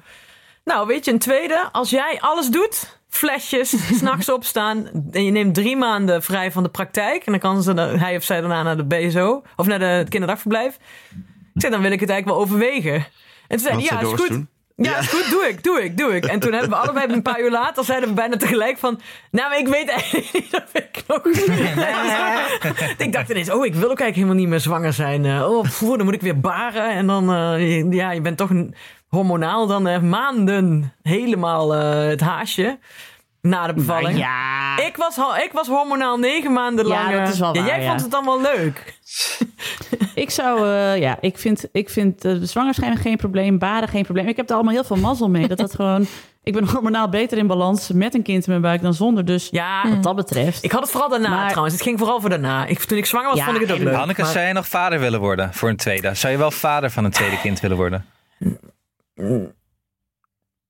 nou, 0.64 0.86
weet 0.86 1.04
je, 1.04 1.10
een 1.12 1.18
tweede, 1.18 1.68
als 1.72 1.90
jij 1.90 2.18
alles 2.20 2.48
doet... 2.48 3.00
Flesjes, 3.08 3.70
s'nachts 3.98 4.30
opstaan 4.30 4.90
en 5.10 5.24
je 5.24 5.30
neemt 5.30 5.54
drie 5.54 5.76
maanden 5.76 6.22
vrij 6.22 6.52
van 6.52 6.62
de 6.62 6.68
praktijk... 6.68 7.24
en 7.24 7.32
dan 7.32 7.40
kan 7.40 7.62
ze, 7.62 7.74
dan- 7.74 7.98
hij 7.98 8.16
of 8.16 8.24
zij 8.24 8.40
daarna 8.40 8.62
naar 8.62 8.76
de 8.76 8.84
BSO 8.84 9.42
of 9.56 9.66
naar 9.66 9.78
de, 9.78 9.84
het 9.84 10.08
kinderdagverblijf. 10.08 10.78
Ik 11.54 11.60
zei, 11.60 11.72
dan 11.72 11.82
wil 11.82 11.92
ik 11.92 12.00
het 12.00 12.10
eigenlijk 12.10 12.38
wel 12.38 12.46
overwegen. 12.48 12.94
En 12.94 13.04
toen 13.48 13.58
zei 13.58 13.74
hij, 13.74 13.84
ja, 13.84 14.00
is 14.00 14.20
goed. 14.20 14.40
Ja, 14.84 14.98
is 14.98 15.08
goed, 15.08 15.30
doe 15.30 15.46
ik, 15.48 15.62
doe 15.62 15.84
ik, 15.84 15.96
doe 15.96 16.14
ik. 16.14 16.24
En 16.24 16.40
toen 16.40 16.52
hebben 16.52 16.70
we 16.70 16.76
allebei 16.76 17.12
een 17.12 17.22
paar 17.22 17.40
uur 17.40 17.50
later, 17.50 17.84
zeiden 17.84 18.08
we 18.08 18.14
bijna 18.14 18.36
tegelijk 18.36 18.78
van... 18.78 19.00
Nou, 19.30 19.48
maar 19.48 19.58
ik 19.58 19.68
weet 19.68 19.88
eigenlijk 19.88 20.32
niet 20.32 20.54
of 20.54 20.72
ik 20.72 21.02
nog... 21.06 21.26
ik 23.06 23.12
dacht 23.12 23.30
ineens, 23.30 23.50
oh, 23.50 23.64
ik 23.64 23.74
wil 23.74 23.90
ook 23.90 24.00
eigenlijk 24.00 24.14
helemaal 24.14 24.34
niet 24.34 24.48
meer 24.48 24.60
zwanger 24.60 24.92
zijn. 24.92 25.24
Eh, 25.24 25.50
oh, 25.50 25.62
pfoe, 25.62 25.96
dan 25.96 26.06
moet 26.06 26.14
ik 26.14 26.20
weer 26.20 26.40
baren. 26.40 26.90
En 26.90 27.06
dan, 27.06 27.32
eh, 27.32 27.90
ja, 27.92 28.10
je 28.10 28.20
bent 28.20 28.36
toch 28.36 28.50
hormonaal 29.08 29.66
dan 29.66 29.86
eh, 29.86 30.00
maanden 30.00 30.92
helemaal 31.02 31.70
het 31.72 32.20
haasje. 32.20 32.78
Na 33.42 33.66
de 33.66 33.72
bevalling. 33.72 34.18
Ja. 34.18 34.78
Ik, 34.78 34.96
was, 34.96 35.16
ik 35.44 35.50
was 35.52 35.66
hormonaal 35.68 36.18
negen 36.18 36.52
maanden 36.52 36.86
Ja, 36.86 36.94
lang. 37.02 37.14
eh, 37.14 37.24
dat 37.24 37.32
is 37.34 37.38
wel 37.38 37.54
ja, 37.54 37.60
waar, 37.60 37.68
jij 37.70 37.82
ja. 37.82 37.88
vond 37.88 38.00
het 38.00 38.10
dan 38.10 38.24
wel 38.24 38.40
leuk. 38.40 38.84
Ik 40.14 40.30
zou, 40.30 40.66
eh, 40.68 40.98
ja, 40.98 41.18
ik 41.20 41.38
vind, 41.38 41.68
ik 41.72 41.90
vind 41.90 42.24
eh, 42.24 42.32
de 42.32 42.46
zwangerschap 42.46 42.96
geen 42.96 43.16
probleem, 43.16 43.58
baren 43.58 43.88
geen 43.88 44.02
probleem. 44.02 44.28
Ik 44.28 44.36
heb 44.36 44.48
er 44.48 44.54
allemaal 44.54 44.72
heel 44.72 44.84
veel 44.84 44.96
mazzel 44.96 45.28
mee. 45.30 45.48
Dat 45.48 45.58
dat 45.58 45.74
gewoon, 45.80 46.06
ik 46.42 46.52
ben 46.52 46.68
hormonaal 46.68 47.08
beter 47.08 47.38
in 47.38 47.46
balans 47.46 47.88
met 47.90 48.14
een 48.14 48.22
kind 48.22 48.38
in 48.44 48.50
mijn 48.50 48.62
buik 48.62 48.82
dan 48.82 48.94
zonder. 48.94 49.24
Dus 49.24 49.48
Ja, 49.50 49.88
wat 49.88 50.02
dat 50.02 50.16
betreft. 50.16 50.64
ik 50.64 50.72
had 50.72 50.80
het 50.82 50.90
vooral 50.90 51.08
daarna 51.08 51.28
Maar- 51.28 51.48
trouwens. 51.48 51.74
Het 51.74 51.82
ging 51.84 51.98
vooral 51.98 52.20
voor 52.20 52.30
daarna. 52.30 52.66
Ik, 52.66 52.78
toen 52.78 52.98
ik 52.98 53.06
zwanger 53.06 53.28
was, 53.28 53.38
Ja, 53.38 53.44
vond 53.44 53.56
ik 53.56 53.62
het 53.62 53.72
ook 53.72 53.78
leuk. 53.82 53.94
Hanneke, 53.94 54.20
maar- 54.22 54.30
zou 54.30 54.44
jij 54.44 54.52
nog 54.52 54.68
vader 54.68 55.00
willen 55.00 55.20
worden 55.20 55.54
voor 55.54 55.68
een 55.68 55.76
tweede? 55.76 56.14
Zou 56.14 56.32
je 56.32 56.38
wel 56.38 56.50
vader 56.50 56.90
van 56.90 57.04
een 57.04 57.10
tweede 57.10 57.40
kind 57.40 57.60
willen 57.60 57.76
worden? 57.76 58.06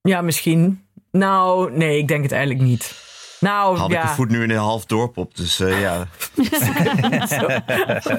Ja, 0.03 0.23
misschien. 0.23 0.82
Nou, 1.13 1.77
nee, 1.77 1.99
ik 1.99 2.09
denk 2.09 2.23
het 2.23 2.33
eigenlijk 2.33 2.65
niet. 2.65 3.01
Nou, 3.41 3.77
Had 3.77 3.91
ik 3.91 3.97
ja. 3.97 4.03
een 4.03 4.09
voet 4.09 4.29
nu 4.29 4.43
in 4.43 4.51
een 4.51 4.57
half 4.57 4.85
dorp 4.85 5.17
op, 5.17 5.37
dus 5.37 5.61
eh, 5.61 5.81
ja. 5.81 6.07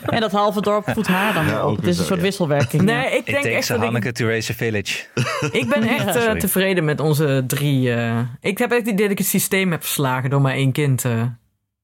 En 0.06 0.22
dat 0.22 0.32
halve 0.32 0.62
dorp 0.62 0.90
voedt 0.90 1.08
haar 1.08 1.34
dan 1.34 1.46
Ja, 1.46 1.68
op. 1.68 1.76
Het 1.76 1.88
is 1.88 1.98
een 1.98 2.06
soort 2.06 2.20
ja. 2.20 2.26
wisselwerking. 2.26 2.82
Nee, 2.82 3.18
ik 3.18 3.26
denk 3.26 3.46
echt 3.46 3.68
dat 3.68 3.78
ik, 3.78 3.84
Hanneke 3.84 4.12
to 4.12 4.26
raise 4.28 4.52
a 4.52 4.56
village. 4.56 5.04
ik 5.52 5.70
ben 5.70 5.84
echt 5.98 6.16
eh, 6.16 6.32
tevreden 6.32 6.86
met 6.86 7.00
onze 7.00 7.44
drie. 7.48 7.94
eh, 7.94 8.20
ik 8.42 8.58
heb 8.58 8.72
echt 8.72 8.80
het 8.80 8.90
idee 8.90 9.02
dat 9.04 9.12
ik 9.12 9.18
het 9.18 9.28
systeem 9.28 9.72
heb 9.72 9.82
verslagen 9.84 10.30
door 10.30 10.42
maar 10.42 10.54
één 10.54 10.72
kind 10.72 11.06
eh, 11.06 11.24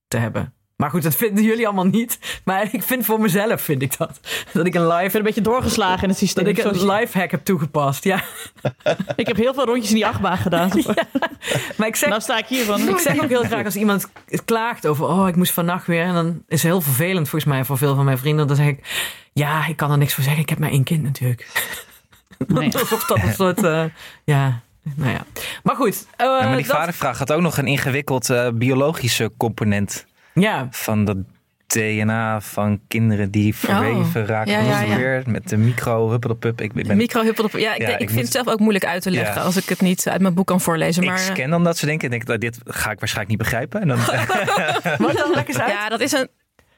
te 0.08 0.18
hebben. 0.18 0.54
Maar 0.80 0.90
goed, 0.90 1.04
dat 1.04 1.16
vinden 1.16 1.44
jullie 1.44 1.66
allemaal 1.66 1.86
niet. 1.86 2.20
Maar 2.44 2.68
ik 2.72 2.84
vind 2.84 3.06
voor 3.06 3.20
mezelf, 3.22 3.62
vind 3.62 3.82
ik 3.82 3.98
dat. 3.98 4.20
Dat 4.54 4.66
ik 4.66 4.74
een 4.76 4.88
live... 4.88 5.04
Ik 5.04 5.08
ben 5.12 5.16
een 5.20 5.26
beetje 5.28 5.42
doorgeslagen 5.42 6.04
in 6.04 6.10
het 6.10 6.18
systeem. 6.18 6.44
Dat 6.46 6.58
ik 6.58 6.64
een 6.64 6.92
life 6.92 7.18
hack 7.20 7.32
heb 7.32 7.46
toegepast, 7.46 8.04
ja. 8.04 8.24
Ik 9.16 9.28
heb 9.28 9.36
heel 9.36 9.54
veel 9.54 9.66
rondjes 9.66 9.90
in 9.90 9.96
die 9.96 10.06
achtbaan 10.06 10.38
gedaan. 10.38 10.70
Maar 11.78 11.88
ik 11.88 11.96
zeg, 11.96 12.10
Nou 12.10 12.22
sta 12.22 12.38
ik 12.38 12.46
hier 12.46 12.66
van. 12.66 12.90
ik 12.90 12.98
zeg 12.98 13.22
ook 13.24 13.30
heel 13.30 13.44
graag 13.44 13.66
als 13.66 13.76
iemand 13.76 14.08
klaagt 14.46 14.88
over... 14.88 15.06
oh, 15.06 15.28
ik 15.28 15.36
moest 15.36 15.52
vannacht 15.54 15.88
weer. 15.88 16.04
En 16.04 16.14
dan 16.14 16.28
is 16.48 16.62
het 16.62 16.72
heel 16.72 16.82
vervelend 16.82 17.30
volgens 17.30 17.52
mij 17.52 17.66
voor 17.66 17.78
veel 17.78 17.96
van 17.96 18.06
mijn 18.06 18.18
vrienden. 18.18 18.48
Dan 18.48 18.56
zeg 18.56 18.68
ik, 18.68 19.10
ja, 19.34 19.68
ik 19.68 19.76
kan 19.78 19.92
er 19.92 19.98
niks 19.98 20.14
voor 20.14 20.24
zeggen. 20.24 20.42
Ik 20.42 20.50
heb 20.50 20.60
maar 20.60 20.70
één 20.70 20.84
kind 20.84 21.04
natuurlijk. 21.04 21.70
Nee. 22.48 22.74
Alsof 22.80 23.06
dat 23.06 23.18
een 23.24 23.34
soort... 23.34 23.64
eh, 23.64 23.84
ja, 24.24 24.60
nou 24.96 25.12
ja. 25.12 25.26
Maar 25.64 25.76
goed. 25.76 26.06
eh, 26.16 26.26
Ja, 26.26 26.48
maar 26.48 26.58
die 26.58 26.66
dat- 26.68 26.76
vadervraag 26.76 27.18
had 27.18 27.32
ook 27.32 27.42
nog 27.42 27.58
een 27.58 27.68
ingewikkeld 27.68 28.30
eh, 28.30 28.48
biologische 28.54 29.32
component 29.38 30.06
Ja, 30.34 30.68
van 30.72 31.06
dat 31.06 31.18
DNA 31.68 32.42
van 32.42 32.80
kinderen 32.88 33.32
die 33.32 33.56
verweven 33.56 34.26
raken. 34.26 34.64
ja, 34.64 34.96
weer? 34.96 35.24
Met 35.26 35.50
de 35.50 35.58
micro 35.58 36.10
huppelpup. 36.10 36.62
Ik 36.62 36.74
ben 36.74 36.98
Microhuppel. 36.98 37.60
Ja, 37.60 37.74
ik, 37.74 37.82
ik 37.82 37.88
ik 37.90 37.98
vind 37.98 38.12
moet- 38.12 38.22
het 38.22 38.32
zelf 38.32 38.48
ook 38.48 38.60
moeilijk 38.60 38.86
uit 38.86 39.02
te 39.02 39.12
leggen 39.12 39.36
Ja. 39.36 39.42
als 39.42 39.58
ik 39.58 39.70
het 39.70 39.82
niet 39.82 40.08
uit 40.10 40.22
mijn 40.22 40.34
boek 40.34 40.48
kan 40.48 40.62
voorlezen. 40.62 41.04
ik 41.04 41.10
Maar, 41.10 41.18
eh, 41.18 41.24
scan 41.26 41.50
dan 41.50 41.64
dat 41.64 41.78
ze 41.78 41.86
denken. 41.86 42.06
Ik 42.06 42.12
denk, 42.12 42.26
nou, 42.28 42.40
dit 42.40 42.58
ga 42.66 42.92
ik 42.92 43.00
waarschijnlijk 43.00 43.28
niet 43.40 43.50
begrijpen. 43.50 43.82
En 43.82 43.88
dan, 43.88 43.98
wat 45.08 45.18
dan 45.18 45.32
lekker 45.34 45.62
uit. 45.62 45.72
Ja, 45.72 45.90
dat 45.90 46.00
is 46.00 46.12
een. 46.12 46.28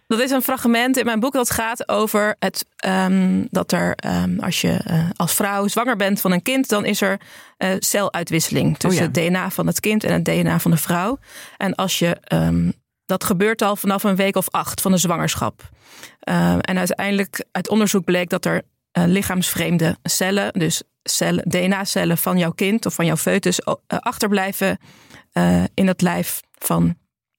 Dat 0.08 0.20
is 0.20 0.32
een 0.32 0.42
fragment 0.42 0.98
in 0.98 1.06
mijn 1.06 1.20
boek 1.20 1.34
dat 1.34 1.50
gaat 1.52 1.90
over 1.90 2.36
het, 2.40 2.66
ehm, 2.78 3.46
dat 3.50 3.72
er 3.72 3.96
als 3.96 4.40
als 4.40 4.62
je 4.62 4.80
eh, 4.86 5.10
als 5.16 5.34
vrouw 5.34 5.68
zwanger 5.68 5.96
bent 5.96 6.22
van 6.22 6.32
een 6.32 6.42
kind, 6.42 6.70
dan 6.70 6.86
is 6.86 7.02
er 7.02 7.20
eh, 7.58 7.70
celuitwisseling 7.80 8.78
tussen 8.78 9.02
ja. 9.04 9.08
het 9.12 9.14
DNA 9.34 9.50
van 9.50 9.68
het 9.68 9.80
kind 9.80 10.04
en 10.04 10.14
het 10.14 10.26
DNA 10.26 10.60
van 10.60 10.72
de 10.72 10.78
vrouw. 10.78 11.18
En 11.58 11.76
als 11.76 12.00
je 12.00 12.18
ehm, 12.24 12.72
dat 13.12 13.24
gebeurt 13.24 13.62
al 13.62 13.76
vanaf 13.76 14.04
een 14.04 14.16
week 14.16 14.36
of 14.36 14.50
acht 14.50 14.82
van 14.82 14.92
de 14.92 14.98
zwangerschap. 14.98 15.70
Ehm, 16.20 16.60
en 16.60 16.78
uiteindelijk 16.78 17.46
uit 17.52 17.70
onderzoek 17.70 18.04
bleek 18.04 18.30
dat 18.30 18.46
er 18.46 18.62
eh, 18.92 19.04
lichaamsvreemde 19.08 19.98
cellen, 20.04 20.54
dus 20.54 20.84
cellen, 21.04 21.50
DNA-cellen 21.50 22.18
van 22.18 22.38
jouw 22.38 22.52
kind 22.52 22.86
of 22.86 22.94
van 22.94 23.06
jouw 23.06 23.18
foetus, 23.18 23.60
eh, 23.60 23.74
achterblijven 23.88 24.78
eh, 25.32 25.64
in 25.74 25.88
het 25.88 26.02
lijf 26.02 26.42
van 26.52 26.96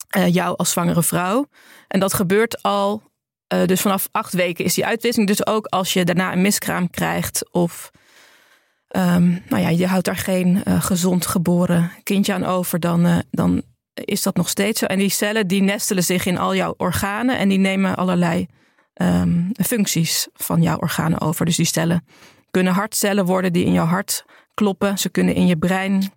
eh, 0.09 0.35
jou 0.35 0.57
als 0.57 0.71
zwangere 0.71 1.03
vrouw. 1.03 1.47
En 1.89 2.01
dat 2.01 2.15
gebeurt 2.15 2.63
al, 2.63 3.03
eh, 3.47 3.67
dus 3.67 3.81
vanaf 3.81 4.09
acht 4.11 4.33
weken 4.33 4.65
is 4.65 4.75
die 4.75 4.87
uitwisseling. 4.87 5.31
Dus 5.31 5.47
ook 5.47 5.67
als 5.67 5.93
je 5.93 6.05
daarna 6.05 6.33
een 6.33 6.43
miskraam 6.43 6.91
krijgt 6.91 7.53
of 7.53 7.91
ehm, 8.89 9.29
nou 9.49 9.63
ja, 9.63 9.69
je 9.69 9.87
houdt 9.87 10.05
daar 10.05 10.17
geen 10.17 10.65
eh, 10.65 10.83
gezond 10.83 11.27
geboren 11.27 11.93
kindje 12.03 12.33
aan 12.33 12.45
over, 12.45 12.81
dan, 12.81 13.07
eh, 13.07 13.19
dan 13.31 13.63
is 13.95 14.23
dat 14.23 14.37
nog 14.37 14.49
steeds 14.49 14.79
zo. 14.79 14.87
En 14.87 14.99
die 14.99 15.11
cellen 15.11 15.47
die 15.47 15.63
nestelen 15.63 16.05
zich 16.05 16.27
in 16.27 16.39
al 16.39 16.55
jouw 16.55 16.75
organen 16.77 17.39
en 17.39 17.49
die 17.49 17.59
nemen 17.59 17.97
allerlei 17.97 18.47
ehm, 18.95 19.51
functies 19.53 20.29
van 20.35 20.63
jouw 20.63 20.77
organen 20.79 21.21
over. 21.21 21.45
Dus 21.45 21.57
die 21.57 21.67
cellen 21.67 22.07
kunnen 22.51 22.73
hartcellen 22.73 23.25
worden 23.25 23.53
die 23.53 23.65
in 23.65 23.73
jouw 23.73 23.87
hart 23.87 24.25
kloppen. 24.55 24.99
Ze 24.99 25.09
kunnen 25.09 25.35
in 25.35 25.47
je 25.47 25.57
brein 25.57 26.13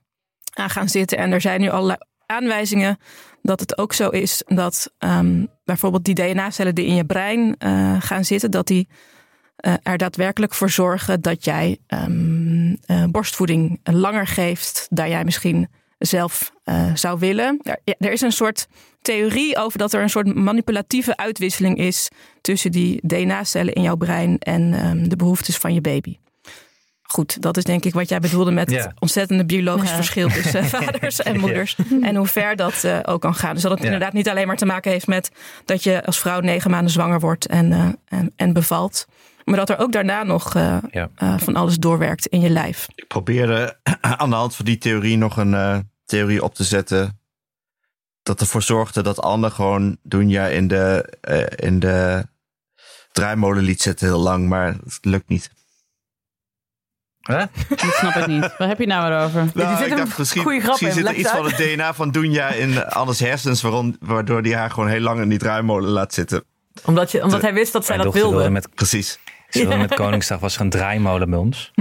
aan 0.54 0.70
gaan 0.70 0.90
zitten. 0.90 1.18
En 1.18 1.32
er 1.32 1.42
zijn 1.42 1.62
nu 1.62 1.70
allerlei 1.70 1.98
aanwijzingen 2.26 2.98
dat 3.42 3.60
het 3.60 3.78
ook 3.78 3.94
zo 3.94 4.10
is 4.10 4.44
dat 4.46 4.92
ehm, 4.98 5.46
bijvoorbeeld 5.66 6.06
die 6.06 6.16
DNA-cellen 6.16 6.76
die 6.76 6.86
in 6.86 6.96
je 6.96 7.06
brein 7.06 7.56
eh, 7.58 7.96
gaan 8.00 8.26
zitten, 8.26 8.52
dat 8.52 8.68
die 8.68 8.88
eh, 9.56 9.74
er 9.84 9.98
daadwerkelijk 9.98 10.54
voor 10.54 10.70
zorgen 10.70 11.22
dat 11.22 11.46
jij 11.46 11.78
ehm, 11.88 12.76
eh, 12.86 13.04
borstvoeding 13.06 13.80
langer 13.84 14.28
geeft 14.28 14.88
dan 14.90 15.10
jij 15.10 15.24
misschien 15.24 15.68
zelf 15.98 16.52
eh, 16.64 16.92
zou 16.94 17.20
willen. 17.20 17.60
Er, 17.64 17.80
ja, 17.84 17.94
er 18.00 18.12
is 18.12 18.22
een 18.22 18.32
soort 18.32 18.68
theorie 19.02 19.58
over 19.58 19.78
dat 19.80 19.94
er 19.94 20.02
een 20.02 20.10
soort 20.10 20.36
manipulatieve 20.36 21.18
uitwisseling 21.18 21.78
is 21.78 22.10
tussen 22.42 22.72
die 22.72 23.00
DNA-cellen 23.04 23.74
in 23.74 23.82
jouw 23.82 23.96
brein 23.96 24.38
en 24.40 24.74
ehm, 24.74 25.08
de 25.10 25.16
behoeftes 25.16 25.58
van 25.58 25.74
je 25.74 25.82
baby. 25.82 26.18
Goed, 27.02 27.42
dat 27.42 27.58
is 27.58 27.64
denk 27.64 27.86
ik 27.86 27.94
wat 27.94 28.10
jij 28.10 28.20
bedoelde 28.20 28.52
met 28.52 28.72
Ja. 28.72 28.78
het 28.78 28.92
ontzettende 29.00 29.46
biologisch 29.46 29.90
Ja. 29.90 29.96
verschil 29.96 30.28
tussen 30.30 30.66
vaders 30.76 31.22
en 31.22 31.40
moeders. 31.40 31.76
En 32.02 32.16
hoe 32.16 32.28
ver 32.28 32.56
dat 32.56 32.84
eh, 32.84 33.00
ook 33.04 33.22
kan 33.22 33.36
gaan. 33.36 33.54
Dus 33.54 33.62
dat 33.62 33.72
het 33.72 33.80
Ja. 33.80 33.86
inderdaad 33.86 34.14
niet 34.14 34.30
alleen 34.30 34.48
maar 34.48 34.56
te 34.58 34.66
maken 34.66 34.92
heeft 34.92 35.08
met 35.08 35.32
dat 35.66 35.84
je 35.84 36.06
als 36.06 36.20
vrouw 36.20 36.40
negen 36.40 36.72
maanden 36.72 36.92
zwanger 36.92 37.20
wordt 37.20 37.46
en, 37.48 37.72
eh, 37.72 37.88
en, 38.20 38.34
en 38.36 38.54
bevalt. 38.54 39.06
Maar 39.46 39.56
dat 39.56 39.70
er 39.70 39.78
ook 39.78 39.92
daarna 39.92 40.24
nog 40.24 40.56
eh, 40.56 40.78
Ja. 40.92 41.10
eh, 41.16 41.38
van 41.38 41.56
alles 41.56 41.78
doorwerkt 41.78 42.26
in 42.28 42.40
je 42.42 42.50
lijf. 42.50 42.88
Ik 42.96 43.08
probeerde 43.08 43.78
aan 44.02 44.30
de 44.30 44.36
hand 44.36 44.56
van 44.56 44.66
die 44.66 44.78
theorie 44.78 45.18
nog 45.18 45.38
een 45.38 45.54
eh, 45.54 45.78
theorie 46.06 46.44
op 46.44 46.56
te 46.56 46.64
zetten. 46.64 47.20
Dat 48.24 48.40
ervoor 48.42 48.62
zorgde 48.62 49.04
dat 49.04 49.22
Anne 49.22 49.50
gewoon 49.50 49.98
Dunja 50.04 50.46
in 50.48 50.68
de, 50.68 51.14
in 51.56 51.80
de 51.80 52.26
draaimolen 53.12 53.64
liet 53.64 53.82
zetten 53.82 54.08
heel 54.08 54.20
lang. 54.20 54.48
Maar 54.48 54.68
het 54.84 54.98
lukt 55.02 55.28
niet. 55.30 55.52
Huh? 57.22 57.44
Dat 57.70 57.80
snap 57.80 58.16
ik 58.16 58.28
niet. 58.28 58.42
Wat 58.58 58.68
heb 58.68 58.80
je 58.80 58.86
nou 58.88 59.14
erover? 59.14 59.50
Nou, 59.54 59.78
zit 59.78 59.86
ik 59.86 59.92
een 59.92 59.98
dacht 59.98 60.18
misschien, 60.18 60.42
goeie 60.42 60.60
grap 60.60 60.72
misschien 60.82 60.90
in. 60.90 60.96
zit 60.96 61.08
er 61.08 61.16
iets 61.16 61.30
van 61.30 61.46
het 61.46 61.58
DNA 61.76 61.94
van 61.94 62.12
Dunja 62.12 62.48
in 62.48 62.86
Anne's 62.86 63.20
hersens. 63.20 63.62
Waarom, 63.62 63.96
waardoor 64.00 64.42
die 64.42 64.56
haar 64.56 64.70
gewoon 64.72 64.90
heel 64.90 65.00
lang 65.00 65.22
in 65.22 65.30
die 65.30 65.38
draaimolen 65.40 65.90
laat 65.90 66.14
zitten. 66.14 66.44
Omdat, 66.86 67.12
je, 67.12 67.24
omdat 67.24 67.42
hij 67.42 67.54
wist 67.54 67.74
dat 67.74 67.86
zij 67.86 67.98
dat 67.98 68.14
wilde. 68.14 68.36
wilde 68.36 68.50
met, 68.50 68.76
Precies. 68.76 69.20
Ze 69.60 69.68
wilde 69.68 69.82
met 69.82 69.96
Koningsdag 70.04 70.40
was 70.40 70.56
er 70.56 70.62
een 70.62 70.70
draaimolen 70.70 71.30
bij 71.30 71.40
ons. 71.40 71.72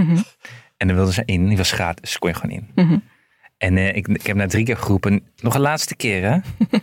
En 0.77 0.87
dan 0.87 0.95
wilde 0.95 1.13
ze 1.13 1.23
in. 1.25 1.47
Die 1.47 1.57
was 1.57 1.71
gratis. 1.71 2.01
Dus 2.01 2.19
kon 2.19 2.29
je 2.29 2.35
gewoon 2.35 2.55
in. 2.55 3.03
En 3.57 3.77
eh, 3.77 3.95
ik, 3.95 4.07
ik 4.07 4.25
heb 4.25 4.35
na 4.35 4.47
drie 4.47 4.65
keer 4.65 4.77
geroepen. 4.77 5.23
Nog 5.41 5.55
een 5.55 5.61
laatste 5.61 5.95
keer 5.95 6.23
hè. 6.23 6.37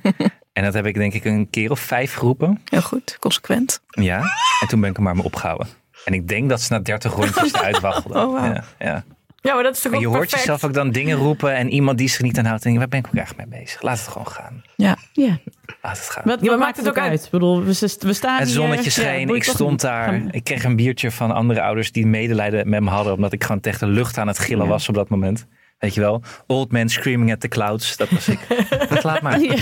en 0.53 0.65
dat 0.65 0.75
heb 0.75 0.87
ik 0.87 0.95
denk 0.95 1.15
ik 1.15 1.25
een 1.25 1.51
keer 1.51 1.71
of 1.71 1.81
vijf 1.81 2.15
geroepen. 2.15 2.61
Heel 2.65 2.83
goed, 2.83 3.17
consequent. 3.21 3.83
Ja. 3.89 4.19
En 4.61 4.69
toen 4.69 4.81
ben 4.81 4.91
ik 4.91 4.97
er 4.97 5.03
maar 5.03 5.15
mee 5.15 5.25
opgehouden. 5.25 5.67
En 6.05 6.15
ik 6.15 6.29
denk 6.29 6.49
dat 6.49 6.61
ze 6.61 6.73
na 6.73 6.79
30 6.79 7.15
rondjes 7.15 7.53
eruit 7.59 7.81
waggelde. 7.81 8.19
Oh, 8.19 8.33
wauw. 8.33 8.53
ja, 8.53 8.65
ja. 8.79 9.05
Ja, 9.45 9.55
maar 9.55 9.63
dat 9.63 9.75
is 9.77 9.81
toch 9.83 9.91
Maar 9.93 10.01
ook 10.01 10.07
je 10.07 10.11
hoort 10.11 10.21
perfect? 10.29 10.43
jezelf 10.43 10.65
ook 10.65 10.75
dan 10.75 10.91
dingen 10.91 11.17
roepen 11.17 11.55
en 11.55 11.71
iemand 11.71 11.99
die 11.99 12.09
zich 12.09 12.21
niet 12.21 12.39
aan 12.39 12.45
houdt. 12.45 12.65
Je, 12.65 12.79
waar 12.79 12.89
ben 12.89 12.99
ik 12.99 13.07
ook 13.07 13.15
eigenlijk 13.15 13.49
mee 13.51 13.61
bezig? 13.61 13.83
Laat 13.83 13.99
het 13.99 14.09
gewoon 14.09 14.27
gaan. 14.29 14.63
Ja. 14.77 14.97
Ja. 15.13 15.39
Laat 15.83 15.99
het 15.99 16.09
gaan. 16.11 16.23
Wat, 16.27 16.41
maar 16.41 16.51
wat 16.51 16.59
maakt 16.59 16.77
het 16.77 16.89
ook 16.89 16.99
uit? 16.99 17.25
Ik 17.25 17.31
bedoel, 17.31 17.65
we, 17.65 17.97
we 18.01 18.13
staan 18.13 18.39
Het 18.39 18.47
hier, 18.47 18.57
zonnetje 18.57 18.91
scheen, 18.91 19.29
ik 19.35 19.45
stond 19.45 19.81
daar. 19.81 20.05
Gaan- 20.09 20.29
Ik 20.31 20.45
kreeg 20.45 20.65
een 20.65 20.77
biertje 20.77 21.11
van 21.11 21.31
andere 21.31 21.63
ouders 21.63 21.93
die 21.93 22.07
medelijden 22.07 22.69
met 22.69 22.81
me 22.81 22.91
hadden. 22.91 23.13
Omdat 23.13 23.33
ik 23.33 23.45
gewoon 23.45 23.61
tegen 23.61 23.87
de 23.87 23.93
lucht 23.93 24.19
aan 24.19 24.27
het 24.27 24.39
gillen 24.39 24.65
Ja. 24.65 24.71
was 24.71 24.89
op 24.89 24.95
dat 24.95 25.09
moment. 25.09 25.47
Weet 25.79 25.95
je 25.95 26.01
wel? 26.01 26.23
Old 26.47 26.73
man 26.73 26.89
screaming 26.89 27.33
at 27.33 27.41
the 27.41 27.49
clouds. 27.49 27.97
Dat 27.97 28.11
was 28.11 28.29
ik. 28.29 28.39
Dat 28.89 29.03
laat 29.05 29.23
maar. 29.23 29.41
Ja. 29.41 29.55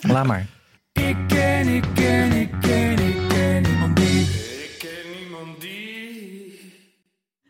Laat 0.00 0.26
maar. 0.26 0.46
Ik 0.92 1.16
ken, 1.26 1.68
ik 1.68 1.84
ken, 1.94 2.32
ik 2.32 2.50
ken 2.60 2.95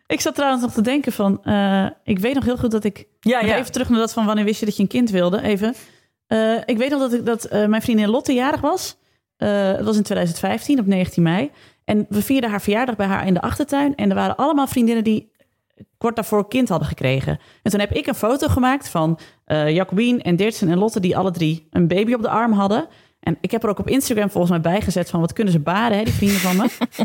Ik 0.07 0.21
zat 0.21 0.35
trouwens 0.35 0.63
nog 0.63 0.73
te 0.73 0.81
denken 0.81 1.13
van... 1.13 1.45
eh, 1.45 1.87
ik 2.05 2.19
weet 2.19 2.35
nog 2.35 2.45
heel 2.45 2.57
goed 2.57 2.71
dat 2.71 2.85
ik... 2.85 3.07
Ja, 3.21 3.41
ja. 3.41 3.57
Even 3.57 3.73
terug 3.73 3.89
naar 3.89 3.99
dat 3.99 4.13
van 4.13 4.27
wanneer 4.27 4.45
wist 4.45 4.61
je 4.61 4.67
dat 4.67 4.77
je 4.77 4.83
een 4.83 4.89
kind 4.89 5.11
wilde. 5.11 5.43
Even. 5.43 5.75
Eh, 6.27 6.55
ik 6.65 6.79
weet 6.79 6.91
nog 6.91 7.01
dat, 7.01 7.13
ik, 7.13 7.27
dat 7.27 7.45
eh, 7.45 7.67
mijn 7.67 7.83
vriendin 7.83 8.09
Lotte 8.09 8.33
jarig 8.33 8.61
was. 8.61 8.99
Het 9.37 9.85
was 9.85 9.97
in 9.97 10.03
2015 10.03 10.79
op 10.79 10.87
19 10.87 11.23
mei. 11.23 11.51
En 11.85 12.07
we 12.09 12.23
vierden 12.23 12.51
haar 12.51 12.61
verjaardag 12.61 12.97
bij 12.97 13.07
haar 13.07 13.27
in 13.27 13.35
de 13.35 13.41
achtertuin. 13.41 13.95
En 13.95 14.09
er 14.09 14.15
waren 14.15 14.37
allemaal 14.37 14.67
vriendinnen 14.67 15.05
die 15.05 15.31
kort 15.99 16.17
daarvoor 16.17 16.39
een 16.39 16.49
kind 16.49 16.69
hadden 16.69 16.89
gekregen. 16.89 17.39
En 17.63 17.71
toen 17.71 17.81
heb 17.81 17.93
ik 17.93 18.07
een 18.07 18.15
foto 18.15 18.49
gemaakt 18.49 18.89
van 18.89 19.19
Jacobien 19.47 20.23
en 20.23 20.37
Dirtsen 20.37 20.69
en 20.69 20.79
Lotte... 20.79 21.01
die 21.01 21.17
alle 21.17 21.31
drie 21.31 21.67
een 21.71 21.89
baby 21.89 22.13
op 22.13 22.23
de 22.23 22.29
arm 22.29 22.53
hadden. 22.53 22.89
En 23.21 23.39
ik 23.41 23.51
heb 23.51 23.63
er 23.63 23.69
ook 23.69 23.79
op 23.79 23.89
Instagram 23.89 24.31
volgens 24.31 24.53
mij 24.53 24.73
bijgezet 24.73 25.11
van... 25.11 25.21
wat 25.21 25.33
kunnen 25.33 25.53
ze 25.53 25.61
baren, 25.61 25.99
hè, 25.99 26.05
die 26.05 26.13
vrienden 26.13 26.41
van 26.41 26.57
me. 26.57 26.69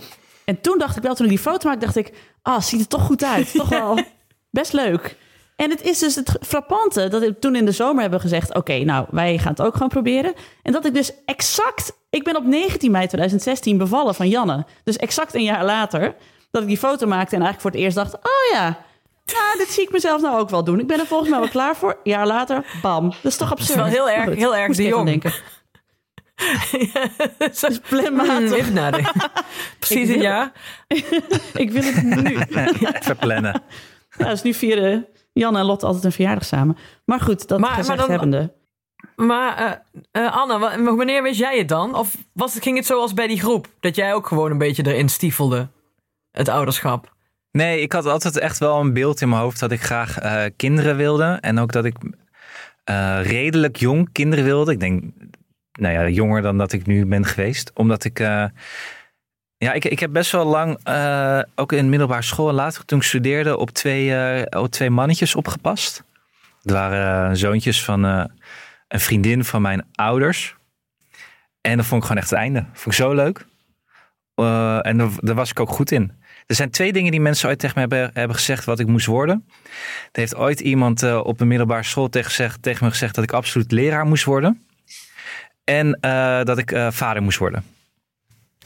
en 0.52 0.62
toen 0.62 0.78
dacht 0.78 0.98
ik 0.98 1.04
wel, 1.04 1.16
toen 1.16 1.26
ik 1.26 1.32
die 1.32 1.40
foto 1.42 1.68
maakte, 1.70 1.86
dacht 1.86 1.96
ik... 1.98 2.14
ah, 2.42 2.62
ziet 2.62 2.80
er 2.80 2.88
toch 2.88 3.02
goed 3.02 3.24
uit. 3.24 3.54
Toch 3.54 3.70
wel 3.70 4.00
best 4.60 4.74
leuk. 4.74 5.16
En 5.56 5.70
het 5.70 5.82
is 5.82 6.00
dus 6.00 6.16
het 6.16 6.38
frappante 6.42 7.08
dat 7.08 7.22
ik 7.22 7.40
toen 7.40 7.56
in 7.56 7.66
de 7.66 7.72
zomer 7.72 8.02
hebben 8.02 8.20
gezegd... 8.20 8.54
oké, 8.56 8.78
nou, 8.84 9.06
wij 9.10 9.38
gaan 9.38 9.52
het 9.52 9.62
ook 9.62 9.74
gewoon 9.74 9.90
proberen. 9.90 10.34
En 10.64 10.72
dat 10.72 10.86
ik 10.86 10.94
dus 10.94 11.12
exact... 11.26 11.94
Ik 12.10 12.24
ben 12.24 12.36
op 12.38 12.44
19 12.46 12.92
mei 12.92 13.08
2016 13.08 13.78
bevallen 13.78 14.16
van 14.16 14.28
Janne. 14.28 14.66
Dus 14.84 14.96
exact 14.98 15.34
een 15.34 15.44
jaar 15.44 15.66
later 15.66 16.16
dat 16.52 16.62
ik 16.62 16.68
die 16.68 16.78
foto 16.78 17.08
maakte... 17.08 17.36
en 17.36 17.42
eigenlijk 17.42 17.62
voor 17.62 17.72
het 17.72 17.80
eerst 17.80 17.96
dacht... 17.96 18.14
oh 18.16 18.52
ja, 18.54 18.78
nou, 19.26 19.58
dit 19.58 19.68
zie 19.72 19.84
ik 19.84 19.92
mezelf 19.92 20.22
nou 20.22 20.40
ook 20.40 20.50
wel 20.50 20.64
doen. 20.64 20.80
Ik 20.80 20.88
ben 20.88 21.00
er 21.00 21.06
volgens 21.06 21.30
mij 21.30 21.40
wel 21.40 21.50
klaar 21.60 21.76
voor. 21.76 21.90
Een 21.92 22.12
jaar 22.12 22.28
later, 22.28 22.66
bam. 22.82 23.10
Dat 23.10 23.32
is 23.32 23.38
toch 23.38 23.52
absurd. 23.52 23.76
wel 23.78 23.86
heel 23.86 24.10
erg- 24.10 24.36
heel 24.36 24.56
erg 24.56 24.76
de 24.76 24.84
jong. 24.84 25.06
denken. 25.06 25.34
Dus 27.62 27.80
planmatig. 27.89 28.52
even 28.52 28.74
nadenken. 28.74 29.14
Precies 29.80 30.10
een 30.10 30.22
jaar. 30.22 30.52
Ik 31.54 31.72
wil 31.72 31.84
het 31.84 32.04
nu. 32.04 32.38
Verplannen. 33.00 33.62
Ja, 34.18 34.30
dus 34.30 34.42
nu 34.42 34.54
vieren 34.54 35.06
Jan 35.34 35.58
en 35.58 35.66
Lotte 35.66 35.86
altijd 35.86 36.04
een 36.04 36.12
verjaardag 36.12 36.46
samen. 36.46 36.78
Maar 37.06 37.20
goed, 37.20 37.48
dat 37.48 37.60
Maar- 37.60 37.70
maar 37.70 37.78
gezegd 37.80 38.00
dan- 38.00 38.10
hebbende. 38.10 38.54
Maar 39.16 39.58
eh, 40.12 40.26
eh, 40.26 40.36
Anne, 40.38 40.60
wa- 40.60 40.96
wanneer 40.96 41.24
wist 41.24 41.39
jij 41.39 41.58
het 41.58 41.68
dan? 41.68 41.96
Of 41.96 42.16
was, 42.34 42.58
ging 42.60 42.78
het 42.78 42.86
zoals 42.86 43.14
bij 43.14 43.28
die 43.28 43.39
groep? 43.39 43.68
Dat 43.80 43.96
jij 43.96 44.14
ook 44.14 44.28
gewoon 44.28 44.52
een 44.52 44.58
beetje 44.58 44.86
erin 44.86 45.10
stiefelde? 45.10 45.68
Het 46.32 46.50
ouderschap. 46.50 47.14
Nee, 47.52 47.82
ik 47.82 47.92
had 47.92 48.06
altijd 48.06 48.38
echt 48.38 48.58
wel 48.60 48.80
een 48.80 48.94
beeld 48.94 49.22
in 49.22 49.30
mijn 49.30 49.42
hoofd 49.42 49.60
dat 49.60 49.72
ik 49.72 49.82
graag 49.82 50.20
eh, 50.20 50.44
kinderen 50.56 50.96
wilde. 50.98 51.38
En 51.42 51.60
ook 51.60 51.72
dat 51.72 51.86
ik 51.86 51.96
eh, 52.84 53.20
redelijk 53.24 53.76
jong 53.78 54.10
kinderen 54.12 54.46
wilde. 54.46 54.72
Ik 54.72 54.80
denk 54.80 55.04
nou 55.82 55.93
ja, 55.93 56.07
jonger 56.07 56.41
dan 56.41 56.57
dat 56.57 56.73
ik 56.73 56.86
nu 56.86 57.05
ben 57.05 57.25
geweest. 57.25 57.71
Omdat 57.73 58.03
ik, 58.03 58.19
eh, 58.19 58.45
ja, 59.57 59.73
ik, 59.73 59.86
ik 59.86 59.99
heb 59.99 60.11
best 60.11 60.32
wel 60.32 60.45
lang, 60.45 60.79
eh, 60.84 61.39
ook 61.55 61.71
in 61.71 61.89
middelbare 61.89 62.21
school 62.21 62.49
en 62.49 62.55
later 62.55 62.86
toen 62.86 62.97
ik 62.97 63.03
studeerde, 63.03 63.57
op 63.57 63.69
twee, 63.69 64.15
eh, 64.15 64.61
op 64.61 64.71
twee 64.71 64.89
mannetjes 64.89 65.36
opgepast. 65.36 66.03
Het 66.61 66.71
waren 66.71 67.38
zoontjes 67.38 67.84
van 67.84 68.03
een 68.03 68.29
vriendin 68.99 69.43
van 69.43 69.61
mijn 69.61 69.86
ouders. 69.95 70.55
En 71.61 71.77
dat 71.77 71.86
vond 71.86 72.01
ik 72.01 72.07
gewoon 72.07 72.21
echt 72.21 72.32
het 72.32 72.39
einde. 72.39 72.65
Vond 72.73 72.86
ik 72.86 73.01
zo 73.01 73.13
leuk. 73.13 73.45
En 74.84 74.97
daar, 74.97 75.09
daar 75.17 75.36
was 75.36 75.49
ik 75.49 75.59
ook 75.59 75.69
goed 75.69 75.91
in. 75.91 76.11
Er 76.45 76.55
zijn 76.55 76.69
twee 76.69 76.93
dingen 76.93 77.11
die 77.11 77.21
mensen 77.21 77.49
ooit 77.49 77.59
tegen 77.59 77.75
me 77.75 77.82
hebben, 77.82 78.11
hebben 78.13 78.36
gezegd 78.36 78.65
wat 78.65 78.79
ik 78.79 78.88
moest 78.88 79.05
worden. 79.05 79.45
Er 80.11 80.19
heeft 80.19 80.36
ooit 80.36 80.59
iemand 80.59 81.13
op 81.13 81.39
een 81.39 81.47
middelbare 81.47 81.84
school 81.84 82.09
tegen, 82.09 82.29
gezegd, 82.29 82.61
tegen 82.61 82.86
me 82.86 82.91
gezegd 82.91 83.15
dat 83.15 83.23
ik 83.23 83.34
absoluut 83.34 83.71
leraar 83.71 84.05
moest 84.05 84.23
worden. 84.23 84.61
En 85.64 85.97
eh, 85.99 86.43
dat 86.43 86.57
ik 86.57 86.72
eh, 86.72 86.91
vader 86.91 87.24
moest 87.24 87.38
worden. 87.38 87.64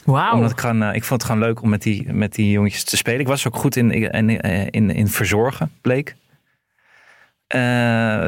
Wauw. 0.04 0.34
Omdat 0.34 0.50
ik, 0.50 0.60
gewoon, 0.60 0.82
eh, 0.82 0.94
ik 0.94 1.04
vond 1.04 1.22
het 1.22 1.30
gewoon 1.30 1.46
leuk 1.46 1.62
om 1.62 1.68
met 1.68 1.82
die, 1.82 2.12
met 2.12 2.34
die 2.34 2.50
jongetjes 2.50 2.84
te 2.84 2.96
spelen. 2.96 3.20
Ik 3.20 3.26
was 3.26 3.46
ook 3.46 3.56
goed 3.56 3.76
in, 3.76 3.90
in, 4.70 4.90
in, 4.90 5.08
verzorgen, 5.08 5.72
bleek. 5.80 6.16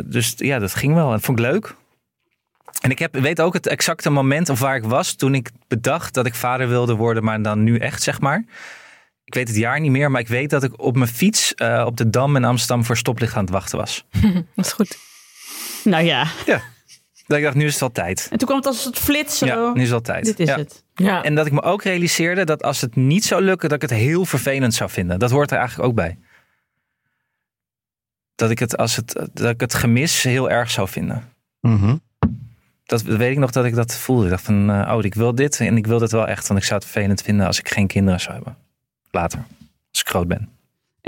Dus 0.05 0.35
ja, 0.37 0.59
dat 0.59 0.75
ging 0.75 0.95
wel. 0.95 1.11
Dat 1.11 1.21
vond 1.21 1.39
ik 1.39 1.45
leuk. 1.45 1.75
En 2.81 2.91
ik 2.91 2.99
heb, 2.99 3.16
weet 3.16 3.41
ook 3.41 3.53
het 3.53 3.66
exacte 3.66 4.11
moment 4.11 4.49
of 4.49 4.61
waar 4.61 4.77
ik 4.77 4.85
was 4.85 5.14
toen 5.14 5.35
ik 5.35 5.51
bedacht 5.69 6.14
dat 6.14 6.27
ik 6.27 6.35
vader 6.35 6.69
wilde 6.69 6.95
worden, 6.95 7.25
maar 7.25 7.43
dan 7.43 7.62
nu 7.62 7.79
echt, 7.79 8.03
zeg 8.03 8.21
maar. 8.21 8.45
Ik 9.25 9.35
weet 9.35 9.49
het 9.49 9.57
jaar 9.57 9.81
niet 9.81 9.91
meer, 9.91 10.11
maar 10.11 10.21
ik 10.21 10.29
weet 10.29 10.51
dat 10.51 10.62
ik 10.62 10.83
op 10.83 10.97
mijn 10.97 11.11
fiets 11.11 11.55
op 11.85 11.97
de 11.97 12.11
Dam 12.11 12.37
in 12.37 12.45
Amsterdam 12.45 12.85
voor 12.85 12.97
stoplicht 12.97 13.35
aan 13.35 13.43
het 13.45 13.51
wachten 13.51 13.79
was. 13.79 14.05
Dat 14.55 14.64
is 14.64 14.73
goed. 14.73 14.99
Nou 15.85 16.05
ja. 16.05 16.27
Dat 17.29 17.39
ik 17.39 17.45
dacht, 17.45 17.57
nu 17.57 17.64
is 17.66 17.72
het 17.72 17.83
al 17.83 17.93
tijd. 17.93 18.29
En 18.31 18.39
toen 18.39 18.47
kwam 18.47 18.59
het 18.59 18.66
als 18.66 18.76
een 18.76 18.83
soort 18.83 18.99
flits. 18.99 19.39
Zo. 19.39 19.47
Ja, 19.47 19.72
nu 19.72 19.81
is 19.83 19.87
het 19.87 19.95
al 19.95 20.01
tijd. 20.01 20.24
Dit 20.24 20.41
is 20.41 20.49
Ja. 20.49 20.57
het. 20.57 20.85
Ja. 20.95 21.22
En 21.22 21.35
dat 21.35 21.47
ik 21.47 21.53
me 21.53 21.62
ook 21.62 21.83
realiseerde 21.83 22.45
dat 22.45 22.62
als 22.62 22.81
het 22.81 22.97
niet 22.97 23.24
zou 23.24 23.43
lukken, 23.43 23.68
dat 23.68 23.83
ik 23.83 23.91
het 23.91 23.99
heel 23.99 24.24
vervelend 24.24 24.74
zou 24.74 24.91
vinden. 24.91 25.18
Dat 25.18 25.31
hoort 25.31 25.51
er 25.51 25.59
eigenlijk 25.59 25.89
ook 25.89 25.95
bij. 25.95 26.18
Dat 28.35 28.51
ik 28.51 28.59
het, 28.59 28.76
als 28.76 28.97
het, 28.97 29.26
dat 29.33 29.51
ik 29.51 29.61
het 29.61 29.74
gemis 29.74 30.22
heel 30.22 30.51
erg 30.51 30.70
zou 30.70 30.89
vinden. 30.89 31.33
Mhm. 31.61 31.97
Dat 32.85 33.03
weet 33.03 33.31
ik 33.33 33.39
nog 33.39 33.51
dat 33.51 33.64
ik 33.64 33.74
dat 33.74 33.97
voelde. 33.97 34.24
Ik 34.24 34.31
dacht 34.31 34.45
van, 34.45 34.70
eh, 34.70 34.95
oh, 34.97 35.05
ik 35.05 35.14
wil 35.14 35.35
dit 35.35 35.61
en 35.61 35.76
ik 35.76 35.87
wil 35.87 35.99
dit 35.99 36.12
wel 36.12 36.26
echt. 36.29 36.47
Want 36.49 36.61
ik 36.61 36.66
zou 36.66 36.81
het 36.81 36.91
vervelend 36.91 37.22
vinden 37.22 37.47
als 37.47 37.59
ik 37.59 37.68
geen 37.68 37.87
kinderen 37.87 38.20
zou 38.20 38.35
hebben. 38.35 38.57
Later, 39.11 39.39
als 39.91 40.01
ik 40.01 40.09
groot 40.09 40.29
ben. 40.29 40.49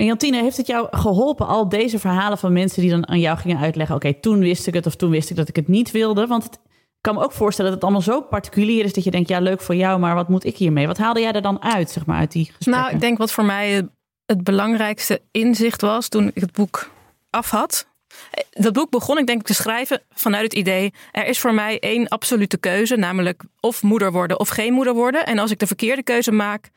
En 0.00 0.06
Jantine, 0.06 0.42
heeft 0.42 0.56
het 0.56 0.66
jou 0.66 0.88
geholpen, 0.90 1.46
al 1.46 1.68
deze 1.68 1.98
verhalen 1.98 2.38
van 2.38 2.52
mensen 2.52 2.82
die 2.82 2.90
dan 2.90 3.08
aan 3.08 3.20
jou 3.20 3.38
gingen 3.38 3.58
uitleggen: 3.58 3.96
oké, 3.96 4.14
toen 4.14 4.38
wist 4.38 4.66
ik 4.66 4.74
het 4.74 4.86
of 4.86 4.96
toen 4.96 5.10
wist 5.10 5.30
ik 5.30 5.36
dat 5.36 5.48
ik 5.48 5.56
het 5.56 5.68
niet 5.68 5.90
wilde? 5.90 6.26
Want 6.26 6.44
ik 6.44 6.58
kan 7.00 7.14
me 7.14 7.22
ook 7.22 7.32
voorstellen 7.32 7.70
dat 7.70 7.80
het 7.80 7.90
allemaal 7.90 8.14
zo 8.14 8.20
particulier 8.22 8.84
is 8.84 8.92
dat 8.92 9.04
je 9.04 9.10
denkt: 9.10 9.28
ja, 9.28 9.40
leuk 9.40 9.60
voor 9.60 9.74
jou, 9.74 9.98
maar 10.00 10.14
wat 10.14 10.28
moet 10.28 10.44
ik 10.44 10.56
hiermee? 10.56 10.86
Wat 10.86 10.98
haalde 10.98 11.20
jij 11.20 11.32
er 11.32 11.42
dan 11.42 11.62
uit, 11.62 11.90
zeg 11.90 12.06
maar, 12.06 12.18
uit 12.18 12.32
die 12.32 12.44
gesprekken? 12.44 12.82
Nou, 12.82 12.94
ik 12.94 13.00
denk 13.00 13.18
wat 13.18 13.32
voor 13.32 13.44
mij 13.44 13.70
het- 13.70 13.90
het 14.26 14.44
belangrijkste 14.44 15.20
inzicht 15.30 15.80
was 15.80 16.08
toen 16.08 16.30
ik 16.34 16.40
het 16.40 16.52
boek 16.52 16.90
af 17.30 17.50
had. 17.50 17.86
Eh, 18.30 18.44
Dat 18.62 18.72
boek 18.72 18.90
begon 18.90 19.18
ik 19.18 19.26
denk 19.26 19.40
ik 19.40 19.46
te 19.46 19.54
schrijven 19.54 20.00
vanuit 20.14 20.44
het 20.44 20.54
idee... 20.54 20.92
er 21.12 21.26
is 21.26 21.38
voor 21.40 21.54
mij 21.54 21.78
één 21.78 22.08
absolute 22.08 22.58
keuze, 22.58 22.96
namelijk 22.96 23.42
of 23.60 23.82
moeder 23.82 24.12
worden 24.12 24.40
of 24.40 24.48
geen 24.48 24.72
moeder 24.72 24.94
worden. 24.94 25.26
En 25.26 25.38
als 25.38 25.50
ik 25.50 25.58
de 25.58 25.66
verkeerde 25.66 26.02
keuze 26.02 26.32
maak, 26.32 26.70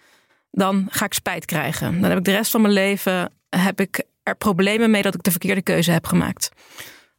dan 0.55 0.87
ga 0.89 1.05
ik 1.05 1.13
spijt 1.13 1.45
krijgen. 1.45 2.01
Dan 2.01 2.09
heb 2.09 2.19
ik 2.19 2.25
de 2.25 2.31
rest 2.31 2.51
van 2.51 2.61
mijn 2.61 2.73
leven 2.73 3.31
heb 3.49 3.79
ik 3.79 4.03
er 4.23 4.35
problemen 4.35 4.91
mee 4.91 5.01
dat 5.01 5.15
ik 5.15 5.23
de 5.23 5.31
verkeerde 5.31 5.61
keuze 5.61 5.91
heb 5.91 6.05
gemaakt. 6.05 6.49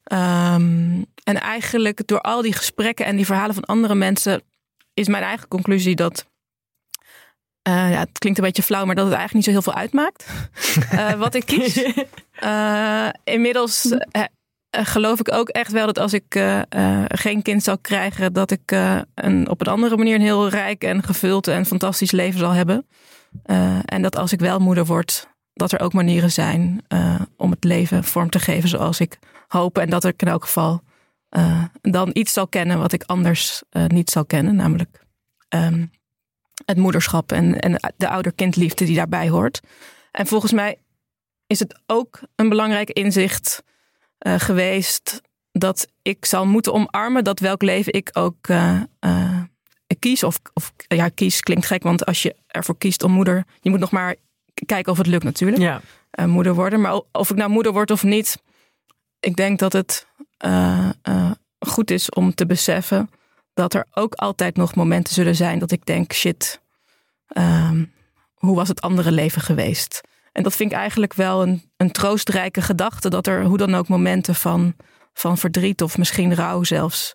Ehm, 0.05 1.03
en 1.25 1.41
eigenlijk 1.41 2.07
door 2.07 2.21
al 2.21 2.43
die 2.43 2.53
gesprekken 2.53 3.07
en 3.07 3.17
die 3.17 3.27
verhalen 3.27 3.55
van 3.55 3.65
andere 3.65 3.95
mensen... 3.95 4.43
is 4.95 5.09
mijn 5.09 5.23
eigen 5.23 5.49
conclusie 5.49 5.95
dat 5.95 6.27
eh, 7.63 7.91
ja, 7.91 7.99
het 7.99 8.19
klinkt 8.19 8.39
een 8.39 8.45
beetje 8.45 8.63
flauw, 8.63 8.85
maar 8.85 8.95
dat 8.95 9.07
het 9.07 9.15
eigenlijk 9.15 9.47
niet 9.47 9.57
zo 9.57 9.63
heel 9.63 9.73
veel 9.73 9.83
uitmaakt. 9.83 10.25
Eh, 10.91 11.13
wat 11.13 11.35
ik 11.35 11.47
kies. 11.47 11.83
Inmiddels 13.25 13.91
eh, 13.91 14.25
eh, 14.71 14.87
geloof 14.87 15.21
ik 15.21 15.33
ook 15.33 15.49
echt 15.49 15.73
wel 15.73 15.87
dat 15.87 15.99
als 15.99 16.13
ik 16.13 16.45
geen 17.09 17.43
kind 17.43 17.63
zou 17.63 17.79
krijgen, 17.81 18.33
dat 18.33 18.51
ik 18.51 18.71
een, 19.15 19.49
op 19.49 19.61
een 19.61 19.67
andere 19.67 19.97
manier 19.97 20.15
een 20.15 20.21
heel 20.21 20.49
rijk 20.49 20.85
en 20.85 21.03
gevuld 21.03 21.49
en 21.49 21.67
fantastisch 21.67 22.11
leven 22.11 22.39
zal 22.39 22.51
hebben. 22.51 22.87
Eh, 23.43 23.79
en 23.85 24.03
dat 24.03 24.17
als 24.17 24.33
ik 24.33 24.41
wel 24.41 24.59
moeder 24.59 24.85
word, 24.85 25.29
dat 25.53 25.73
er 25.73 25.81
ook 25.81 25.93
manieren 25.93 26.33
zijn 26.33 26.85
eh, 26.89 27.21
om 27.37 27.51
het 27.51 27.65
leven 27.65 28.05
vorm 28.05 28.31
te 28.31 28.39
geven 28.39 28.69
zoals 28.69 29.01
ik 29.01 29.19
hoop. 29.49 29.79
En 29.79 29.91
dat 29.91 30.05
ik 30.05 30.23
in 30.23 30.29
elk 30.29 30.45
geval 30.45 30.81
eh, 31.29 31.65
dan 31.81 32.11
iets 32.13 32.33
zal 32.33 32.49
kennen 32.49 32.79
wat 32.79 32.93
ik 32.93 33.03
anders 33.03 33.63
niet 33.87 34.11
zal 34.11 34.25
kennen, 34.25 34.57
namelijk 34.57 35.05
ehm, 35.49 35.87
het 36.65 36.77
moederschap 36.77 37.33
en, 37.33 37.61
en 37.61 37.93
de 37.97 38.09
ouder-kindliefde 38.09 38.85
die 38.85 38.97
daarbij 38.97 39.29
hoort. 39.29 39.61
En 40.11 40.27
volgens 40.27 40.53
mij 40.53 40.79
is 41.47 41.59
het 41.59 41.81
ook 41.87 42.21
een 42.37 42.49
belangrijk 42.49 42.91
inzicht 42.91 43.63
geweest 44.19 45.21
dat 45.53 45.87
ik 46.03 46.25
zal 46.25 46.47
moeten 46.47 46.73
omarmen 46.73 47.25
dat 47.25 47.41
welk 47.41 47.63
leven 47.63 47.93
ik 47.93 48.11
ook 48.13 48.47
kies. 49.95 50.23
Of, 50.23 50.41
of 50.55 50.73
ja, 50.89 51.09
kies 51.09 51.41
klinkt 51.41 51.67
gek, 51.67 51.83
want 51.83 52.07
als 52.07 52.23
je 52.23 52.37
ervoor 52.47 52.79
kiest 52.79 53.03
om 53.03 53.13
moeder, 53.13 53.45
je 53.61 53.71
moet 53.71 53.81
nog 53.81 53.91
maar 53.91 54.15
kijken 54.67 54.93
of 54.93 54.99
het 54.99 55.07
lukt 55.07 55.25
natuurlijk. 55.25 55.63
Ja. 55.63 55.81
eh, 56.11 56.25
moeder 56.25 56.55
worden. 56.55 56.81
Maar 56.81 57.01
of 57.13 57.31
ik 57.31 57.37
nou 57.37 57.51
moeder 57.51 57.73
word 57.73 57.91
of 57.91 58.03
niet, 58.03 58.43
ik 59.21 59.37
denk 59.37 59.59
dat 59.59 59.73
het 59.73 60.07
eh, 60.37 60.89
eh, 61.03 61.31
goed 61.59 61.91
is 61.91 62.11
om 62.11 62.35
te 62.35 62.47
beseffen 62.47 63.11
dat 63.55 63.75
er 63.75 63.87
ook 63.95 64.15
altijd 64.15 64.57
nog 64.57 64.75
momenten 64.75 65.15
zullen 65.15 65.37
zijn 65.37 65.59
dat 65.59 65.71
ik 65.71 65.87
denk, 65.87 66.13
shit, 66.13 66.61
ehm, 67.27 67.85
hoe 68.35 68.57
was 68.57 68.69
het 68.69 68.81
andere 68.81 69.13
leven 69.13 69.43
geweest? 69.43 70.01
En 70.33 70.43
dat 70.43 70.57
vind 70.57 70.73
ik 70.73 70.77
eigenlijk 70.77 71.15
wel 71.15 71.43
een, 71.43 71.71
een 71.77 71.91
troostrijke 71.93 72.63
gedachte, 72.63 73.09
dat 73.09 73.27
er 73.27 73.45
hoe 73.45 73.57
dan 73.59 73.75
ook 73.75 73.89
momenten 73.89 74.35
van, 74.35 74.75
van 75.13 75.39
verdriet 75.39 75.83
of 75.83 75.99
misschien 75.99 76.35
rouw 76.35 76.63
zelfs 76.63 77.15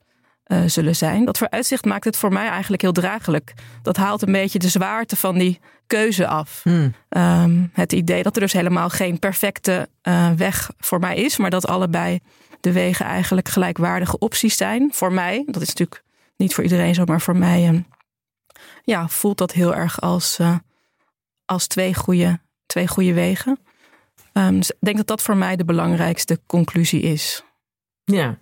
eh, 0.50 0.64
zullen 0.66 0.96
zijn. 0.96 1.26
Dat 1.26 1.38
vooruitzicht 1.38 1.86
maakt 1.86 2.04
het 2.04 2.18
voor 2.18 2.34
mij 2.34 2.48
eigenlijk 2.48 2.82
heel 2.82 2.92
draaglijk. 2.92 3.54
Dat 3.82 3.98
haalt 3.98 4.22
een 4.22 4.32
beetje 4.32 4.60
de 4.60 4.70
zwaarte 4.70 5.16
van 5.16 5.38
die 5.38 5.60
keuze 5.88 6.28
af. 6.28 6.60
Hmm. 6.64 6.94
Ehm, 7.10 7.66
het 7.74 7.94
idee 7.94 8.24
dat 8.24 8.36
er 8.36 8.42
dus 8.42 8.54
helemaal 8.54 8.90
geen 8.90 9.20
perfecte 9.20 9.90
eh, 10.02 10.32
weg 10.32 10.72
voor 10.78 11.00
mij 11.00 11.16
is, 11.16 11.38
maar 11.38 11.50
dat 11.50 11.68
allebei 11.68 12.20
de 12.60 12.72
wegen 12.72 13.06
eigenlijk 13.06 13.50
gelijkwaardige 13.50 14.18
opties 14.18 14.58
zijn. 14.58 14.90
Voor 14.94 15.14
mij, 15.14 15.44
dat 15.46 15.62
is 15.62 15.68
natuurlijk 15.68 16.04
niet 16.38 16.54
voor 16.54 16.64
iedereen 16.64 16.94
zo, 16.94 17.04
maar 17.06 17.22
voor 17.22 17.38
mij 17.38 17.68
ehm, 17.68 17.82
ja, 18.84 19.08
voelt 19.08 19.38
dat 19.38 19.52
heel 19.52 19.76
erg 19.76 20.02
als, 20.02 20.40
eh, 20.40 20.56
als 21.46 21.68
twee, 21.68 21.96
goede, 21.96 22.40
twee 22.66 22.88
goede 22.88 23.14
wegen. 23.14 23.60
Ehm, 24.34 24.56
dus 24.56 24.70
ik 24.70 24.78
denk 24.80 24.98
dat 24.98 25.08
dat 25.08 25.22
voor 25.22 25.38
mij 25.38 25.56
de 25.56 25.66
belangrijkste 25.66 26.40
conclusie 26.46 27.02
is. 27.02 27.44
Ja. 28.04 28.38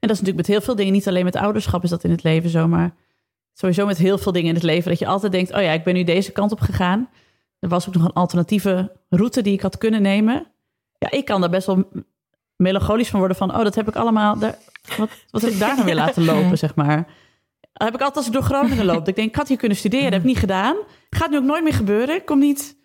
En 0.00 0.08
dat 0.08 0.16
is 0.16 0.22
natuurlijk 0.22 0.36
met 0.36 0.56
heel 0.56 0.60
veel 0.60 0.74
dingen, 0.76 0.92
niet 0.92 1.08
alleen 1.08 1.24
met 1.24 1.36
ouderschap 1.36 1.84
is 1.84 1.90
dat 1.90 2.04
in 2.04 2.10
het 2.10 2.22
leven 2.22 2.50
zo, 2.50 2.68
maar 2.68 2.94
sowieso 3.52 3.86
met 3.86 3.98
heel 3.98 4.18
veel 4.18 4.32
dingen 4.32 4.48
in 4.48 4.54
het 4.54 4.62
leven. 4.62 4.90
Dat 4.90 4.98
je 4.98 5.06
altijd 5.06 5.32
denkt, 5.32 5.54
oh 5.54 5.62
ja, 5.62 5.72
ik 5.72 5.84
ben 5.84 5.94
nu 5.94 6.04
deze 6.04 6.32
kant 6.32 6.52
op 6.52 6.60
gegaan. 6.60 7.08
Er 7.58 7.68
was 7.68 7.88
ook 7.88 7.94
nog 7.94 8.04
een 8.04 8.12
alternatieve 8.12 8.92
route 9.08 9.42
die 9.42 9.52
ik 9.52 9.60
had 9.60 9.78
kunnen 9.78 10.02
nemen. 10.02 10.46
Ja, 10.98 11.10
ik 11.10 11.24
kan 11.24 11.40
daar 11.40 11.50
best 11.50 11.66
wel 11.66 11.88
melancholisch 12.56 13.08
van 13.08 13.18
worden 13.18 13.36
van, 13.36 13.56
oh, 13.56 13.62
dat 13.62 13.74
heb 13.74 13.88
ik 13.88 13.96
allemaal, 13.96 14.38
daar, 14.38 14.58
wat, 14.96 15.10
wat 15.30 15.42
heb 15.42 15.50
ik 15.50 15.58
daar 15.58 15.74
nou 15.74 15.84
weer 15.84 15.94
laten 16.04 16.24
lopen, 16.24 16.58
zeg 16.58 16.74
maar. 16.74 16.96
Dat 17.72 17.88
heb 17.88 17.94
ik 17.94 18.00
altijd 18.00 18.16
als 18.16 18.26
ik 18.26 18.32
door 18.32 18.42
Groningen 18.42 18.84
loop. 18.92 19.08
Ik 19.08 19.16
denk, 19.16 19.28
ik 19.28 19.36
had 19.36 19.48
hier 19.48 19.56
kunnen 19.56 19.76
studeren, 19.76 20.04
dat 20.04 20.12
heb 20.12 20.22
ik 20.22 20.28
niet 20.28 20.38
gedaan. 20.38 20.76
Gaat 21.10 21.30
nu 21.30 21.36
ook 21.36 21.44
nooit 21.44 21.62
meer 21.62 21.72
gebeuren. 21.72 22.14
Ik 22.14 22.24
kom 22.24 22.38
niet... 22.38 22.78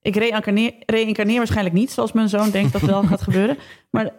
Ik 0.00 0.16
reïncarneer, 0.16 0.74
reïncarneer 0.86 1.36
waarschijnlijk 1.36 1.74
niet, 1.74 1.90
zoals 1.90 2.12
mijn 2.12 2.28
zoon 2.28 2.50
denkt 2.50 2.72
dat 2.72 2.80
wel 2.80 3.02
gaat 3.02 3.22
gebeuren. 3.22 3.58
Maar 3.90 4.12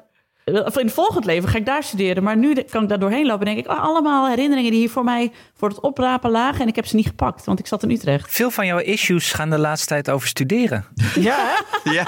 of 0.65 0.77
in 0.77 0.85
het 0.85 0.93
volgend 0.93 1.25
leven 1.25 1.49
ga 1.49 1.57
ik 1.57 1.65
daar 1.65 1.83
studeren. 1.83 2.23
Maar 2.23 2.37
nu 2.37 2.53
kan 2.69 2.83
ik 2.83 2.89
daar 2.89 2.99
doorheen 2.99 3.25
lopen 3.25 3.47
en 3.47 3.53
denk 3.55 3.65
ik... 3.67 3.71
Oh, 3.71 3.83
allemaal 3.83 4.27
herinneringen 4.29 4.71
die 4.71 4.79
hier 4.79 4.89
voor 4.89 5.03
mij 5.03 5.31
voor 5.57 5.69
het 5.69 5.79
oprapen 5.79 6.31
lagen... 6.31 6.61
en 6.61 6.67
ik 6.67 6.75
heb 6.75 6.85
ze 6.85 6.95
niet 6.95 7.07
gepakt, 7.07 7.45
want 7.45 7.59
ik 7.59 7.67
zat 7.67 7.83
in 7.83 7.91
Utrecht. 7.91 8.31
Veel 8.31 8.51
van 8.51 8.65
jouw 8.65 8.77
issues 8.77 9.31
gaan 9.33 9.49
de 9.49 9.57
laatste 9.57 9.87
tijd 9.87 10.09
over 10.09 10.27
studeren. 10.27 10.85
Ja, 11.15 11.35
hè? 11.83 11.91
Ja, 11.91 12.03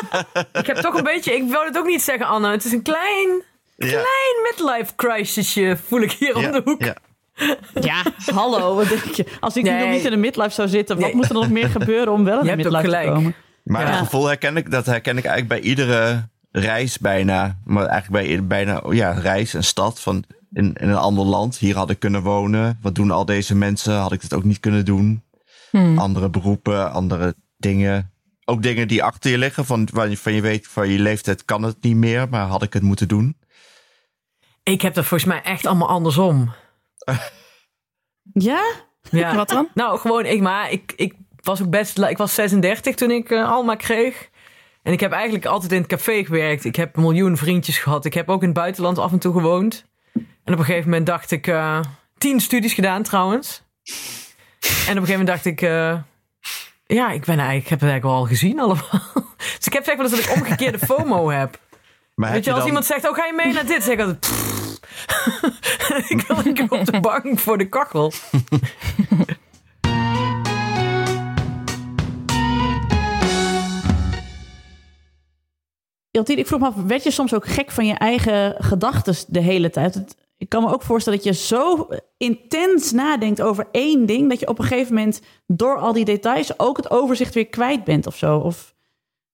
ik 0.53 0.65
heb 0.67 0.75
toch 0.77 0.93
een 0.97 1.03
beetje... 1.03 1.35
Ik 1.35 1.49
wou 1.51 1.65
het 1.65 1.77
ook 1.77 1.85
niet 1.85 2.01
zeggen, 2.01 2.25
Anne. 2.25 2.51
Het 2.51 2.65
is 2.65 2.71
een 2.71 2.81
klein, 2.81 3.43
ja. 3.75 3.87
klein 3.87 4.41
midlife 4.51 4.95
crisisje 4.95 5.77
voel 5.87 6.01
ik 6.01 6.11
hier 6.11 6.35
om 6.35 6.41
Ja, 6.41 6.51
de 6.51 6.61
hoek. 6.65 6.83
ja. 6.83 6.95
Ja, 7.81 8.03
hallo, 8.33 8.75
wat 8.75 8.89
denk 8.89 9.03
je? 9.03 9.25
Als 9.39 9.55
ik 9.57 9.63
nu 9.63 9.79
nog 9.79 9.89
niet 9.89 10.05
in 10.05 10.11
een 10.13 10.19
midlife 10.19 10.49
zou 10.51 10.67
zitten... 10.67 10.95
wat 10.95 11.05
Nee. 11.05 11.15
moet 11.15 11.27
er 11.27 11.33
nog 11.33 11.49
meer 11.49 11.69
gebeuren 11.69 12.13
om 12.13 12.23
wel 12.23 12.41
in 12.41 12.49
ook 12.49 12.55
midlife 12.55 12.89
te 12.89 13.09
komen? 13.13 13.35
Maar 13.63 13.81
Ja. 13.81 13.87
het 13.89 13.97
gevoel 13.97 14.25
herken 14.25 14.57
ik, 14.57 14.71
dat 14.71 14.85
herken 14.85 15.17
ik 15.17 15.25
eigenlijk 15.25 15.61
bij 15.61 15.69
iedere 15.69 16.27
reis 16.51 16.97
bijna. 16.97 17.59
Maar 17.65 17.85
eigenlijk 17.85 18.25
bij 18.25 18.45
bijna, 18.45 18.81
ja, 18.89 19.11
reis, 19.11 19.53
een 19.53 19.63
stad 19.63 19.99
van 19.99 20.23
in, 20.53 20.73
in 20.73 20.89
een 20.89 20.95
ander 20.95 21.25
land. 21.25 21.57
Hier 21.57 21.75
had 21.75 21.89
ik 21.89 21.99
kunnen 21.99 22.21
wonen. 22.21 22.79
Wat 22.81 22.95
doen 22.95 23.11
al 23.11 23.25
deze 23.25 23.55
mensen? 23.55 23.93
Had 23.95 24.11
ik 24.11 24.21
het 24.21 24.33
ook 24.33 24.43
niet 24.43 24.59
kunnen 24.59 24.85
doen? 24.85 25.23
Hmm. 25.69 25.97
Andere 25.97 26.29
beroepen, 26.29 26.91
andere 26.91 27.35
dingen. 27.57 28.11
Ook 28.45 28.63
dingen 28.63 28.87
die 28.87 29.03
achter 29.03 29.31
je 29.31 29.37
liggen, 29.37 29.65
van, 29.65 29.87
waarvan 29.91 30.33
je 30.33 30.41
weet 30.41 30.67
van 30.67 30.89
je 30.89 30.99
leeftijd 30.99 31.45
kan 31.45 31.63
het 31.63 31.81
niet 31.81 31.95
meer, 31.95 32.29
maar 32.29 32.45
had 32.45 32.63
ik 32.63 32.73
het 32.73 32.83
moeten 32.83 33.07
doen? 33.07 33.37
Ik 34.63 34.81
heb 34.81 34.93
dat 34.93 35.05
volgens 35.05 35.29
mij 35.29 35.41
echt 35.41 35.65
allemaal 35.65 35.87
andersom. 35.87 36.51
Ja? 38.33 38.73
Ja. 39.09 39.35
Wat 39.35 39.49
dan? 39.49 39.67
Nou, 39.73 39.99
gewoon, 39.99 40.25
ik, 40.25 40.41
maar 40.41 40.71
ik, 40.71 40.93
ik 40.95 41.13
was 41.35 41.61
ook 41.61 41.69
best, 41.69 41.99
ik 41.99 42.17
was 42.17 42.33
36 42.33 42.95
toen 42.95 43.11
ik 43.11 43.29
eh, 43.29 43.51
Alma 43.51 43.75
kreeg. 43.75 44.29
En 44.83 44.91
ik 44.91 44.99
heb 44.99 45.11
eigenlijk 45.11 45.45
altijd 45.45 45.71
in 45.71 45.77
het 45.77 45.87
café 45.87 46.23
gewerkt. 46.25 46.65
Ik 46.65 46.75
heb 46.75 46.95
een 46.95 47.01
miljoen 47.01 47.37
vriendjes 47.37 47.77
gehad. 47.77 48.05
Ik 48.05 48.13
heb 48.13 48.29
ook 48.29 48.41
in 48.41 48.47
het 48.47 48.57
buitenland 48.57 48.97
af 48.97 49.11
en 49.11 49.19
toe 49.19 49.33
gewoond. 49.33 49.85
En 50.13 50.53
op 50.53 50.59
een 50.59 50.65
gegeven 50.65 50.89
moment 50.89 51.05
dacht 51.07 51.31
ik, 51.31 51.47
eh, 51.47 51.79
tien 52.17 52.39
studies 52.39 52.73
gedaan 52.73 53.03
trouwens. 53.03 53.63
En 53.81 53.91
op 54.71 54.87
een 54.87 54.93
gegeven 54.93 55.09
moment 55.09 55.27
dacht 55.27 55.45
ik, 55.45 55.61
eh, 55.61 55.97
ja, 56.85 57.11
ik 57.11 57.25
ben 57.25 57.39
eigenlijk, 57.39 57.63
ik 57.63 57.69
heb 57.69 57.79
het 57.79 57.89
eigenlijk 57.89 58.03
wel 58.03 58.13
al 58.13 58.25
gezien 58.25 58.59
allemaal. 58.59 59.01
Dus 59.57 59.65
ik 59.65 59.73
heb 59.73 59.83
zeg 59.83 59.97
eens 59.97 60.11
dat 60.11 60.19
ik 60.19 60.31
omgekeerde 60.31 60.79
FOMO 60.87 61.29
heb. 61.29 61.59
Maar 62.15 62.31
Weet 62.31 62.43
je, 62.43 62.49
je 62.49 62.55
als 62.55 62.59
dan, 62.59 62.67
iemand 62.67 62.85
zegt, 62.85 63.09
oh 63.09 63.15
ga 63.15 63.25
je 63.25 63.33
mee 63.33 63.53
naar 63.53 63.65
dit? 63.65 63.83
Zeg 63.83 63.93
ik 63.93 63.99
altijd, 63.99 64.31
ik 66.57 66.65
wil 66.69 66.79
op 66.79 66.85
de 66.85 66.99
bank 66.99 67.39
voor 67.39 67.57
de 67.57 67.69
kachel. 67.69 68.13
Ik 76.11 76.47
vroeg 76.47 76.59
me 76.59 76.65
af, 76.65 76.75
werd 76.75 77.03
je 77.03 77.11
soms 77.11 77.33
ook 77.33 77.47
gek 77.47 77.71
van 77.71 77.85
je 77.85 77.93
eigen 77.93 78.55
gedachten 78.57 79.15
de 79.27 79.39
hele 79.39 79.69
tijd? 79.69 80.15
Ik 80.37 80.49
kan 80.49 80.63
me 80.63 80.73
ook 80.73 80.81
voorstellen 80.81 81.19
dat 81.19 81.27
je 81.27 81.43
zo 81.43 81.87
intens 82.17 82.91
nadenkt 82.91 83.41
over 83.41 83.67
één 83.71 84.05
ding, 84.05 84.29
dat 84.29 84.39
je 84.39 84.47
op 84.47 84.59
een 84.59 84.65
gegeven 84.65 84.93
moment 84.93 85.21
door 85.47 85.77
al 85.77 85.93
die 85.93 86.05
details 86.05 86.59
ook 86.59 86.77
het 86.77 86.91
overzicht 86.91 87.33
weer 87.33 87.47
kwijt 87.47 87.83
bent 87.83 88.07
of 88.07 88.17
zo. 88.17 88.37
Of 88.37 88.73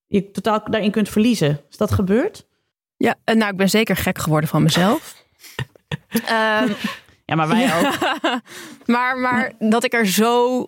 je 0.08 0.32
totaal 0.32 0.62
daarin 0.70 0.92
kunt 0.92 1.10
verliezen. 1.10 1.62
Is 1.70 1.78
dat 1.78 1.92
gebeurd? 1.92 2.46
Ja, 2.98 3.16
eh, 3.24 3.36
nou, 3.36 3.52
ik 3.52 3.58
ben 3.58 3.70
zeker 3.70 3.96
gek 3.96 4.18
geworden 4.18 4.50
van 4.50 4.64
mezelf. 4.64 5.16
Ehm, 6.26 6.72
Ja, 7.26 7.36
maar 7.36 7.48
wij 7.48 7.76
ook. 7.76 7.98
maar, 8.96 9.18
maar 9.18 9.52
dat 9.60 9.84
ik 9.84 9.94
er 9.94 10.08
zo 10.08 10.66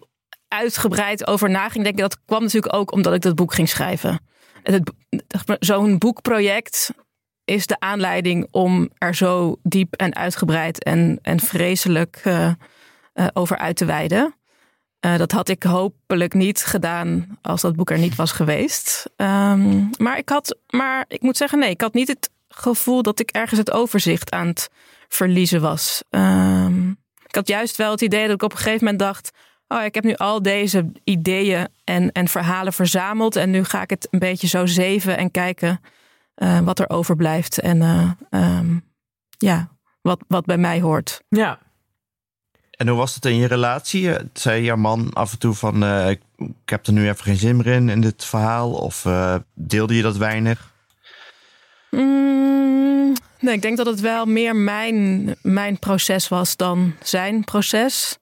uitgebreid 0.48 1.28
over 1.28 1.50
na 1.50 1.70
ging 1.70 1.84
denken, 1.84 2.02
dat 2.02 2.18
kwam 2.26 2.42
natuurlijk 2.42 2.74
ook 2.76 2.92
omdat 2.92 3.14
ik 3.14 3.22
dat 3.22 3.36
boek 3.36 3.54
ging 3.54 3.70
schrijven. 3.70 4.20
Zo'n 5.60 5.98
boekproject 5.98 6.92
is 7.46 7.66
de 7.66 7.80
aanleiding 7.80 8.48
om 8.52 8.90
er 8.98 9.16
zo 9.16 9.60
diep 9.64 9.94
en 9.94 10.16
uitgebreid 10.16 10.84
en, 10.84 11.20
en 11.22 11.40
vreselijk 11.40 12.22
eh, 12.24 12.52
eh, 13.14 13.28
over 13.34 13.58
uit 13.58 13.76
te 13.76 13.86
wijden. 13.86 14.34
Eh, 15.00 15.18
dat 15.18 15.32
had 15.32 15.50
ik 15.50 15.64
hopelijk 15.64 16.34
niet 16.34 16.64
gedaan 16.64 17.38
als 17.42 17.62
dat 17.62 17.76
boek 17.76 17.90
er 17.90 17.98
niet 17.98 18.16
was 18.16 18.32
geweest. 18.32 19.10
Ehm, 19.16 19.86
maar, 19.98 20.18
ik 20.18 20.30
had, 20.30 20.58
maar 20.70 21.06
ik 21.08 21.22
moet 21.22 21.38
zeggen, 21.38 21.60
nee, 21.60 21.70
ik 21.70 21.82
had 21.82 21.94
niet 21.94 22.08
het 22.08 22.30
gevoel 22.48 23.02
dat 23.02 23.20
ik 23.20 23.30
ergens 23.30 23.60
het 23.60 23.72
overzicht 23.72 24.32
aan 24.32 24.48
het 24.48 24.70
verliezen 25.08 25.62
was. 25.62 26.04
Ehm, 26.10 26.90
ik 27.28 27.36
had 27.36 27.48
juist 27.48 27.76
wel 27.76 27.92
het 27.92 28.02
idee 28.02 28.26
dat 28.26 28.36
ik 28.36 28.44
op 28.44 28.52
een 28.52 28.58
gegeven 28.58 28.84
moment 28.84 29.00
dacht: 29.00 29.32
Oh, 29.72 29.84
ik 29.84 29.96
heb 29.96 30.04
nu 30.04 30.16
al 30.16 30.42
deze 30.42 30.92
ideeën 31.04 31.68
en, 31.84 32.12
en 32.12 32.28
verhalen 32.28 32.74
verzameld. 32.74 33.36
En 33.36 33.50
nu 33.50 33.64
ga 33.64 33.82
ik 33.82 33.90
het 33.90 34.08
een 34.12 34.20
beetje 34.20 34.48
zo 34.48 34.66
zeven 34.66 35.18
en 35.18 35.32
kijken 35.32 35.82
eh, 36.36 36.60
wat 36.60 36.80
er 36.80 36.90
overblijft. 36.90 37.60
En 37.60 37.82
eh, 37.82 38.12
ehm, 38.30 38.78
ja, 39.38 39.70
wat, 40.02 40.24
wat 40.28 40.46
bij 40.46 40.58
mij 40.58 40.82
hoort. 40.82 41.22
Ja. 41.28 41.60
En 42.80 42.88
hoe 42.88 42.98
was 42.98 43.16
het 43.16 43.26
in 43.26 43.36
je 43.36 43.48
relatie? 43.48 44.14
Eh, 44.14 44.26
Zei 44.34 44.64
jouw 44.64 44.76
man 44.76 45.14
af 45.14 45.32
en 45.32 45.40
toe 45.40 45.54
van, 45.54 45.84
eh, 45.84 46.10
ik, 46.10 46.22
heb 46.66 46.88
er 46.88 46.94
nu 46.94 47.10
even 47.10 47.24
geen 47.24 47.36
zin 47.36 47.58
meer 47.58 47.68
in, 47.68 47.90
in 47.90 48.02
dit 48.02 48.26
verhaal? 48.26 48.72
Of 48.72 49.06
eh, 49.06 49.36
deelde 49.54 49.96
je 49.96 50.02
dat 50.02 50.18
weinig? 50.18 50.72
Mm, 51.92 53.14
nee, 53.40 53.54
ik 53.54 53.62
denk 53.62 53.78
dat 53.78 53.86
het 53.86 54.00
wel 54.00 54.26
meer 54.26 54.56
mijn, 54.56 55.36
mijn 55.42 55.80
proces 55.80 56.28
was 56.28 56.56
dan 56.56 56.96
zijn 57.04 57.44
proces. 57.44 58.18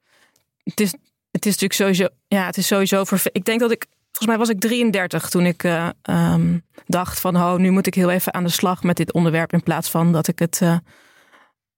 Het 0.63 0.79
is, 0.79 0.93
het 1.37 1.45
is 1.45 1.57
natuurlijk 1.57 1.73
sowieso, 1.73 2.15
ja, 2.27 2.45
het 2.45 2.57
is 2.57 2.67
sowieso 2.67 3.03
verve- 3.03 3.29
Ik 3.31 3.45
denk 3.45 3.59
dat 3.59 3.71
ik, 3.71 3.85
volgens 4.03 4.27
mij 4.27 4.37
was 4.37 4.49
ik 4.49 4.59
33 4.59 5.29
toen 5.29 5.45
ik 5.45 5.63
eh, 5.63 5.89
ehm, 6.01 6.57
dacht 6.85 7.19
van, 7.19 7.35
oh, 7.35 7.55
nu 7.55 7.71
moet 7.71 7.87
ik 7.87 7.93
heel 7.93 8.09
even 8.09 8.33
aan 8.33 8.43
de 8.43 8.49
slag 8.49 8.83
met 8.83 8.97
dit 8.97 9.13
onderwerp 9.13 9.53
in 9.53 9.63
plaats 9.63 9.89
van 9.89 10.11
dat 10.11 10.27
ik 10.27 10.39
het, 10.39 10.61
eh, 10.61 10.77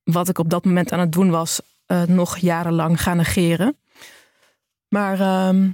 wat 0.04 0.30
ik 0.30 0.38
op 0.38 0.50
dat 0.50 0.66
moment 0.66 0.92
aan 0.92 1.00
het 1.00 1.12
doen 1.12 1.30
was, 1.30 1.60
eh, 1.86 2.04
nog 2.04 2.38
jarenlang 2.38 3.02
ga 3.02 3.14
negeren. 3.14 3.78
Maar 4.88 5.20
ehm, 5.20 5.70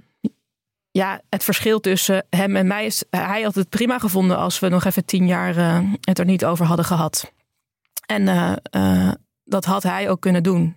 ja, 0.91 1.21
het 1.29 1.43
verschil 1.43 1.79
tussen 1.79 2.25
hem 2.29 2.55
en 2.55 2.67
mij 2.67 2.85
is... 2.85 3.03
Hij 3.09 3.41
had 3.41 3.55
het 3.55 3.69
prima 3.69 3.99
gevonden 3.99 4.37
als 4.37 4.59
we 4.59 4.69
nog 4.69 4.83
even 4.83 5.05
tien 5.05 5.27
jaar 5.27 5.83
het 6.01 6.19
er 6.19 6.25
niet 6.25 6.45
over 6.45 6.65
hadden 6.65 6.85
gehad. 6.85 7.31
En 8.05 8.25
dat 9.43 9.65
had 9.65 9.83
hij 9.83 10.09
ook 10.09 10.21
kunnen 10.21 10.43
doen. 10.43 10.75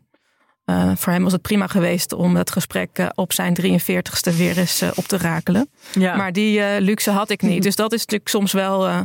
Eh, 0.68 0.90
voor 0.96 1.12
hem 1.12 1.22
was 1.22 1.32
het 1.32 1.42
prima 1.42 1.66
geweest 1.66 2.12
om 2.12 2.36
het 2.36 2.50
gesprek 2.50 2.90
eh, 2.98 3.06
op 3.14 3.32
zijn 3.32 3.56
43ste 3.62 4.36
weer 4.36 4.58
eens 4.58 4.80
eh, 4.80 4.88
op 4.94 5.04
te 5.04 5.16
rakelen. 5.18 5.70
ja. 5.92 6.16
Maar 6.16 6.32
die 6.32 6.60
eh, 6.62 6.80
luxe 6.80 7.10
had 7.10 7.30
ik 7.30 7.42
niet. 7.42 7.62
Dus 7.68 7.76
dat 7.76 7.92
is 7.92 7.98
natuurlijk 8.00 8.28
soms 8.30 8.52
wel 8.52 8.86
eh, 8.88 9.00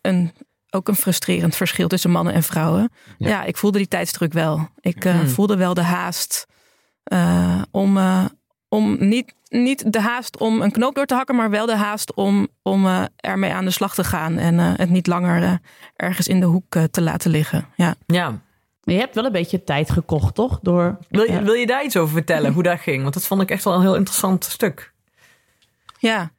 een, 0.00 0.32
ook 0.70 0.88
een 0.88 0.96
frustrerend 0.96 1.56
verschil 1.56 1.88
tussen 1.88 2.10
mannen 2.10 2.34
en 2.34 2.42
vrouwen. 2.42 2.90
Ja. 3.18 3.28
Ja, 3.28 3.42
ik 3.44 3.56
voelde 3.56 3.78
die 3.78 3.88
tijdsdruk 3.88 4.32
wel. 4.32 4.68
Ik 4.80 5.04
eh, 5.04 5.12
Hmm. 5.14 5.28
voelde 5.28 5.56
wel 5.56 5.74
de 5.74 5.82
haast 5.82 6.46
eh, 7.02 7.62
om, 7.70 7.96
eh, 7.96 8.24
om 8.68 8.96
niet, 9.08 9.34
niet 9.48 9.92
de 9.92 10.00
haast 10.00 10.38
om 10.38 10.62
een 10.62 10.70
knoop 10.72 10.94
door 10.94 11.06
te 11.06 11.14
hakken, 11.14 11.36
maar 11.36 11.50
wel 11.50 11.66
de 11.66 11.76
haast 11.76 12.14
om, 12.14 12.48
om 12.62 12.86
eh, 12.86 13.02
ermee 13.16 13.52
aan 13.52 13.64
de 13.64 13.70
slag 13.70 13.94
te 13.94 14.04
gaan 14.04 14.38
en 14.38 14.58
eh, 14.58 14.72
het 14.76 14.90
niet 14.90 15.06
langer 15.06 15.60
ergens 15.96 16.28
in 16.28 16.40
de 16.40 16.46
hoek 16.46 16.76
te 16.90 17.00
laten 17.02 17.30
liggen. 17.30 17.66
Ja. 17.76 17.94
ja. 18.06 18.40
Maar 18.90 18.98
je 18.98 19.04
hebt 19.04 19.18
wel 19.18 19.24
een 19.26 19.32
beetje 19.40 19.64
tijd 19.64 19.90
gekocht, 19.90 20.34
toch? 20.34 20.58
Door, 20.62 20.98
Wil, 21.08 21.22
je, 21.24 21.32
Ja. 21.32 21.42
wil 21.42 21.52
je 21.54 21.66
daar 21.66 21.84
iets 21.84 21.96
over 21.96 22.12
vertellen, 22.14 22.52
hoe 22.52 22.62
dat 22.62 22.80
ging? 22.80 23.02
Want 23.02 23.14
dat 23.14 23.26
vond 23.26 23.42
ik 23.42 23.50
echt 23.50 23.64
wel 23.64 23.74
een 23.74 23.80
heel 23.80 23.94
interessant 23.96 24.44
stuk. 24.44 24.92
Ja. 25.98 26.30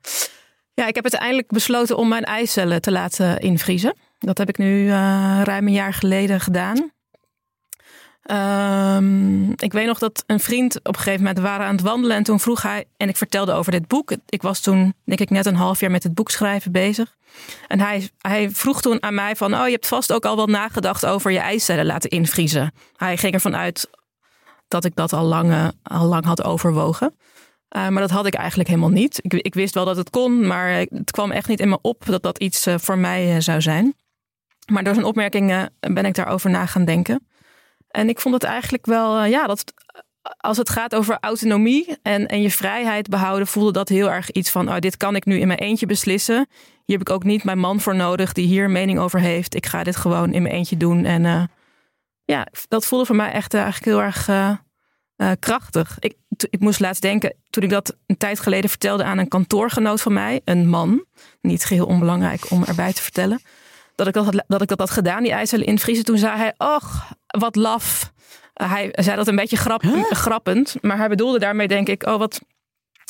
ja, 0.73 0.87
ik 0.87 0.95
heb 0.95 1.03
uiteindelijk 1.03 1.47
besloten 1.51 1.97
om 1.97 2.07
mijn 2.07 2.23
eicellen 2.23 2.81
te 2.81 2.91
laten 2.91 3.39
invriezen. 3.39 3.95
Dat 4.19 4.37
heb 4.37 4.49
ik 4.49 4.57
nu 4.57 4.87
eh, 4.89 5.41
ruim 5.43 5.67
een 5.67 5.73
jaar 5.73 5.93
geleden 5.93 6.39
gedaan. 6.39 6.91
Ehm, 8.21 9.51
ik 9.51 9.73
weet 9.73 9.85
nog 9.85 9.99
dat 9.99 10.23
een 10.27 10.39
vriend 10.39 10.75
op 10.75 10.87
een 10.87 11.01
gegeven 11.01 11.19
moment 11.19 11.39
waren 11.39 11.65
aan 11.65 11.75
het 11.75 11.83
wandelen 11.83 12.17
en 12.17 12.23
toen 12.23 12.39
vroeg 12.39 12.61
hij 12.61 12.85
en 12.97 13.09
ik 13.09 13.17
vertelde 13.17 13.53
over 13.53 13.71
dit 13.71 13.87
boek. 13.87 14.15
Ik 14.29 14.41
was 14.41 14.59
toen 14.59 14.93
denk 15.03 15.19
ik 15.19 15.29
net 15.29 15.45
een 15.45 15.55
half 15.55 15.79
jaar 15.79 15.91
met 15.91 16.03
het 16.03 16.13
boek 16.13 16.29
schrijven 16.29 16.71
bezig. 16.71 17.15
En 17.67 17.79
hij, 17.79 18.09
hij 18.17 18.49
vroeg 18.49 18.81
toen 18.81 19.03
aan 19.03 19.13
mij 19.13 19.35
van, 19.35 19.53
oh 19.53 19.65
je 19.65 19.71
hebt 19.71 19.87
vast 19.87 20.13
ook 20.13 20.25
al 20.25 20.35
wel 20.35 20.47
nagedacht 20.47 21.05
over 21.05 21.31
je 21.31 21.39
eicellen 21.39 21.85
laten 21.85 22.09
invriezen. 22.09 22.73
Hij 22.95 23.17
ging 23.17 23.33
ervan 23.33 23.55
uit 23.55 23.89
dat 24.67 24.85
ik 24.85 24.95
dat 24.95 25.13
al 25.13 25.25
lang, 25.25 25.51
eh, 25.51 25.67
al 25.83 26.05
lang 26.05 26.25
had 26.25 26.43
overwogen. 26.43 27.15
Uh, 27.75 27.87
maar 27.87 28.01
dat 28.01 28.09
had 28.09 28.25
ik 28.25 28.33
eigenlijk 28.33 28.69
helemaal 28.69 28.89
niet. 28.89 29.19
Ik, 29.21 29.33
ik, 29.33 29.53
wist 29.53 29.73
wel 29.73 29.85
dat 29.85 29.97
het 29.97 30.09
kon, 30.09 30.47
maar 30.47 30.69
het 30.69 31.11
kwam 31.11 31.31
echt 31.31 31.47
niet 31.47 31.59
in 31.59 31.69
me 31.69 31.77
op 31.81 32.05
dat 32.05 32.23
dat 32.23 32.37
iets 32.37 32.67
uh, 32.67 32.75
voor 32.77 32.97
mij 32.97 33.35
uh, 33.35 33.39
zou 33.39 33.61
zijn. 33.61 33.95
Maar 34.71 34.83
door 34.83 34.93
zijn 34.93 35.05
opmerkingen 35.05 35.73
ben 35.79 36.05
ik 36.05 36.15
daarover 36.15 36.49
na 36.49 36.65
gaan 36.65 36.85
denken. 36.85 37.27
En 37.91 38.09
ik 38.09 38.19
vond 38.19 38.33
het 38.33 38.43
eigenlijk 38.43 38.85
wel, 38.85 39.17
eh, 39.17 39.29
ja, 39.29 39.47
dat 39.47 39.73
als 40.37 40.57
het 40.57 40.69
gaat 40.69 40.95
over 40.95 41.17
autonomie 41.19 41.97
en, 42.01 42.27
en 42.27 42.41
je 42.41 42.51
vrijheid 42.51 43.09
behouden, 43.09 43.47
voelde 43.47 43.71
dat 43.71 43.89
heel 43.89 44.11
erg 44.11 44.31
iets 44.31 44.49
van: 44.49 44.69
oh, 44.69 44.77
dit 44.77 44.97
kan 44.97 45.15
ik 45.15 45.25
nu 45.25 45.39
in 45.39 45.47
mijn 45.47 45.59
eentje 45.59 45.85
beslissen. 45.85 46.47
Hier 46.85 46.97
heb 46.97 47.07
ik 47.07 47.13
ook 47.13 47.23
niet 47.23 47.43
mijn 47.43 47.59
man 47.59 47.79
voor 47.79 47.95
nodig 47.95 48.33
die 48.33 48.47
hier 48.47 48.63
een 48.63 48.71
mening 48.71 48.99
over 48.99 49.19
heeft. 49.19 49.55
Ik 49.55 49.65
ga 49.65 49.83
dit 49.83 49.95
gewoon 49.95 50.33
in 50.33 50.41
mijn 50.41 50.55
eentje 50.55 50.77
doen. 50.77 51.05
En 51.05 51.23
uh, 51.23 51.43
ja, 52.25 52.47
dat 52.67 52.85
voelde 52.85 53.05
voor 53.05 53.15
mij 53.15 53.31
echt 53.31 53.53
eigenlijk 53.53 53.85
heel 53.85 54.01
erg 54.01 54.27
uh, 54.27 55.31
krachtig. 55.39 55.97
Ik, 55.99 56.15
ik 56.49 56.59
moest 56.59 56.79
laatst 56.79 57.01
denken, 57.01 57.35
toen 57.49 57.63
ik 57.63 57.69
dat 57.69 57.97
een 58.05 58.17
tijd 58.17 58.39
geleden 58.39 58.69
vertelde 58.69 59.03
aan 59.03 59.17
een 59.17 59.27
kantoorgenoot 59.27 60.01
van 60.01 60.13
mij, 60.13 60.41
een 60.45 60.69
man, 60.69 61.05
niet 61.41 61.65
geheel 61.65 61.85
onbelangrijk 61.85 62.51
om 62.51 62.63
erbij 62.63 62.93
te 62.93 63.01
vertellen, 63.01 63.41
dat 63.95 64.07
ik 64.07 64.13
dat 64.13 64.25
had, 64.25 64.43
dat, 64.47 64.61
ik 64.61 64.77
dat 64.77 64.89
gedaan, 64.89 65.23
die 65.23 65.31
ijzerlen 65.31 65.67
invriezen. 65.67 66.05
Toen 66.05 66.17
zei 66.17 66.37
hij, 66.37 66.53
och, 66.57 67.11
wat 67.39 67.55
laf. 67.55 68.11
Uh, 68.61 68.71
hij 68.71 68.89
zei 68.91 69.15
dat 69.15 69.27
een 69.27 69.35
beetje 69.35 69.57
grap, 69.57 69.81
huh? 69.81 70.11
grappend, 70.11 70.75
maar 70.81 70.97
hij 70.97 71.07
bedoelde 71.07 71.39
daarmee 71.39 71.67
denk 71.67 71.87
ik, 71.87 72.07
oh 72.07 72.17
wat, 72.17 72.41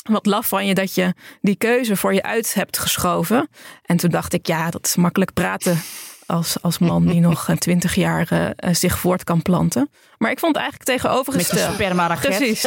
wat 0.02 0.26
laf 0.26 0.48
van 0.48 0.66
je 0.66 0.74
dat 0.74 0.94
je 0.94 1.14
die 1.40 1.56
keuze 1.56 1.96
voor 1.96 2.14
je 2.14 2.22
uit 2.22 2.54
hebt 2.54 2.78
geschoven. 2.78 3.48
En 3.82 3.96
toen 3.96 4.10
dacht 4.10 4.32
ik, 4.32 4.46
ja, 4.46 4.70
dat 4.70 4.86
is 4.86 4.96
makkelijk 4.96 5.32
praten 5.32 5.82
als, 6.26 6.56
als 6.62 6.78
man 6.78 7.06
die 7.06 7.20
nog 7.20 7.48
twintig 7.58 7.94
jaar 7.94 8.32
uh, 8.32 8.74
zich 8.74 8.98
voort 8.98 9.24
kan 9.24 9.42
planten. 9.42 9.90
Maar 10.18 10.30
ik 10.30 10.38
vond 10.38 10.54
het 10.54 10.62
eigenlijk 10.62 10.98
tegenovergesteld. 10.98 11.78
Met 11.78 12.18
Precies. 12.20 12.66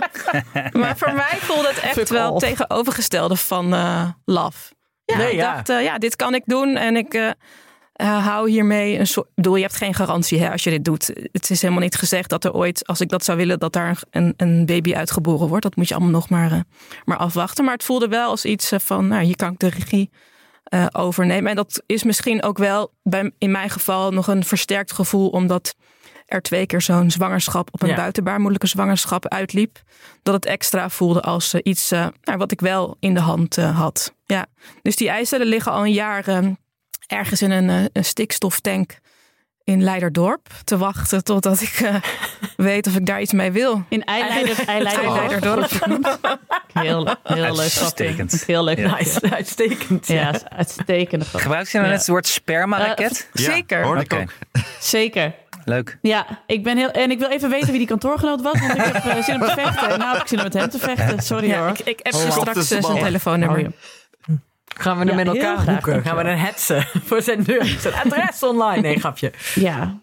maar 0.80 0.96
voor 0.96 1.12
mij 1.12 1.38
voelde 1.40 1.68
het 1.68 1.78
echt 1.78 1.92
Fuck 1.92 2.08
wel 2.08 2.32
off. 2.32 2.44
tegenovergestelde 2.44 3.36
van 3.36 3.74
uh, 3.74 4.08
laf. 4.24 4.72
Ja, 5.04 5.16
nee, 5.16 5.30
ik 5.30 5.34
ja. 5.34 5.54
dacht, 5.54 5.68
uh, 5.68 5.82
ja, 5.82 5.98
dit 5.98 6.16
kan 6.16 6.34
ik 6.34 6.42
doen 6.44 6.76
en 6.76 6.96
ik 6.96 7.34
uh, 8.02 8.26
hou 8.26 8.50
hiermee 8.50 8.98
een 8.98 9.06
soort... 9.06 9.28
Bedoel, 9.34 9.56
je 9.56 9.62
hebt 9.62 9.76
geen 9.76 9.94
garantie 9.94 10.40
hè, 10.40 10.50
als 10.50 10.64
je 10.64 10.70
dit 10.70 10.84
doet. 10.84 11.06
Het 11.32 11.50
is 11.50 11.62
helemaal 11.62 11.82
niet 11.82 11.96
gezegd 11.96 12.30
dat 12.30 12.44
er 12.44 12.52
ooit, 12.52 12.86
als 12.86 13.00
ik 13.00 13.08
dat 13.08 13.24
zou 13.24 13.38
willen, 13.38 13.58
dat 13.58 13.72
daar 13.72 14.02
een, 14.10 14.34
een 14.36 14.66
baby 14.66 14.94
uitgeboren 14.94 15.48
wordt. 15.48 15.62
Dat 15.62 15.76
moet 15.76 15.88
je 15.88 15.94
allemaal 15.94 16.12
nog 16.12 16.28
maar, 16.28 16.52
uh, 16.52 16.60
maar 17.04 17.16
afwachten. 17.16 17.64
Maar 17.64 17.74
het 17.74 17.84
voelde 17.84 18.08
wel 18.08 18.30
als 18.30 18.44
iets 18.44 18.72
van, 18.76 19.08
nou, 19.08 19.24
hier 19.24 19.36
kan 19.36 19.52
ik 19.52 19.58
de 19.58 19.68
regie 19.68 20.10
overnemen. 20.92 21.50
En 21.50 21.56
dat 21.56 21.82
is 21.86 22.02
misschien 22.02 22.42
ook 22.42 22.58
wel 22.58 22.92
bij, 23.02 23.32
in 23.38 23.50
mijn 23.50 23.70
geval 23.70 24.10
nog 24.10 24.26
een 24.26 24.44
versterkt 24.44 24.92
gevoel, 24.92 25.28
omdat 25.28 25.74
er 26.26 26.42
twee 26.42 26.66
keer 26.66 26.80
zo'n 26.80 27.10
zwangerschap 27.10 27.68
op 27.72 27.82
een 27.82 27.88
Ja. 27.88 27.94
buitenbaarmoedelijke 27.96 28.66
zwangerschap 28.66 29.28
uitliep, 29.28 29.82
dat 30.22 30.34
het 30.34 30.46
extra 30.46 30.88
voelde 30.90 31.20
als 31.20 31.54
eh, 31.54 31.60
iets 31.64 31.90
eh, 31.90 32.06
nou, 32.22 32.38
wat 32.38 32.52
ik 32.52 32.60
wel 32.60 32.96
in 33.00 33.14
de 33.14 33.20
hand 33.20 33.58
eh, 33.58 33.78
had. 33.78 34.14
Ja. 34.26 34.46
Dus 34.82 34.96
die 34.96 35.08
eicellen 35.08 35.46
liggen 35.46 35.72
al 35.72 35.84
een 35.84 35.92
jaar 35.92 36.28
eh, 36.28 36.46
ergens 37.08 37.42
in 37.42 37.50
een, 37.50 37.70
eh, 37.70 37.84
een 37.92 38.04
stikstoftank 38.04 38.98
in 39.64 39.82
Leiderdorp 39.82 40.46
te 40.64 40.76
wachten 40.78 41.24
totdat 41.24 41.60
ik 41.60 41.80
eh, 41.80 41.94
weet 42.56 42.86
of 42.86 42.96
ik 42.96 43.06
daar 43.06 43.20
iets 43.20 43.32
mee 43.32 43.50
wil. 43.52 43.84
In 43.88 44.04
Eileider, 44.04 44.66
Eileider, 44.66 45.04
Eileiderdorp. 45.04 45.70
Heel, 46.72 47.06
heel 47.24 47.54
leuk 47.56 47.58
Uitstekend. 47.58 48.44
Heel 48.46 48.64
leuk 48.64 48.78
Ja. 48.78 48.96
Nice, 48.96 49.20
uitstekend. 49.30 50.06
Ja, 50.06 50.34
is 50.34 50.44
uitstekende 50.44 51.24
grap. 51.24 51.40
Gebruikt 51.40 51.70
je 51.70 51.76
nou 51.78 51.86
Ja. 51.88 51.92
net 51.92 52.00
het 52.02 52.10
woord 52.10 52.26
sperma-raket? 52.26 53.28
Ja, 53.32 53.42
Zeker. 53.52 53.82
hoorde 53.84 54.00
ik 54.02 54.12
Oké. 54.12 54.22
ook. 54.22 54.62
Zeker. 54.80 55.34
Leuk. 55.64 55.98
Ja, 56.02 56.26
ik 56.46 56.62
ben 56.62 56.76
heel. 56.76 56.90
En 56.90 57.10
ik 57.10 57.18
wil 57.18 57.30
even 57.30 57.50
weten 57.50 57.68
wie 57.68 57.78
die 57.78 57.86
kantoorgenoot 57.86 58.42
was, 58.42 58.60
want 58.60 58.74
ik 58.74 58.82
heb 58.84 58.94
eh, 59.04 59.22
zin 59.22 59.34
om 59.34 59.40
te 59.46 59.52
vechten. 59.54 59.90
En 59.90 59.98
nou 59.98 60.12
heb 60.12 60.22
ik 60.22 60.28
zin 60.28 60.38
om 60.38 60.44
met 60.44 60.52
hem 60.54 60.68
te 60.68 60.78
vechten. 60.78 61.22
Sorry 61.22 61.48
Ja, 61.48 61.58
hoor. 61.60 61.68
ik, 61.68 61.78
ik 61.78 62.00
heb 62.02 62.14
Oh, 62.14 62.30
straks 62.30 62.68
de 62.68 62.76
eh, 62.76 62.82
zijn 62.82 62.98
telefoonnummer. 63.04 63.70
Gaan 64.78 64.98
we 64.98 65.04
er 65.04 65.08
Ja, 65.10 65.14
met 65.14 65.26
elkaar 65.26 65.58
graag, 65.58 65.84
hoeken? 65.84 66.02
Gaan 66.02 66.16
we 66.16 66.22
dan 66.22 66.36
hetsen 66.36 66.86
voor 67.08 67.22
zijn 67.22 67.42
deur? 67.42 67.64
Zijn 67.64 67.94
adres 67.94 68.42
online? 68.42 68.80
Nee, 68.80 68.98
grapje. 69.00 69.32
Ja, 69.54 69.98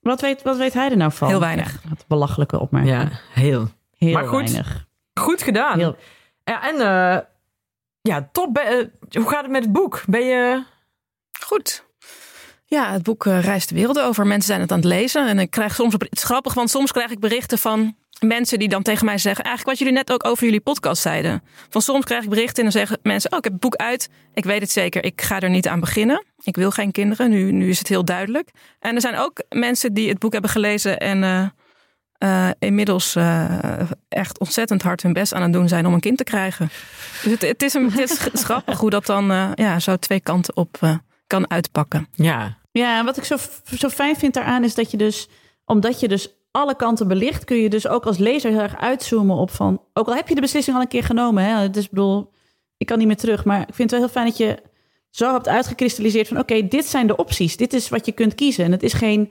wat 0.00 0.20
weet, 0.20 0.42
wat 0.42 0.56
weet 0.56 0.72
hij 0.72 0.90
er 0.90 0.96
nou 0.96 1.12
van? 1.12 1.28
Heel 1.28 1.40
weinig. 1.40 1.72
Ja, 1.72 1.88
wat 1.88 2.04
belachelijke 2.08 2.60
opmerking. 2.60 2.96
Ja, 2.96 3.08
heel. 3.32 3.68
Heel 3.96 4.12
Maar 4.12 4.26
goed. 4.28 4.50
weinig. 4.50 4.86
Goed 5.14 5.42
gedaan. 5.42 5.78
Heel, 5.78 5.96
Ja, 6.44 6.68
en 6.68 6.74
eh, 6.74 7.18
ja, 8.00 8.28
top. 8.32 8.58
Eh, 8.58 8.86
hoe 9.20 9.28
gaat 9.30 9.42
het 9.42 9.50
met 9.50 9.62
het 9.62 9.72
boek? 9.72 10.02
Ben 10.06 10.24
je... 10.26 10.62
Goed. 11.44 11.84
Ja, 12.64 12.92
het 12.92 13.02
boek 13.02 13.26
eh, 13.26 13.40
reist 13.42 13.68
de 13.68 13.74
wereld 13.74 14.00
over. 14.00 14.26
Mensen 14.26 14.48
zijn 14.48 14.60
het 14.60 14.72
aan 14.72 14.78
het 14.78 14.86
lezen. 14.86 15.28
En 15.28 15.38
ik 15.38 15.50
krijg 15.50 15.74
soms, 15.74 15.92
het 15.92 16.06
is 16.10 16.22
grappig, 16.24 16.54
want 16.54 16.70
soms 16.70 16.92
krijg 16.92 17.10
ik 17.10 17.20
berichten 17.20 17.58
van 17.58 17.96
mensen 18.20 18.58
die 18.58 18.68
dan 18.68 18.82
tegen 18.82 19.04
mij 19.04 19.18
zeggen, 19.18 19.44
eigenlijk 19.44 19.78
wat 19.78 19.86
jullie 19.86 20.04
net 20.04 20.12
ook 20.12 20.26
over 20.26 20.44
jullie 20.44 20.60
podcast 20.60 21.02
zeiden. 21.02 21.42
Van 21.68 21.82
soms 21.82 22.04
krijg 22.04 22.22
ik 22.22 22.28
berichten 22.28 22.56
en 22.56 22.62
dan 22.62 22.72
zeggen 22.72 22.98
mensen, 23.02 23.32
oh 23.32 23.38
ik 23.38 23.44
heb 23.44 23.52
het 23.52 23.62
boek 23.62 23.76
uit. 23.76 24.08
Ik 24.34 24.44
weet 24.44 24.60
het 24.60 24.70
zeker, 24.70 25.04
ik 25.04 25.22
ga 25.22 25.40
er 25.40 25.50
niet 25.50 25.68
aan 25.68 25.80
beginnen. 25.80 26.24
Ik 26.42 26.56
wil 26.56 26.70
geen 26.70 26.92
kinderen, 26.92 27.30
nu, 27.30 27.52
nu 27.52 27.68
is 27.68 27.78
het 27.78 27.88
heel 27.88 28.04
duidelijk. 28.04 28.50
En 28.78 28.94
er 28.94 29.00
zijn 29.00 29.16
ook 29.16 29.42
mensen 29.48 29.94
die 29.94 30.08
het 30.08 30.18
boek 30.18 30.32
hebben 30.32 30.50
gelezen 30.50 30.98
en 30.98 31.22
eh, 31.22 31.46
eh, 32.18 32.50
inmiddels 32.58 33.16
eh, 33.16 33.90
echt 34.08 34.38
ontzettend 34.38 34.82
hard 34.82 35.02
hun 35.02 35.12
best 35.12 35.34
aan 35.34 35.42
het 35.42 35.52
doen 35.52 35.68
zijn 35.68 35.86
om 35.86 35.94
een 35.94 36.00
kind 36.00 36.16
te 36.16 36.24
krijgen. 36.24 36.70
Dus 37.22 37.32
het, 37.32 37.42
het, 37.42 37.62
is, 37.62 37.74
een, 37.74 37.92
het 37.92 38.30
is 38.32 38.44
grappig 38.44 38.78
hoe 38.78 38.90
dat 38.90 39.06
dan 39.06 39.52
ja, 39.54 39.78
zo 39.78 39.96
twee 39.96 40.20
kanten 40.20 40.56
op 40.56 41.00
kan 41.26 41.50
uitpakken. 41.50 42.08
Ja. 42.12 42.58
Ja, 42.72 42.98
en 42.98 43.04
wat 43.04 43.16
ik 43.16 43.24
zo, 43.24 43.36
zo 43.78 43.88
fijn 43.88 44.16
vind 44.16 44.34
daaraan 44.34 44.64
is 44.64 44.74
dat 44.74 44.90
je 44.90 44.96
dus, 44.96 45.28
omdat 45.64 46.00
je 46.00 46.08
dus 46.08 46.39
alle 46.50 46.76
kanten 46.76 47.08
belicht, 47.08 47.44
kun 47.44 47.56
je 47.56 47.68
dus 47.68 47.88
ook 47.88 48.06
als 48.06 48.18
lezer 48.18 48.50
heel 48.50 48.60
erg 48.60 48.76
uitzoomen 48.76 49.36
op 49.36 49.50
van, 49.50 49.82
ook 49.92 50.06
al 50.06 50.14
heb 50.14 50.28
je 50.28 50.34
de 50.34 50.40
beslissing 50.40 50.76
al 50.76 50.82
een 50.82 50.88
keer 50.88 51.04
genomen, 51.04 51.44
hè, 51.44 51.70
dus 51.70 51.84
ik 51.84 51.90
bedoel, 51.90 52.32
ik 52.76 52.86
kan 52.86 52.98
niet 52.98 53.06
meer 53.06 53.16
terug, 53.16 53.44
maar 53.44 53.60
ik 53.60 53.74
vind 53.74 53.90
het 53.90 53.90
wel 53.90 54.00
heel 54.00 54.08
fijn 54.08 54.26
dat 54.26 54.36
je 54.36 54.62
zo 55.10 55.32
hebt 55.32 55.48
uitgekristalliseerd 55.48 56.28
van, 56.28 56.38
oké, 56.38 56.68
dit 56.68 56.84
zijn 56.84 57.06
de 57.06 57.16
opties, 57.16 57.56
dit 57.56 57.72
is 57.72 57.88
wat 57.88 58.06
je 58.06 58.12
kunt 58.12 58.34
kiezen. 58.34 58.64
En 58.64 58.72
het 58.72 58.82
is 58.82 58.92
geen 58.92 59.30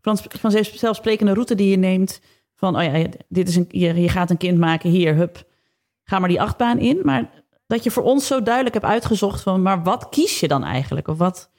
van, 0.00 0.18
vanzelfsprekende 0.18 1.32
route 1.32 1.54
die 1.54 1.70
je 1.70 1.76
neemt 1.76 2.20
van, 2.54 2.76
oh 2.76 2.82
ja, 2.82 3.06
dit 3.28 3.48
is 3.48 3.56
een, 3.56 3.66
je, 3.68 3.94
je 4.00 4.08
gaat 4.08 4.30
een 4.30 4.36
kind 4.36 4.58
maken, 4.58 4.90
hier, 4.90 5.14
hup, 5.14 5.44
ga 6.04 6.18
maar 6.18 6.28
die 6.28 6.40
achtbaan 6.40 6.78
in. 6.78 7.00
Maar 7.02 7.30
dat 7.66 7.84
je 7.84 7.90
voor 7.90 8.02
ons 8.02 8.26
zo 8.26 8.42
duidelijk 8.42 8.74
hebt 8.74 8.86
uitgezocht 8.86 9.42
van, 9.42 9.62
maar 9.62 9.82
wat 9.82 10.08
kies 10.08 10.40
je 10.40 10.48
dan 10.48 10.64
eigenlijk? 10.64 11.08
Of 11.08 11.18
wat 11.18 11.50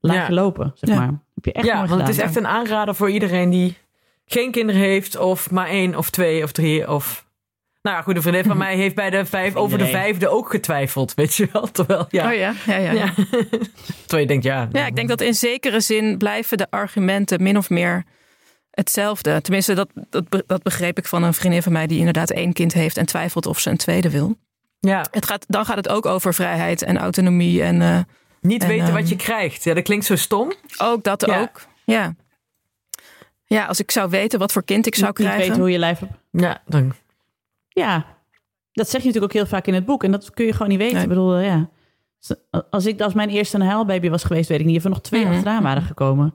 laat 0.00 0.16
Ja. 0.16 0.26
je 0.26 0.32
lopen, 0.32 0.72
zeg 0.74 0.90
Ja. 0.90 0.96
maar. 1.00 1.22
Heb 1.34 1.44
je 1.44 1.52
echt 1.52 1.66
ja, 1.66 1.86
want 1.86 2.00
het 2.00 2.10
is 2.10 2.18
echt 2.18 2.36
een 2.36 2.46
aanrader 2.46 2.94
voor 2.94 3.10
iedereen 3.10 3.50
die 3.50 3.76
geen 4.32 4.50
kinderen 4.50 4.80
heeft, 4.80 5.16
of 5.16 5.50
maar 5.50 5.68
één, 5.68 5.96
of 5.96 6.10
twee, 6.10 6.42
of 6.42 6.52
drie, 6.52 6.88
of... 6.88 7.28
Nou 7.82 7.96
ja, 7.96 8.02
goed, 8.02 8.16
een 8.16 8.22
vriendin 8.22 8.44
van 8.44 8.56
mij 8.66 8.76
heeft 8.76 8.94
bij 8.94 9.10
de 9.10 9.24
vijf, 9.24 9.54
over 9.54 9.78
de 9.78 9.86
vijfde 9.86 10.28
ook 10.28 10.50
getwijfeld, 10.50 11.14
weet 11.14 11.34
je 11.34 11.48
wel. 11.52 11.70
Terwijl, 11.70 12.06
ja. 12.08 12.28
Oh 12.28 12.34
ja, 12.36 12.54
ja, 12.66 12.76
ja. 12.76 12.92
Ja. 12.92 12.92
ja. 12.92 13.12
Terwijl 14.06 14.20
je 14.22 14.26
denkt, 14.26 14.44
ja... 14.44 14.68
ik 14.86 14.96
denk 14.96 15.08
dat 15.08 15.20
in 15.20 15.34
zekere 15.34 15.80
zin 15.80 16.18
blijven 16.18 16.58
de 16.58 16.66
argumenten 16.70 17.42
min 17.42 17.56
of 17.56 17.70
meer 17.70 18.04
hetzelfde. 18.70 19.40
Tenminste, 19.40 19.74
dat, 19.74 19.88
dat, 20.10 20.42
dat 20.46 20.62
begreep 20.62 20.98
ik 20.98 21.06
van 21.06 21.22
een 21.22 21.34
vriendin 21.34 21.62
van 21.62 21.72
mij 21.72 21.86
die 21.86 21.98
inderdaad 21.98 22.30
één 22.30 22.52
kind 22.52 22.72
heeft 22.72 22.96
en 22.96 23.06
twijfelt 23.06 23.46
of 23.46 23.58
ze 23.58 23.70
een 23.70 23.76
tweede 23.76 24.10
wil. 24.10 24.36
Ja, 24.80 25.06
Het 25.10 25.26
gaat, 25.26 25.44
dan 25.48 25.64
gaat 25.64 25.76
het 25.76 25.88
ook 25.88 26.06
over 26.06 26.34
vrijheid 26.34 26.82
en 26.82 26.98
autonomie 26.98 27.62
en 27.62 27.82
eh, 27.82 27.98
niet 28.40 28.62
En, 28.62 28.68
weten 28.68 28.86
ehm, 28.86 28.94
wat 28.94 29.08
je 29.08 29.16
krijgt. 29.16 29.64
Ja, 29.64 29.74
dat 29.74 29.82
klinkt 29.84 30.04
zo 30.04 30.16
stom. 30.16 30.52
ook 30.78 31.04
dat 31.04 31.26
Ja. 31.26 31.40
ook. 31.40 31.60
Ja. 31.84 32.14
Ja, 33.56 33.64
als 33.66 33.80
ik 33.80 33.90
zou 33.90 34.10
weten 34.10 34.38
wat 34.38 34.52
voor 34.52 34.64
kind 34.64 34.86
ik 34.86 34.94
zou 34.94 35.06
Niet- 35.08 35.18
niet 35.18 35.26
krijgen. 35.26 35.46
weten 35.48 35.62
hoe 35.62 35.70
je 35.72 35.78
lijf 35.78 35.98
hebt. 35.98 36.12
Ja, 36.30 36.62
dan... 36.66 36.92
Ja, 37.68 38.06
dat 38.72 38.90
zeg 38.90 39.00
je 39.00 39.06
natuurlijk 39.06 39.32
ook 39.32 39.38
heel 39.40 39.48
vaak 39.50 39.66
in 39.66 39.74
het 39.74 39.84
boek. 39.84 40.04
En 40.04 40.10
dat 40.10 40.30
kun 40.30 40.46
je 40.46 40.52
gewoon 40.52 40.68
niet 40.68 40.78
weten. 40.78 40.94
Nee. 40.94 41.02
Ik 41.02 41.08
bedoel, 41.08 41.36
eh, 41.36 41.44
ja. 41.46 41.68
Als 42.70 42.86
ik 42.86 43.00
als 43.00 43.14
mijn 43.14 43.28
eerste 43.28 43.56
een 43.56 43.66
huilbaby 43.66 44.08
was 44.08 44.24
geweest, 44.24 44.48
weet 44.48 44.60
ik 44.60 44.66
niet 44.66 44.76
of 44.76 44.84
er 44.84 44.90
nog 44.90 45.00
twee 45.00 45.24
Mhm. 45.24 45.32
achteraan 45.34 45.62
waren 45.62 45.82
gekomen. 45.82 46.34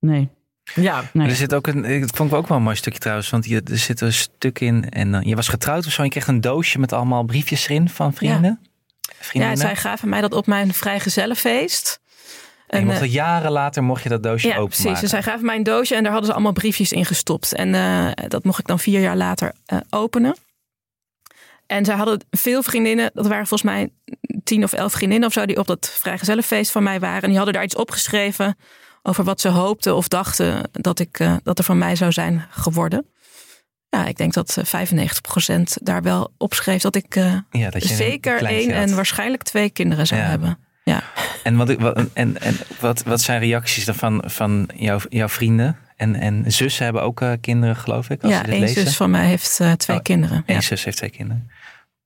Nee. 0.00 0.28
Ja, 0.74 1.02
nee. 1.12 1.28
Er 1.28 1.34
zit 1.36 1.54
ook 1.54 1.66
een, 1.66 1.84
ik 1.84 2.14
vond 2.16 2.30
ik 2.30 2.36
ook 2.36 2.48
wel 2.48 2.56
een 2.56 2.62
mooi 2.62 2.76
stukje 2.76 2.98
trouwens, 2.98 3.30
want 3.30 3.44
je, 3.44 3.62
er 3.70 3.78
zit 3.78 4.00
een 4.00 4.12
stuk 4.12 4.60
in 4.60 4.88
en 4.90 5.10
dan, 5.12 5.22
je 5.22 5.34
was 5.34 5.48
getrouwd 5.48 5.86
of 5.86 5.92
zo 5.92 5.98
en 5.98 6.04
je 6.04 6.10
kreeg 6.10 6.26
een 6.26 6.40
doosje 6.40 6.78
met 6.78 6.92
allemaal 6.92 7.24
briefjes 7.24 7.68
erin 7.68 7.88
van 7.88 8.12
vrienden. 8.12 8.58
Ja, 8.60 9.12
Vriendinnen. 9.18 9.58
zij 9.58 9.76
gaven 9.76 10.08
mij 10.08 10.20
dat 10.20 10.34
op 10.34 10.46
mijn 10.46 10.72
vrijgezellenfeest. 10.74 12.00
En 12.66 12.80
je 12.80 12.86
mocht 12.86 13.00
eh, 13.00 13.12
jaren 13.12 13.50
later 13.50 13.82
mocht 13.82 14.02
je 14.02 14.08
dat 14.08 14.22
doosje 14.22 14.46
Ja, 14.48 14.56
openmaken. 14.56 14.82
precies. 14.82 15.00
Dus 15.00 15.10
zij 15.10 15.22
gaven 15.22 15.46
mij 15.46 15.56
een 15.56 15.62
doosje 15.62 15.94
en 15.94 16.02
daar 16.02 16.10
hadden 16.10 16.28
ze 16.30 16.34
allemaal 16.34 16.52
briefjes 16.52 16.92
in 16.92 17.04
gestopt. 17.04 17.54
En 17.54 17.74
eh, 17.74 18.28
dat 18.28 18.44
mocht 18.44 18.58
ik 18.58 18.66
dan 18.66 18.78
vier 18.78 19.00
jaar 19.00 19.16
later 19.16 19.52
eh, 19.66 19.78
openen. 19.90 20.36
En 21.66 21.84
zij 21.84 21.94
hadden 21.96 22.24
veel 22.30 22.62
vriendinnen, 22.62 23.10
dat 23.14 23.26
waren 23.26 23.46
volgens 23.46 23.70
mij 23.70 23.90
tien 24.44 24.64
of 24.64 24.72
elf 24.72 24.92
vriendinnen 24.92 25.28
of 25.28 25.34
zo, 25.34 25.46
die 25.46 25.58
op 25.58 25.66
dat 25.66 25.90
vrijgezellenfeest 26.00 26.70
van 26.70 26.82
mij 26.82 27.00
waren. 27.00 27.22
En 27.22 27.28
die 27.28 27.36
hadden 27.36 27.54
daar 27.54 27.64
iets 27.64 27.76
opgeschreven 27.76 28.56
over 29.02 29.24
wat 29.24 29.40
ze 29.40 29.48
hoopten 29.48 29.96
of 29.96 30.08
dachten 30.08 30.68
dat, 30.72 30.98
ik, 30.98 31.28
dat 31.42 31.58
er 31.58 31.64
van 31.64 31.78
mij 31.78 31.96
zou 31.96 32.12
zijn 32.12 32.46
geworden. 32.50 33.06
Ja, 33.88 34.06
ik 34.06 34.16
denk 34.16 34.32
dat 34.32 34.56
eh, 34.56 34.86
95% 35.56 35.60
daar 35.82 36.02
wel 36.02 36.32
opschreef 36.38 36.82
dat 36.82 36.94
ik 36.96 37.14
ja, 37.50 37.70
dat 37.70 37.82
zeker 37.82 38.42
één 38.44 38.70
en 38.70 38.94
waarschijnlijk 38.94 39.42
twee 39.42 39.70
kinderen 39.70 40.06
zou 40.06 40.20
Ja. 40.20 40.26
hebben. 40.26 40.58
Ja. 40.84 41.02
En, 41.44 41.56
wat, 41.56 41.74
wat, 41.74 42.04
en, 42.12 42.40
en 42.40 42.56
wat, 42.80 43.02
wat 43.02 43.20
zijn 43.20 43.40
reacties 43.40 43.84
dan 43.84 43.94
van, 43.94 44.22
van 44.26 44.68
jouw, 44.74 44.98
jouw 45.08 45.28
vrienden? 45.28 45.76
En, 45.96 46.14
en 46.14 46.44
zussen 46.52 46.84
hebben 46.84 47.02
ook 47.02 47.20
eh, 47.20 47.32
kinderen, 47.40 47.76
geloof 47.76 48.10
ik, 48.10 48.22
als 48.22 48.32
ja, 48.32 48.46
één 48.46 48.68
zus 48.68 48.96
van 48.96 49.10
mij 49.10 49.26
heeft 49.26 49.60
eh, 49.60 49.72
twee 49.72 49.96
Oh, 49.96 50.02
kinderen. 50.02 50.42
Eén 50.46 50.54
Ja. 50.54 50.60
zus 50.60 50.84
heeft 50.84 50.96
twee 50.96 51.10
kinderen. 51.10 51.50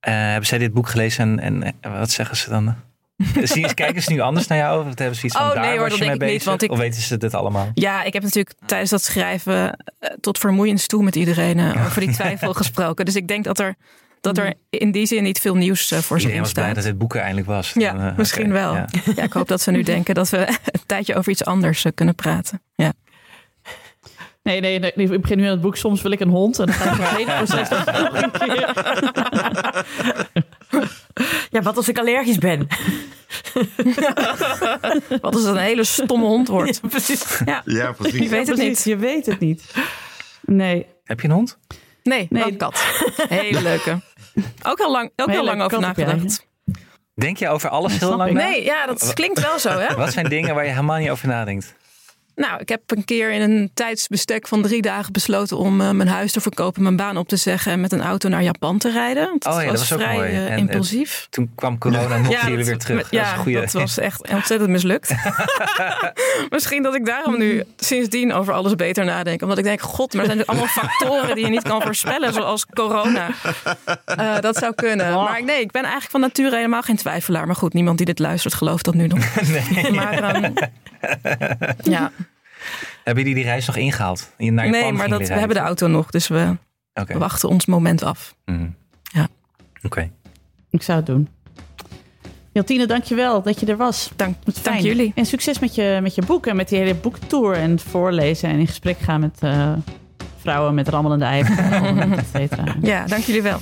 Eh, 0.01 0.15
hebben 0.15 0.47
zij 0.47 0.59
dit 0.59 0.73
boek 0.73 0.89
gelezen 0.89 1.41
en, 1.41 1.63
en 1.63 1.75
wat 1.99 2.11
zeggen 2.11 2.37
ze 2.37 2.51
dan? 2.51 2.75
Zien 3.43 3.75
kijken 3.75 4.03
ze 4.03 4.13
nu 4.13 4.21
anders 4.21 4.47
naar 4.47 4.59
jou? 4.59 4.81
Of 4.89 4.99
hebben 4.99 5.17
ze 5.17 5.25
iets 5.27 5.37
van 5.37 5.47
Oh, 5.47 5.55
daar 5.55 5.61
nee 5.67 5.79
hoor, 5.79 5.89
dat 5.89 5.99
je 5.99 6.05
denk 6.05 6.19
mee 6.19 6.29
ik 6.29 6.35
niet, 6.35 6.45
bezig? 6.45 6.45
want 6.49 6.63
ik- 6.63 6.71
Of 6.71 6.79
weten 6.79 7.03
ze 7.03 7.17
dit 7.17 7.35
allemaal? 7.35 7.71
Ja, 7.75 8.03
ik 8.03 8.13
heb 8.13 8.23
natuurlijk 8.23 8.55
tijdens 8.67 8.91
dat 8.91 9.03
schrijven 9.03 9.77
tot 10.21 10.39
vermoeiens 10.39 10.87
toe 10.87 11.03
met 11.03 11.17
iedereen 11.17 11.61
over 11.87 12.01
die 12.01 12.11
twijfel 12.21 12.55
gesproken. 12.55 13.05
Dus 13.05 13.17
ik 13.17 13.29
denk 13.29 13.45
dat 13.45 13.59
er, 13.59 13.75
dat 14.21 14.39
er 14.39 14.55
in 14.71 14.91
die 14.93 15.07
zin 15.07 15.23
niet 15.23 15.41
veel 15.41 15.55
nieuws 15.55 15.91
eh, 15.91 15.99
voor 15.99 16.21
ze 16.21 16.33
in 16.33 16.41
was 16.41 16.53
blij 16.53 16.65
staat. 16.65 16.75
dat 16.77 16.85
dit 16.85 16.99
boek 16.99 17.15
er 17.15 17.21
eindelijk 17.21 17.47
was. 17.47 17.73
Ja, 17.75 17.93
Dan, 17.93 18.03
eh, 18.07 18.17
misschien 18.17 18.53
wel. 18.53 18.75
ja. 18.75 18.87
Ja, 19.17 19.23
ik 19.23 19.33
hoop 19.33 19.49
dat 19.49 19.61
ze 19.61 19.71
nu 19.71 19.83
denken 19.83 20.15
dat 20.15 20.29
we 20.31 20.39
een 20.49 20.81
tijdje 20.87 21.15
over 21.15 21.33
iets 21.33 21.45
anders 21.45 21.85
eh, 21.85 21.93
kunnen 21.95 22.15
praten. 22.15 22.63
Ja. 22.75 22.93
Nee, 24.43 24.61
nee, 24.61 24.79
nee, 24.79 24.93
ik 25.13 25.21
begin 25.21 25.37
nu 25.39 25.45
aan 25.45 25.51
het 25.51 25.61
boek. 25.61 25.77
Soms 25.77 26.03
wil 26.03 26.11
ik 26.11 26.21
een 26.21 26.29
hond. 26.29 26.59
En 26.59 26.67
dan 26.67 26.75
gaat 26.75 26.99
het 26.99 27.09
hele 27.09 27.33
proces 27.37 27.69
ja, 31.51 31.63
wat 31.63 31.77
als 31.77 31.89
ik 31.89 31.99
allergisch 31.99 32.39
ben? 32.39 32.67
Wat 35.21 35.35
als 35.35 35.43
het 35.45 35.55
een 35.55 35.57
hele 35.57 35.85
stomme 35.85 36.27
hond 36.27 36.49
wordt. 36.49 36.79
Ja, 36.83 36.89
precies. 36.89 37.41
Ja, 37.45 37.63
Ja, 37.65 37.87
je 37.87 37.93
precies. 37.95 38.29
weet 38.29 38.47
het 38.47 38.57
Precies, 38.57 38.77
niet. 38.77 38.85
Je 38.85 38.97
weet 38.97 39.27
het 39.27 39.41
niet. 39.41 39.75
Nee. 40.43 40.87
Heb 41.05 41.21
je 41.21 41.29
een 41.29 41.35
hond? 41.35 41.59
Nee, 42.09 42.27
Nee. 42.31 42.45
een 42.45 42.57
kat. 42.57 42.85
Hele 43.29 43.63
leuke. 43.63 44.01
Ook 44.69 44.79
heel 44.79 44.91
lang, 44.91 45.11
ook 45.17 45.31
heel 45.31 45.45
lang 45.45 45.63
over 45.63 45.81
nagedacht. 45.81 46.47
Denk 47.15 47.37
je 47.37 47.49
over 47.49 47.69
alles 47.69 47.99
heel 47.99 48.17
lang? 48.17 48.33
Nee, 48.33 48.65
ja, 48.65 48.87
dat 48.87 49.13
klinkt 49.15 49.41
wel 49.41 49.59
zo, 49.59 49.69
hè? 49.69 49.95
Wat 50.05 50.13
zijn 50.13 50.29
dingen 50.29 50.55
waar 50.55 50.65
je 50.65 50.71
helemaal 50.71 50.99
niet 50.99 51.11
over 51.11 51.29
nadenkt? 51.29 51.75
Nou, 52.39 52.61
ik 52.61 52.69
heb 52.69 52.81
een 52.87 53.05
keer 53.05 53.31
in 53.33 53.41
een 53.41 53.71
tijdsbestek 53.75 54.49
van 54.49 54.63
drie 54.63 54.83
dagen 54.83 55.13
besloten 55.13 55.57
om 55.59 55.81
eh, 55.81 55.91
mijn 55.91 56.09
huis 56.09 56.33
te 56.33 56.41
verkopen, 56.41 56.83
mijn 56.83 56.97
baan 56.97 57.17
op 57.17 57.29
te 57.29 57.37
zeggen 57.37 57.73
en 57.73 57.81
met 57.81 57.93
een 57.93 58.03
auto 58.03 58.29
naar 58.29 58.43
Japan 58.43 58.79
te 58.79 58.91
rijden. 58.91 59.25
Want 59.29 59.47
Oh 59.47 59.53
dat 59.53 59.61
ja, 59.63 59.69
dat 59.71 59.79
was 59.79 59.89
was 59.89 59.99
ook 59.99 60.05
vrij 60.05 60.17
mooi. 60.17 60.29
eh, 60.31 60.45
En, 60.47 60.51
eh, 60.53 60.57
impulsief. 60.59 61.27
Toen 61.31 61.51
kwam 61.55 61.79
corona 61.79 62.15
en 62.15 62.21
mochten 62.23 62.41
jullie 62.41 62.57
dat- 62.57 62.67
weer 62.67 62.79
terug. 62.79 63.11
Ja, 63.11 63.37
dat 63.45 63.55
dat 63.55 63.73
was 63.73 63.99
echt 63.99 64.31
ontzettend 64.31 64.71
mislukt. 64.71 65.15
Misschien 66.51 66.83
dat 66.83 66.95
ik 66.95 67.07
daarom 67.07 67.39
nu 67.39 67.63
sindsdien 67.77 68.33
over 68.33 68.53
alles 68.53 68.75
beter 68.75 69.05
nadenk. 69.05 69.43
Omdat 69.43 69.59
ik 69.59 69.65
denk, 69.65 69.81
god, 69.81 70.13
maar 70.13 70.21
er 70.21 70.27
zijn 70.27 70.39
dus 70.39 70.47
allemaal 70.47 70.67
factoren 70.67 71.35
die 71.35 71.45
je 71.45 71.51
niet 71.51 71.63
kan 71.63 71.83
voorspellen. 71.83 72.33
Zoals 72.33 72.67
corona. 72.67 73.29
Dat 74.41 74.57
zou 74.57 74.75
kunnen. 74.75 75.15
Maar 75.15 75.45
nee, 75.45 75.61
ik 75.61 75.71
ben 75.71 75.83
eigenlijk 75.83 76.11
van 76.13 76.21
nature 76.21 76.57
helemaal 76.57 76.83
geen 76.83 76.97
twijfelaar. 76.97 77.47
Maar 77.47 77.57
goed, 77.57 77.73
niemand 77.73 77.97
die 77.97 78.07
dit 78.07 78.19
luistert 78.19 78.55
gelooft 78.55 78.85
dat 78.85 78.95
nu 78.95 79.07
nog. 79.07 79.19
Maar 79.95 80.23
ehm, 80.23 80.53
ja. 81.83 82.11
Hebben 83.09 83.27
jullie 83.27 83.43
die 83.43 83.49
reis 83.53 83.67
nog 83.67 83.77
ingehaald? 83.77 84.31
Je- 84.39 84.51
Naar 84.53 84.65
Japan 84.65 84.81
nee, 84.81 84.93
maar 84.93 85.09
dat, 85.09 85.29
we 85.29 85.35
hebben 85.35 85.57
de 85.57 85.63
auto 85.63 85.87
nog, 85.87 86.11
dus 86.11 86.29
we 86.29 86.57
wachten 87.19 87.49
ons 87.49 87.67
moment 87.67 88.03
af. 88.03 88.35
Mhm. 88.45 88.69
Ja. 89.03 89.29
Oké. 89.83 90.11
Ik 90.71 90.83
zou 90.83 90.99
het 90.99 91.07
doen. 91.07 91.29
Jantine, 92.53 92.87
dankjewel 92.87 93.43
dat 93.43 93.61
je 93.61 93.67
er 93.67 93.77
was. 93.77 94.11
Dank, 94.17 94.37
dank 94.63 94.79
jullie. 94.81 95.13
En 95.15 95.27
succes 95.27 95.59
met 95.59 95.75
je, 95.75 95.99
met 96.03 96.15
je 96.15 96.23
boek 96.27 96.47
en 96.47 96.57
met 96.57 96.69
die 96.69 96.79
hele 96.79 96.95
boektour 96.95 97.55
en 97.55 97.71
het 97.71 97.83
voorlezen 97.83 98.49
en 98.49 98.59
in 98.59 98.67
gesprek 98.67 98.99
gaan 98.99 99.21
met 99.21 99.37
eh, 99.41 99.73
vrouwen 100.39 100.75
met 100.75 100.89
rammelende 100.89 101.25
eieren, 101.25 102.13
et 102.19 102.27
cetera. 102.33 102.65
Ja, 102.83 103.07
dank 103.07 103.23
jullie 103.23 103.43
wel. 103.43 103.59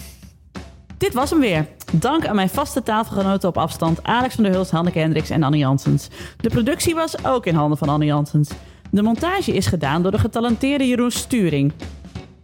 Dit 0.99 1.13
was 1.15 1.31
hem 1.31 1.41
weer. 1.41 1.67
Dank 1.93 2.27
aan 2.27 2.35
mijn 2.35 2.49
vaste 2.49 2.83
tafelgenoten 2.83 3.49
op 3.49 3.59
afstand 3.59 4.03
Alex 4.03 4.35
van 4.35 4.45
der 4.45 4.53
Hulst, 4.53 4.71
Hanneke 4.71 4.99
Hendricks 4.99 5.31
en 5.31 5.43
Annie 5.43 5.61
Janssens. 5.61 6.09
De 6.41 6.49
productie 6.49 6.95
was 6.95 7.25
ook 7.25 7.47
in 7.47 7.55
handen 7.55 7.79
van 7.79 7.89
Annie 7.89 8.09
Janssens. 8.09 8.51
De 8.97 9.03
montage 9.03 9.53
is 9.53 9.67
gedaan 9.67 10.03
door 10.03 10.11
de 10.11 10.19
getalenteerde 10.19 10.87
Jeroen 10.87 11.11
Sturing. 11.11 11.73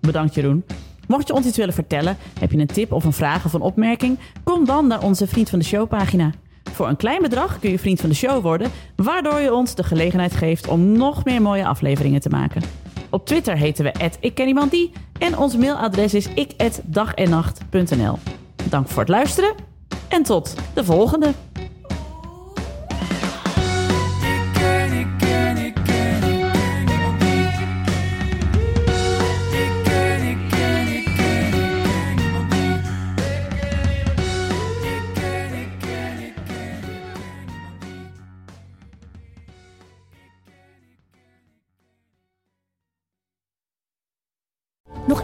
Bedankt 0.01 0.35
Jeroen. 0.35 0.65
Mocht 1.07 1.27
je 1.27 1.35
ons 1.35 1.47
iets 1.47 1.57
willen 1.57 1.75
vertellen, 1.75 2.17
heb 2.41 2.53
je 2.53 2.59
een 2.59 2.67
tip 2.67 2.93
of 2.93 3.05
een 3.05 3.13
vraag 3.13 3.45
of 3.45 3.53
een 3.53 3.61
opmerking, 3.61 4.19
kom 4.45 4.65
dan 4.65 4.87
naar 4.87 5.03
onze 5.03 5.27
Vriend 5.27 5.51
van 5.51 5.59
de 5.59 5.65
Show 5.65 5.89
pagina. 5.89 6.31
Voor 6.73 6.89
een 6.89 6.97
klein 6.97 7.23
bedrag 7.23 7.59
kun 7.59 7.71
je 7.71 7.79
vriend 7.79 8.01
van 8.01 8.09
de 8.09 8.15
show 8.15 8.43
worden, 8.43 8.71
waardoor 8.97 9.41
je 9.41 9.55
ons 9.55 9.75
de 9.75 9.85
gelegenheid 9.85 10.35
geeft 10.35 10.69
om 10.69 10.93
nog 10.93 11.25
meer 11.25 11.43
mooie 11.43 11.67
afleveringen 11.67 12.21
te 12.21 12.29
maken. 12.29 12.63
Op 13.11 13.27
Twitter 13.27 13.57
heten 13.57 13.85
we 13.85 14.11
@ikkenniemandie 14.21 14.93
en 15.19 15.39
ons 15.39 15.57
mailadres 15.57 16.15
is 16.15 16.29
ik@dagennacht.nl. 16.35 18.19
Dank 18.69 18.89
voor 18.89 19.01
het 19.01 19.09
luisteren 19.09 19.55
en 20.09 20.23
tot 20.23 20.55
de 20.75 20.85
volgende. 20.85 21.33